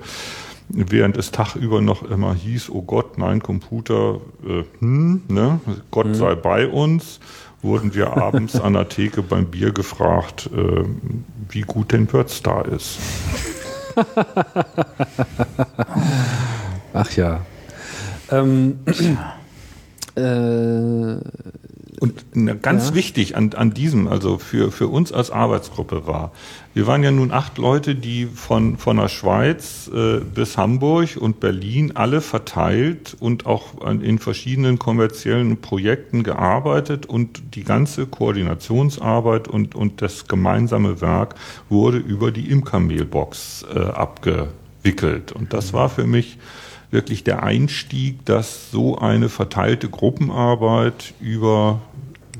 [0.72, 5.60] während es tagüber noch immer hieß, oh Gott, nein, Computer, äh, hm, ne?
[5.90, 7.20] Gott sei bei uns,
[7.62, 10.84] wurden wir abends an der Theke beim Bier gefragt, äh,
[11.48, 12.98] wie gut denn WordStar ist.
[16.92, 17.40] Ach ja.
[18.30, 18.78] Ähm,
[20.14, 21.16] äh,
[22.00, 22.24] Und
[22.62, 22.94] ganz Ja.
[22.94, 26.32] wichtig an, an diesem, also für, für uns als Arbeitsgruppe war,
[26.72, 31.40] wir waren ja nun acht Leute, die von, von der Schweiz äh, bis Hamburg und
[31.40, 39.46] Berlin alle verteilt und auch an, in verschiedenen kommerziellen Projekten gearbeitet und die ganze Koordinationsarbeit
[39.48, 41.34] und, und das gemeinsame Werk
[41.68, 45.32] wurde über die Imker-Mailbox äh, abgewickelt.
[45.32, 46.38] Und das war für mich
[46.92, 51.80] wirklich der Einstieg, dass so eine verteilte Gruppenarbeit über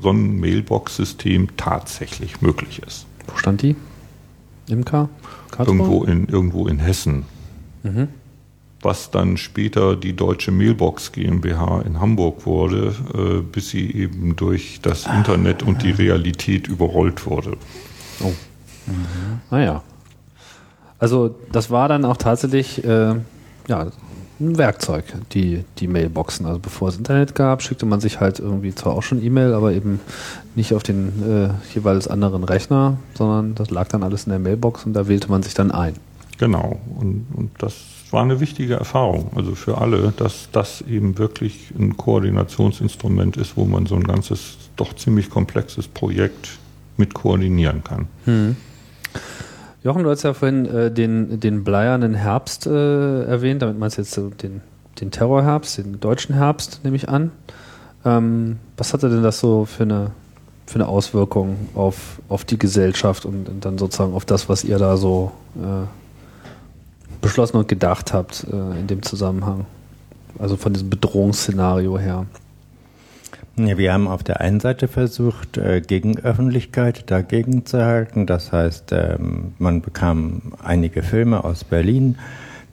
[0.01, 3.06] so ein Mailbox-System tatsächlich möglich ist.
[3.27, 3.77] wo stand die?
[4.68, 5.09] Imker?
[5.51, 5.77] Karlsruhe?
[5.77, 7.24] Irgendwo in, irgendwo in Hessen.
[8.82, 14.81] Was dann später die Deutsche Mailbox GmbH in Hamburg wurde, äh, bis sie eben durch
[14.82, 17.56] das Internet und die Realität überrollt wurde.
[18.22, 18.32] Oh.
[19.51, 19.82] Naja.
[20.98, 23.14] Also das war dann auch tatsächlich äh,
[23.68, 23.86] ja,
[24.40, 26.46] ein Werkzeug, die, die Mailboxen.
[26.46, 29.72] Also bevor es Internet gab, schickte man sich halt irgendwie zwar auch schon E-Mail, aber
[29.72, 30.00] eben
[30.54, 34.86] nicht auf den äh, jeweils anderen Rechner, sondern das lag dann alles in der Mailbox
[34.86, 35.94] und da wählte man sich dann ein.
[36.38, 36.80] Genau.
[36.98, 37.74] Und, und das
[38.10, 43.66] war eine wichtige Erfahrung, also für alle, dass das eben wirklich ein Koordinationsinstrument ist, wo
[43.66, 46.58] man so ein ganzes, doch ziemlich komplexes Projekt
[46.96, 48.08] mit koordinieren kann.
[49.82, 54.02] Jochen, du hast ja vorhin äh, den, den bleiernen Herbst äh, erwähnt, damit meinst du
[54.02, 54.61] jetzt so den,
[55.01, 57.31] den Terrorherbst, den deutschen Herbst, nehme ich an.
[58.05, 60.11] Ähm, was hatte denn das so für eine,
[60.66, 64.78] für eine Auswirkung auf, auf die Gesellschaft und, und dann sozusagen auf das, was ihr
[64.78, 65.86] da so äh,
[67.23, 69.65] beschlossen und gedacht habt äh, in dem Zusammenhang?
[70.39, 72.27] Also von diesem Bedrohungsszenario her.
[73.66, 78.27] Wir haben auf der einen Seite versucht, äh, Gegenöffentlichkeit dagegen zu halten.
[78.27, 82.19] Das heißt, ähm, man bekam einige Filme aus Berlin,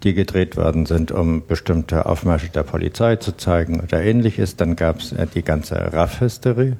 [0.03, 4.55] die gedreht worden sind, um bestimmte Aufmärsche der Polizei zu zeigen oder ähnliches.
[4.55, 6.77] Dann gab es äh, die ganze RAF-Hysterie.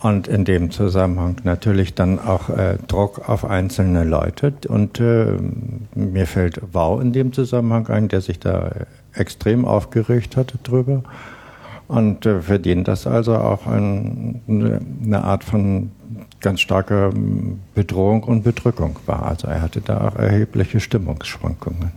[0.00, 4.52] Und in dem Zusammenhang natürlich dann auch äh, Druck auf einzelne Leute.
[4.68, 5.36] Und äh,
[5.94, 8.70] mir fällt Wow in dem Zusammenhang ein, der sich da
[9.12, 11.02] extrem aufgeregt hatte drüber.
[11.88, 15.90] Und äh, den das also auch ein, eine eine Art von
[16.40, 19.26] ganz starker ähm, Bedrohung und Bedrückung war.
[19.26, 21.92] Also er hatte da auch erhebliche Stimmungsschwankungen.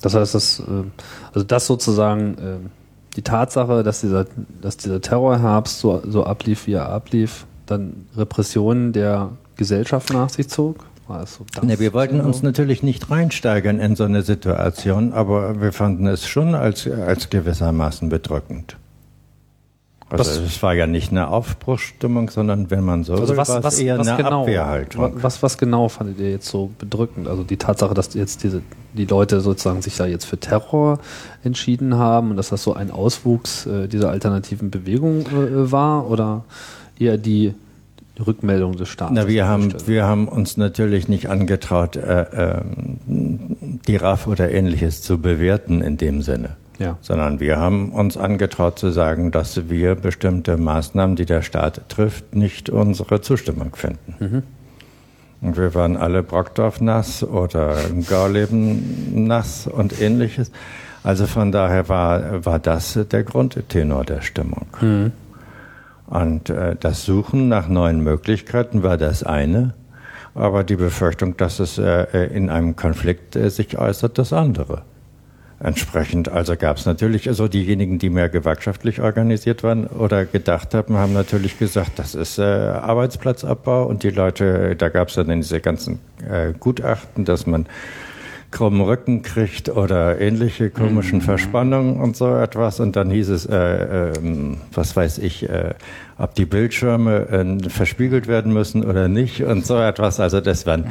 [0.00, 0.84] Das heißt, das, äh,
[1.32, 2.68] also das sozusagen äh,
[3.16, 4.26] die Tatsache, dass dieser,
[4.60, 10.48] dass dieser Terrorherbst so, so ablief, wie er ablief, dann Repressionen der Gesellschaft nach sich
[10.48, 10.84] zog?
[11.10, 11.64] War es so das?
[11.64, 16.24] Ne, wir wollten uns natürlich nicht reinsteigern in so eine Situation, aber wir fanden es
[16.24, 18.76] schon als, als gewissermaßen bedrückend.
[20.08, 23.80] Also Was- es war ja nicht eine Aufbruchsstimmung, sondern wenn man so also was, was,
[23.80, 25.20] eher was eine genau, Abwehrhaltung.
[25.20, 27.26] Was, was genau fandet ihr jetzt so bedrückend?
[27.26, 28.62] Also die Tatsache, dass jetzt diese,
[28.92, 31.00] die Leute sozusagen sich da jetzt für Terror
[31.42, 36.44] entschieden haben und dass das so ein Auswuchs äh, dieser alternativen Bewegung äh, war oder
[37.00, 37.54] eher die
[38.20, 39.14] Rückmeldung des Staates?
[39.14, 42.98] Na, wir haben, wir haben uns natürlich nicht angetraut, äh, ähm,
[43.86, 46.56] die RAF oder ähnliches zu bewerten in dem Sinne.
[46.78, 46.96] Ja.
[47.02, 52.34] Sondern wir haben uns angetraut zu sagen, dass wir bestimmte Maßnahmen, die der Staat trifft,
[52.34, 54.14] nicht unsere Zustimmung finden.
[55.42, 57.76] Und wir waren alle Brockdorf nass oder
[58.08, 60.50] Gauleben nass und ähnliches.
[61.02, 64.66] Also von daher war, war das der Grundtenor der Stimmung.
[66.10, 69.74] Und äh, das Suchen nach neuen Möglichkeiten war das eine,
[70.34, 74.82] aber die Befürchtung, dass es äh, in einem Konflikt äh, sich äußert, das andere.
[75.62, 80.96] Entsprechend, also gab es natürlich, also diejenigen, die mehr gewerkschaftlich organisiert waren oder gedacht haben,
[80.96, 85.60] haben natürlich gesagt, das ist äh, Arbeitsplatzabbau und die Leute, da gab es dann diese
[85.60, 87.66] ganzen äh, Gutachten, dass man
[88.50, 92.80] krummen Rücken kriegt oder ähnliche komischen Verspannungen und so etwas.
[92.80, 95.74] Und dann hieß es, äh, ähm, was weiß ich, äh,
[96.18, 100.20] ob die Bildschirme äh, verspiegelt werden müssen oder nicht und so etwas.
[100.20, 100.86] Also das waren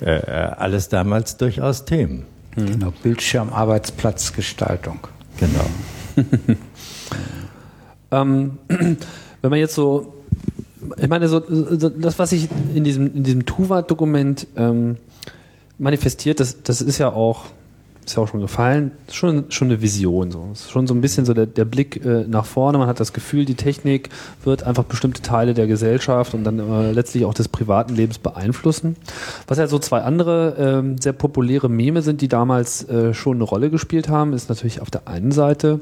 [0.00, 2.24] äh, äh, alles damals durchaus Themen.
[2.56, 5.00] Genau, Bildschirmarbeitsplatzgestaltung.
[5.38, 5.66] Genau.
[8.10, 10.14] Ähm, wenn man jetzt so,
[10.96, 14.96] ich meine, so, so das, was sich in diesem, in diesem Tuvat-Dokument ähm,
[15.80, 17.46] manifestiert, das, das ist ja auch
[18.06, 20.30] ist ja auch schon gefallen, schon, schon eine Vision.
[20.30, 20.48] So.
[20.52, 22.78] Ist schon so ein bisschen so der, der Blick äh, nach vorne.
[22.78, 24.08] Man hat das Gefühl, die Technik
[24.42, 28.96] wird einfach bestimmte Teile der Gesellschaft und dann äh, letztlich auch des privaten Lebens beeinflussen.
[29.46, 33.44] Was ja so zwei andere ähm, sehr populäre Meme sind, die damals äh, schon eine
[33.44, 35.78] Rolle gespielt haben, ist natürlich auf der einen Seite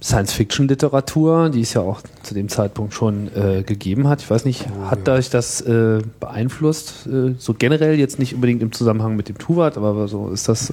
[0.00, 4.22] Science-Fiction-Literatur, die es ja auch zu dem Zeitpunkt schon äh, gegeben hat.
[4.22, 5.14] Ich weiß nicht, oh, hat ja.
[5.14, 7.06] euch das äh, beeinflusst?
[7.06, 10.72] Äh, so generell jetzt nicht unbedingt im Zusammenhang mit dem Tuvat, aber so ist das.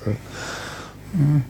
[1.14, 1.44] Mhm.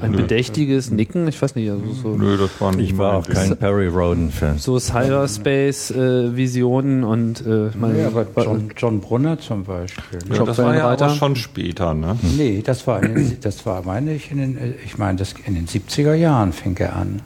[0.00, 1.70] Ein bedächtiges Nicken, ich weiß nicht.
[1.70, 4.58] Also so Nö, das war nicht Ich war auch kein Perry Roden-Fan.
[4.58, 10.18] So Cyberspace-Visionen äh, und äh, meine, ja, aber John, John, Brunner zum Beispiel.
[10.32, 12.18] Ja, das war ja aber schon später, ne?
[12.36, 15.66] Nee, das war, den, das war meine ich, in den, ich meine, das, in den
[15.66, 17.22] 70er Jahren fing er an.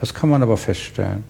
[0.00, 1.24] Das kann man aber feststellen.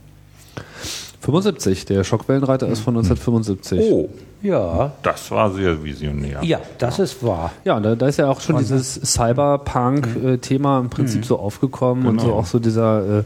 [1.21, 3.81] 75, der Schockwellenreiter ist von 1975.
[3.81, 4.09] Oh.
[4.47, 4.93] Ja.
[5.03, 6.41] Das war sehr visionär.
[6.43, 7.53] Ja, das ist wahr.
[7.65, 11.25] Ja, da, da ist ja auch schon und, dieses Cyberpunk-Thema im Prinzip mhm.
[11.25, 12.13] so aufgekommen genau.
[12.13, 13.23] und so auch so dieser, äh,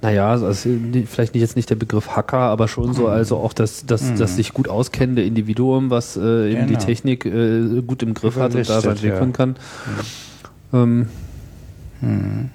[0.00, 0.70] naja, also
[1.06, 3.08] vielleicht nicht jetzt nicht der Begriff Hacker, aber schon so, mhm.
[3.08, 4.18] also auch das, das, mhm.
[4.18, 6.78] das sich gut auskennende Individuum, was äh, eben genau.
[6.78, 9.36] die Technik äh, gut im Griff hat und da sein entwickeln ja.
[9.36, 9.56] kann.
[10.72, 11.06] Mhm.
[12.02, 12.50] Ähm,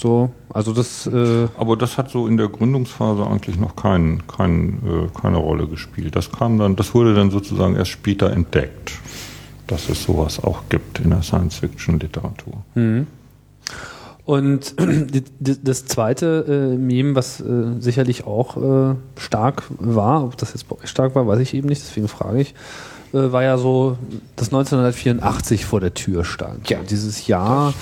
[0.00, 1.06] so, also das.
[1.06, 5.66] Äh Aber das hat so in der Gründungsphase eigentlich noch kein, kein, äh, keine Rolle
[5.66, 6.16] gespielt.
[6.16, 8.92] Das kam dann, das wurde dann sozusagen erst später entdeckt,
[9.66, 12.54] dass es sowas auch gibt in der Science-Fiction-Literatur.
[12.74, 13.06] Mhm.
[14.24, 14.74] Und
[15.40, 16.44] das zweite
[16.74, 18.56] äh, Meme, was äh, sicherlich auch
[18.92, 22.08] äh, stark war, ob das jetzt bei euch stark war, weiß ich eben nicht, deswegen
[22.08, 22.54] frage ich,
[23.12, 23.96] äh, war ja so,
[24.36, 26.68] dass 1984 vor der Tür stand.
[26.68, 26.80] Ja.
[26.80, 27.74] Und dieses Jahr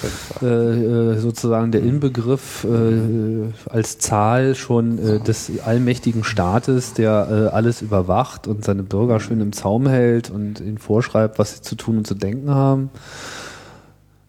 [0.42, 7.54] äh, äh, sozusagen der Inbegriff äh, als Zahl schon äh, des allmächtigen Staates, der äh,
[7.54, 11.74] alles überwacht und seine Bürger schön im Zaum hält und ihnen vorschreibt, was sie zu
[11.74, 12.90] tun und zu denken haben.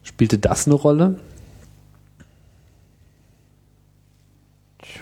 [0.04, 1.16] Spielte das eine Rolle?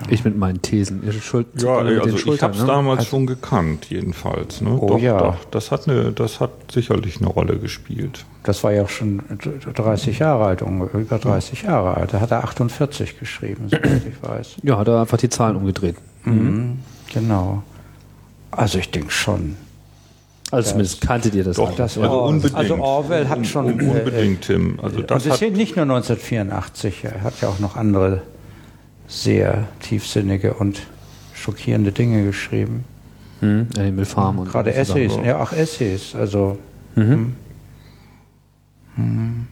[0.10, 1.04] Ich mit meinen Thesen.
[1.04, 2.68] Ihr Schuld, ja, also ich habe es ne?
[2.68, 4.62] damals also, schon gekannt, jedenfalls.
[4.62, 4.78] Ne?
[4.80, 5.18] Oh, doch, ja.
[5.18, 5.46] doch.
[5.52, 8.26] Das hat, eine, das hat sicherlich eine Rolle gespielt.
[8.44, 9.22] Das war ja auch schon
[9.74, 12.14] 30 Jahre alt, über 30 Jahre alt.
[12.14, 14.58] Da hat er 48 geschrieben, soweit ich weiß.
[14.64, 15.96] Ja, hat er einfach die Zahlen umgedreht.
[16.24, 16.34] Mhm.
[16.34, 16.80] mhm.
[17.14, 17.64] Genau.
[18.52, 19.56] Also ich denke schon.
[20.52, 21.58] Also zumindest kanntet ihr das.
[21.58, 22.56] Doch, das also, unbedingt.
[22.56, 23.66] also Orwell hat schon...
[23.66, 24.80] Unbedingt, Tim.
[24.82, 28.22] Also das und es ist nicht nur 1984, er hat ja auch noch andere
[29.08, 30.82] sehr tiefsinnige und
[31.34, 32.86] schockierende Dinge geschrieben.
[33.42, 36.58] Hm, Animal Farm und gerade Essays, ja auch Essays, also.
[36.96, 37.04] Mhm.
[37.04, 37.36] Hm.
[38.96, 39.48] Mhm.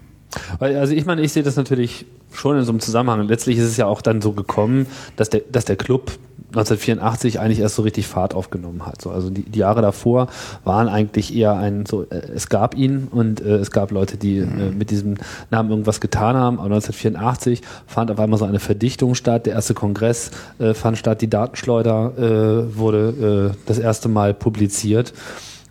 [0.60, 3.28] Also ich meine, ich sehe das natürlich schon in so einem Zusammenhang.
[3.28, 6.12] Letztlich ist es ja auch dann so gekommen, dass der, dass der Club
[6.54, 9.02] 1984 eigentlich erst so richtig Fahrt aufgenommen hat.
[9.02, 10.28] So, also die, die Jahre davor
[10.64, 14.38] waren eigentlich eher ein so, äh, es gab ihn und äh, es gab Leute, die
[14.38, 14.78] äh, mhm.
[14.78, 15.16] mit diesem
[15.50, 16.60] Namen irgendwas getan haben.
[16.60, 19.48] Aber 1984 fand auf einmal so eine Verdichtung statt.
[19.48, 25.14] Der erste Kongress äh, fand statt, die Datenschleuder äh, wurde das erste Mal publiziert.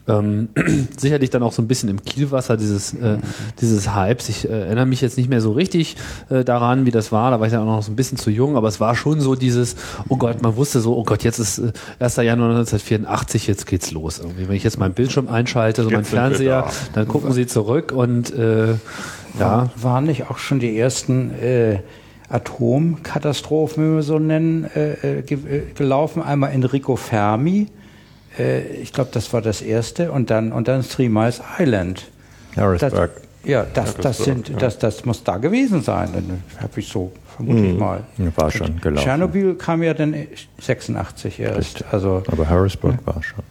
[0.08, 0.48] Ähm,
[0.96, 3.18] sicherlich dann auch so ein bisschen im Kielwasser dieses, äh,
[3.60, 4.28] dieses Hypes.
[4.28, 5.96] Ich äh, erinnere mich jetzt nicht mehr so richtig
[6.28, 7.30] äh, daran, wie das war.
[7.30, 9.20] Da war ich dann auch noch so ein bisschen zu jung, aber es war schon
[9.20, 9.76] so dieses,
[10.08, 12.16] oh Gott, man wusste so, oh Gott, jetzt ist äh, 1.
[12.16, 14.18] Januar 1984, jetzt geht's los.
[14.18, 14.48] Irgendwie.
[14.48, 18.74] Wenn ich jetzt meinen Bildschirm einschalte, so mein Fernseher, dann gucken sie zurück und äh,
[19.38, 19.70] ja.
[19.76, 21.78] Waren nicht auch schon die ersten äh,
[22.28, 26.22] Atomkatastrophen, wie wir so nennen, äh, äh, äh gelaufen?
[26.22, 27.68] Einmal Enrico Fermi
[28.38, 32.08] äh, ich glaube, das war das erste und dann und dann Three Miles Island.
[32.56, 33.10] Harrisburg.
[33.14, 34.56] Das, ja, das, das sind, ja.
[34.56, 36.42] das, das muss da gewesen sein.
[36.60, 37.78] Habe ich so vermutlich mhm.
[37.78, 38.04] mal.
[38.36, 39.04] War schon gelaufen.
[39.04, 40.14] Tschernobyl kam ja dann
[40.60, 41.84] 86 erst.
[41.90, 43.14] Also, Aber Harrisburg ja.
[43.14, 43.42] war schon.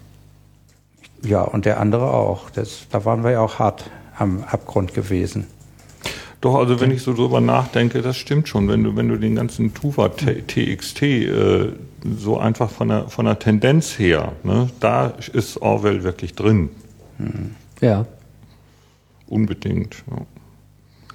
[1.24, 2.50] Ja, und der andere auch.
[2.52, 5.48] Das, da waren wir ja auch hart am Abgrund gewesen.
[6.40, 8.68] Doch, also wenn ich so drüber nachdenke, das stimmt schon.
[8.68, 11.68] Wenn du, wenn du den ganzen Tuva TXT äh,
[12.04, 16.70] so einfach von der, von der Tendenz her, ne, da ist Orwell wirklich drin.
[17.18, 17.56] Hm.
[17.80, 18.06] Ja.
[19.28, 20.04] Unbedingt.
[20.10, 20.26] Ja.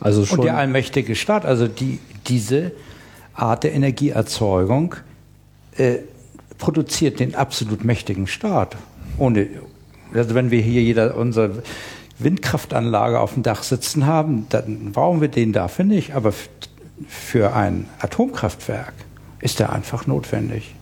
[0.00, 0.40] Also schon.
[0.40, 2.72] Und der allmächtige Staat, also die, diese
[3.34, 4.96] Art der Energieerzeugung
[5.76, 5.98] äh,
[6.58, 8.76] produziert den absolut mächtigen Staat.
[9.18, 9.48] Ohne,
[10.14, 11.50] also wenn wir hier jeder unser
[12.18, 16.14] Windkraftanlage auf dem Dach sitzen haben, dann brauchen wir den dafür nicht.
[16.14, 16.32] Aber
[17.06, 18.94] für ein Atomkraftwerk
[19.47, 20.74] ist der einfach notwendig.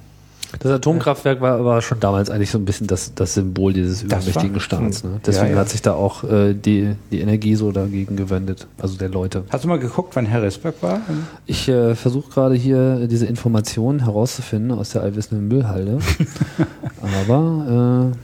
[0.58, 4.58] Das Atomkraftwerk war, war schon damals eigentlich so ein bisschen das, das Symbol dieses übermächtigen
[4.58, 5.04] Staats.
[5.04, 5.20] Ne?
[5.26, 5.58] Deswegen ja, ja.
[5.58, 9.44] hat sich da auch äh, die, die Energie so dagegen gewendet, also der Leute.
[9.50, 11.02] Hast du mal geguckt, wann Harrisburg war?
[11.44, 15.98] Ich äh, versuche gerade hier diese Informationen herauszufinden aus der allwissenden Müllhalde.
[17.02, 18.16] Aber äh,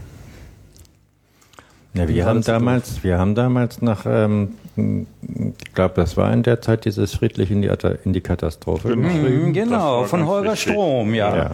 [1.95, 6.61] ja, wir haben damals, wir haben damals nach ähm, Ich glaube, das war in der
[6.61, 7.71] Zeit dieses friedlich in die,
[8.05, 8.91] in die Katastrophe.
[8.91, 9.09] Genau.
[9.09, 10.73] Mhm, genau, von Holger wichtig.
[10.73, 11.37] Strom, ja.
[11.37, 11.51] Ja.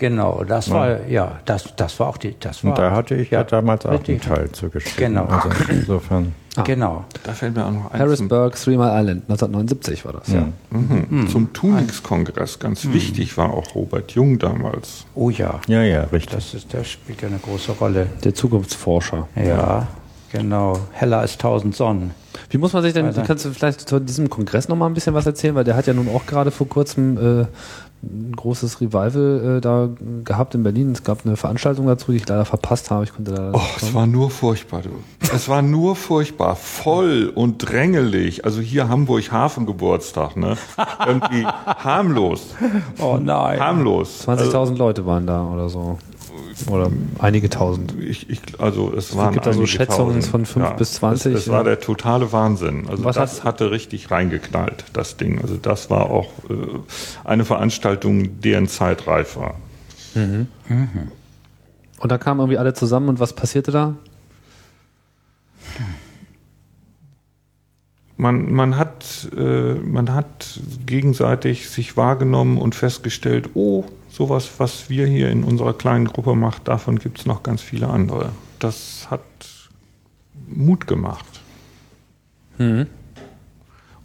[0.00, 2.70] Genau, das war, ja, das, das war auch die, das war.
[2.70, 5.14] Und da hatte ich ja, damals auch einen Teil zugeschrieben.
[5.14, 5.26] Genau.
[5.26, 6.34] Also insofern.
[6.64, 7.04] Genau.
[7.22, 10.48] Da fällt mir auch noch eins Harrisburg, Three Mile Island, 1979 war das, ja.
[10.70, 11.28] Mhm.
[11.28, 12.58] Zum Tunix-Kongress.
[12.58, 15.06] Ganz wichtig war auch Robert Jung damals.
[15.14, 16.34] Oh ja, Ja, ja, richtig.
[16.34, 18.08] das, ist, das spielt ja eine große Rolle.
[18.24, 19.28] Der Zukunftsforscher.
[19.36, 19.86] Ja,
[20.32, 20.76] genau.
[20.90, 22.10] Heller als tausend Sonnen.
[22.50, 23.22] Wie muss man sich denn, Weiter.
[23.22, 25.86] kannst du vielleicht zu diesem Kongress noch mal ein bisschen was erzählen, weil der hat
[25.86, 27.46] ja nun auch gerade vor kurzem äh,
[28.02, 29.88] ein großes Revival äh, da
[30.24, 30.90] gehabt in Berlin.
[30.92, 33.04] Es gab eine Veranstaltung dazu, die ich leider verpasst habe.
[33.04, 34.90] Ich konnte da Oh, es war nur furchtbar, du.
[35.34, 38.44] Es war nur furchtbar, voll und drängelig.
[38.44, 40.56] Also hier Hamburg Hafengeburtstag, ne?
[41.06, 42.54] Irgendwie harmlos,
[43.00, 43.60] Oh nein.
[43.60, 44.26] harmlos.
[44.26, 45.98] 20.000 Leute waren da oder so.
[46.68, 47.92] Oder einige tausend.
[47.92, 50.26] Also, ich, ich, also es waren gibt da so Schätzungen tausend.
[50.26, 51.52] von fünf bis 20, Es, es ja.
[51.54, 52.86] war der totale Wahnsinn.
[52.88, 55.40] Also Was das hat- hatte richtig reingeknallt, das Ding.
[55.40, 56.54] Also das war auch äh,
[57.24, 59.54] eine Veranstaltung, deren Zeit reif war.
[60.14, 60.48] Und
[62.12, 63.94] da kamen irgendwie alle zusammen und was passierte da?
[68.16, 75.06] Man, man, hat, äh, man hat gegenseitig sich wahrgenommen und festgestellt, oh, sowas, was wir
[75.06, 78.30] hier in unserer kleinen Gruppe macht, davon gibt es noch ganz viele andere.
[78.58, 79.20] Das hat
[80.46, 81.40] Mut gemacht.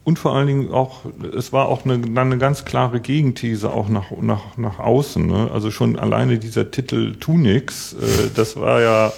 [0.06, 1.00] Und vor allen Dingen auch,
[1.36, 5.26] es war auch eine, eine ganz klare Gegenthese auch nach, nach, nach außen.
[5.26, 5.50] Ne?
[5.52, 9.12] Also schon alleine dieser Titel Tunix, äh, das war ja,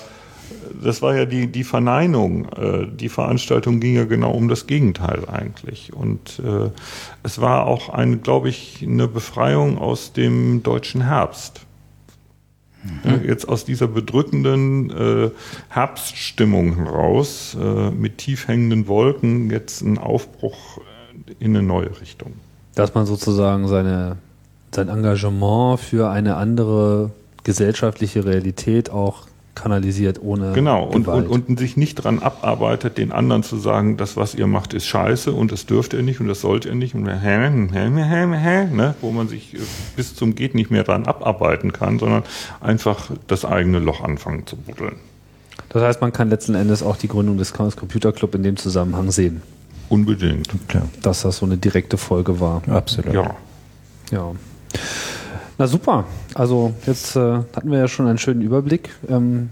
[0.83, 2.45] das war ja die, die Verneinung.
[2.53, 5.93] Äh, die Veranstaltung ging ja genau um das Gegenteil eigentlich.
[5.93, 6.69] Und äh,
[7.23, 11.61] es war auch eine, glaube ich, eine Befreiung aus dem deutschen Herbst.
[13.03, 15.31] Ja, Jetzt aus dieser bedrückenden äh,
[15.69, 20.79] Herbststimmung heraus, äh, mit tief hängenden Wolken, jetzt ein Aufbruch
[21.39, 22.33] in eine neue Richtung.
[22.75, 24.17] Dass man sozusagen seine,
[24.73, 27.11] sein Engagement für eine andere
[27.43, 29.27] gesellschaftliche Realität auch
[29.57, 34.15] kanalisiert ohne Genau, und, und, und sich nicht dran abarbeitet, den anderen zu sagen, das,
[34.15, 36.93] was ihr macht, ist scheiße und das dürft ihr nicht und das sollt ihr nicht
[36.95, 38.95] und hä, hä, hä, hä, hä, ne?
[39.01, 39.57] wo man sich äh,
[39.95, 42.23] bis zum geht nicht mehr dran abarbeiten kann, sondern
[42.61, 44.95] einfach das eigene Loch anfangen zu buddeln.
[45.69, 48.57] das heißt, man kann letzten Endes auch die Gründung des Chaos Computer Club in dem
[48.57, 49.41] Zusammenhang sehen,
[49.89, 50.49] Unbedingt.
[50.67, 52.61] Klar, dass das so eine direkte Folge war.
[52.67, 53.13] absolut.
[53.13, 53.35] Ja.
[54.11, 54.31] Ja.
[55.57, 56.05] Na super.
[56.35, 57.19] Also jetzt äh,
[57.55, 58.89] hatten wir ja schon einen schönen Überblick.
[59.09, 59.49] Ähm,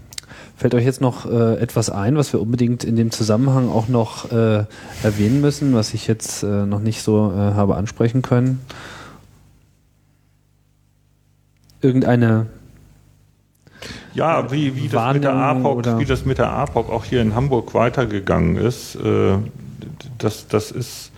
[0.56, 4.30] fällt euch jetzt noch äh, etwas ein, was wir unbedingt in dem Zusammenhang auch noch
[4.30, 4.64] äh,
[5.02, 8.60] erwähnen müssen, was ich jetzt äh, noch nicht so äh, habe ansprechen können?
[11.80, 12.46] Irgendeine
[14.14, 17.20] Ja, wie, wie, das mit der APOC, oder- wie das mit der APOC auch hier
[17.20, 19.38] in Hamburg weitergegangen ist, äh,
[20.18, 21.10] das, das ist,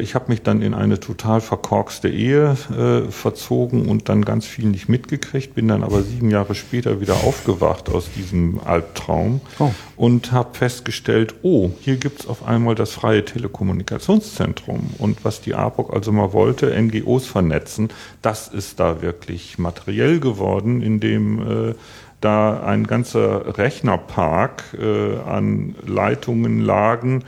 [0.00, 4.66] ich habe mich dann in eine total verkorkste Ehe äh, verzogen und dann ganz viel
[4.66, 9.70] nicht mitgekriegt, bin dann aber sieben Jahre später wieder aufgewacht aus diesem Albtraum Oh.
[9.96, 14.90] und habe festgestellt, oh, hier gibt's auf einmal das freie Telekommunikationszentrum.
[14.98, 17.88] Und was die APOC also mal wollte, NGOs vernetzen,
[18.22, 21.74] das ist da wirklich materiell geworden, indem äh,
[22.20, 27.24] da ein ganzer Rechnerpark äh, an Leitungen lagen,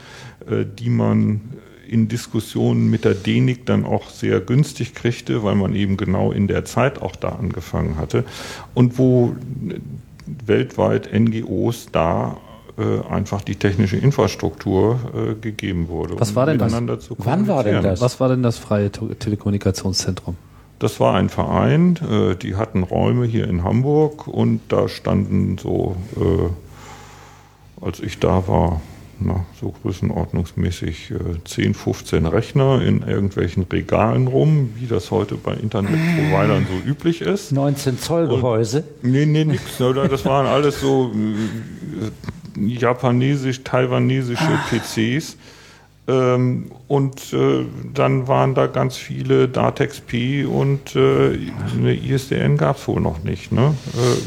[0.49, 1.41] äh, die man
[1.87, 6.47] in Diskussionen mit der DENIC dann auch sehr günstig kriegte, weil man eben genau in
[6.47, 8.23] der Zeit auch da angefangen hatte
[8.73, 9.35] und wo
[10.25, 12.37] weltweit NGOs da
[12.77, 16.19] äh, einfach die technische Infrastruktur äh, gegeben wurde.
[16.19, 17.09] Was um war denn das?
[17.17, 18.01] Wann war denn das?
[18.01, 20.35] Was war denn das freie Telekommunikationszentrum?
[20.79, 25.95] Das war ein Verein, äh, die hatten Räume hier in Hamburg und da standen so,
[26.17, 28.81] äh, als ich da war,
[29.19, 35.53] na, so größenordnungsmäßig äh, 10, 15 Rechner in irgendwelchen Regalen rum, wie das heute bei
[35.53, 37.51] Internetprovidern so üblich ist.
[37.51, 38.83] 19 Zoll Gehäuse.
[39.01, 39.79] Nee, nee, nix.
[39.79, 40.07] Oder?
[40.07, 45.37] Das waren alles so äh, japanesisch, taiwanesische PCs.
[46.07, 51.37] Ähm, und äh, dann waren da ganz viele DATEX-P und äh,
[51.73, 53.51] eine ISDN gab es wohl noch nicht.
[53.51, 53.73] Ne?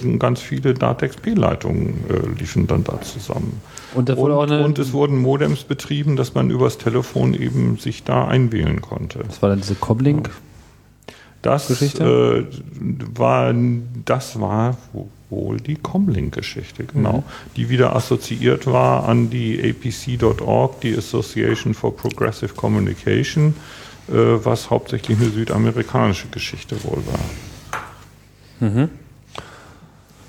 [0.04, 3.60] Äh, ganz viele DATEX-P-Leitungen äh, liefen dann da zusammen.
[3.94, 8.80] Und und, und es wurden Modems betrieben, dass man übers Telefon eben sich da einwählen
[8.80, 9.20] konnte.
[9.26, 10.30] Das war dann diese Comlink.
[11.42, 12.46] Das Geschichte?
[12.48, 13.54] äh, war,
[14.04, 14.76] das war
[15.30, 17.22] wohl die Comlink-Geschichte, genau,
[17.56, 23.54] die wieder assoziiert war an die APC.org, die Association for Progressive Communication,
[24.08, 28.68] äh, was hauptsächlich eine südamerikanische Geschichte wohl war.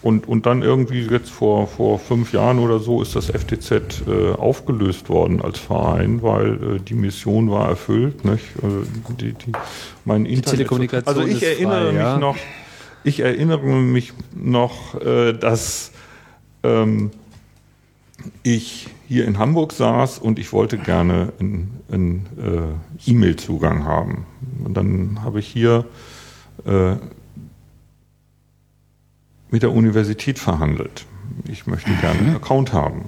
[0.01, 4.31] Und, und dann irgendwie jetzt vor, vor fünf Jahren oder so ist das FTZ äh,
[4.31, 8.23] aufgelöst worden als Verein, weil äh, die Mission war erfüllt.
[8.23, 8.45] Nicht?
[8.63, 8.83] Also
[9.19, 9.51] die, die,
[10.05, 12.17] mein die Telekommunikation Also ich erinnere frei, mich ja?
[12.17, 12.37] noch,
[13.03, 15.91] ich erinnere mich noch, äh, dass
[16.63, 17.11] ähm,
[18.43, 24.25] ich hier in Hamburg saß und ich wollte gerne einen äh, E-Mail-Zugang haben.
[24.63, 25.85] Und dann habe ich hier
[26.65, 26.95] äh,
[29.51, 31.05] mit der Universität verhandelt.
[31.47, 33.05] Ich möchte gerne einen Account haben.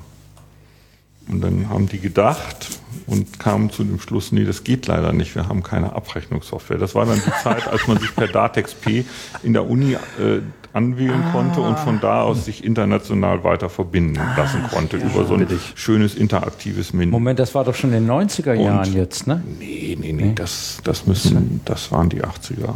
[1.29, 5.35] Und dann haben die gedacht und kamen zu dem Schluss, nee, das geht leider nicht,
[5.35, 6.77] wir haben keine Abrechnungssoftware.
[6.77, 9.05] Das war dann die Zeit, als man sich per Datex P
[9.43, 10.41] in der Uni äh,
[10.73, 15.47] anwählen konnte und von da aus sich international weiter verbinden lassen konnte über so ein
[15.75, 17.11] schönes interaktives Menü.
[17.11, 19.43] Moment, das war doch schon in den 90er Jahren Und- jetzt, ne?
[19.59, 22.75] Nee, nee, nee, das, das müssen, das waren die 80er.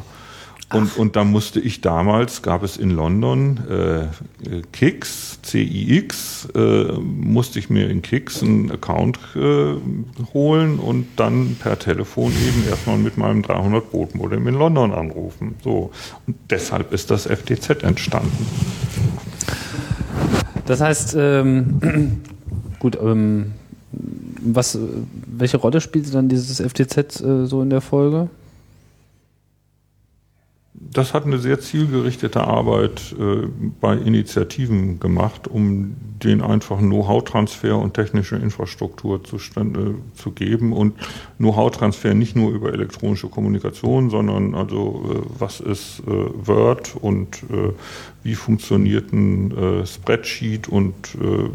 [0.74, 7.60] Und, und da musste ich damals, gab es in London äh, Kix, C-I-X, äh, musste
[7.60, 9.76] ich mir in Kix einen Account äh,
[10.34, 15.56] holen und dann per Telefon eben erstmal mit meinem 300 Boot Modem in London anrufen.
[15.64, 15.92] So.
[16.26, 18.48] Und deshalb ist das FTZ entstanden.
[20.66, 22.22] Das heißt, ähm,
[22.80, 23.52] gut, ähm,
[24.42, 24.80] was,
[25.28, 28.30] welche Rolle spielte dann dieses FTZ äh, so in der Folge?
[30.96, 33.48] Das hat eine sehr zielgerichtete Arbeit äh,
[33.82, 40.94] bei Initiativen gemacht, um den einfachen Know-how-Transfer und technische Infrastruktur zustande zu geben und
[41.38, 47.74] Know-how-Transfer nicht nur über elektronische Kommunikation, sondern also äh, was ist äh, Word und äh,
[48.24, 51.50] wie funktioniert ein äh, Spreadsheet und äh,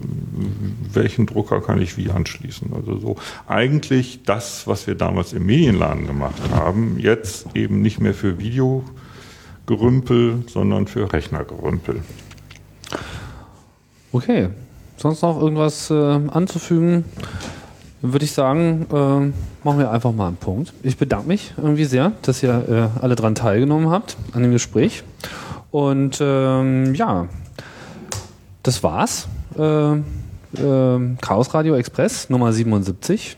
[0.93, 2.75] welchen Drucker kann ich wie anschließen.
[2.75, 3.17] Also so
[3.49, 8.85] eigentlich das, was wir damals im Medienladen gemacht haben, jetzt eben nicht mehr für Video
[9.71, 12.03] Gerümpel, sondern für Rechnergerümpel.
[14.11, 14.49] Okay,
[14.97, 17.05] sonst noch irgendwas äh, anzufügen?
[18.03, 20.73] Würde ich sagen, äh, machen wir einfach mal einen Punkt.
[20.83, 25.05] Ich bedanke mich irgendwie sehr, dass ihr äh, alle dran teilgenommen habt an dem Gespräch.
[25.71, 27.29] Und ähm, ja,
[28.65, 29.29] das war's.
[29.57, 33.37] Äh, äh, Chaos Radio Express Nummer 77.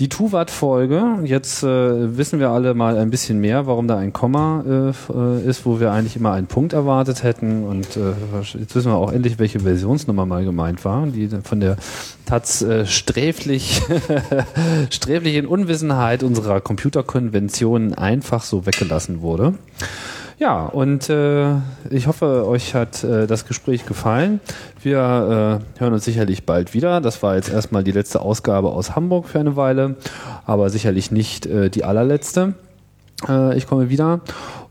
[0.00, 4.64] Die Tuvat-Folge, jetzt äh, wissen wir alle mal ein bisschen mehr, warum da ein Komma
[4.66, 7.62] äh, ist, wo wir eigentlich immer einen Punkt erwartet hätten.
[7.62, 8.12] Und äh,
[8.58, 11.76] jetzt wissen wir auch endlich, welche Versionsnummer mal gemeint war, die von der
[12.26, 13.82] Taz äh, sträflich,
[14.90, 19.54] sträflich in Unwissenheit unserer Computerkonventionen einfach so weggelassen wurde.
[20.38, 21.56] Ja, und äh,
[21.90, 24.40] ich hoffe, euch hat äh, das Gespräch gefallen.
[24.82, 27.00] Wir äh, hören uns sicherlich bald wieder.
[27.00, 29.96] Das war jetzt erstmal die letzte Ausgabe aus Hamburg für eine Weile,
[30.44, 32.54] aber sicherlich nicht äh, die allerletzte.
[33.28, 34.22] Äh, ich komme wieder.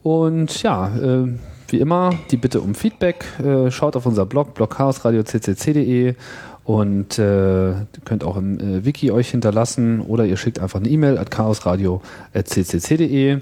[0.03, 1.27] Und ja, äh,
[1.69, 3.25] wie immer, die Bitte um Feedback.
[3.69, 6.13] Schaut auf unser Blog, blogchaosradio.ccc.de
[6.65, 7.73] und äh,
[8.05, 13.39] könnt auch im äh, Wiki euch hinterlassen oder ihr schickt einfach eine E-Mail at chaosradio.ccc.de.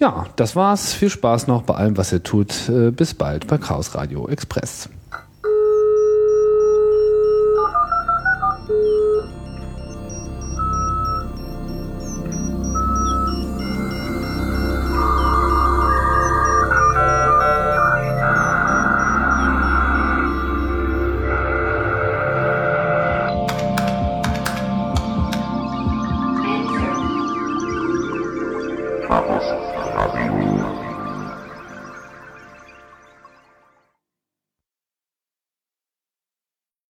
[0.00, 0.92] Ja, das war's.
[0.92, 2.68] Viel Spaß noch bei allem, was ihr tut.
[2.68, 4.88] Äh, Bis bald bei Chaos Radio Express.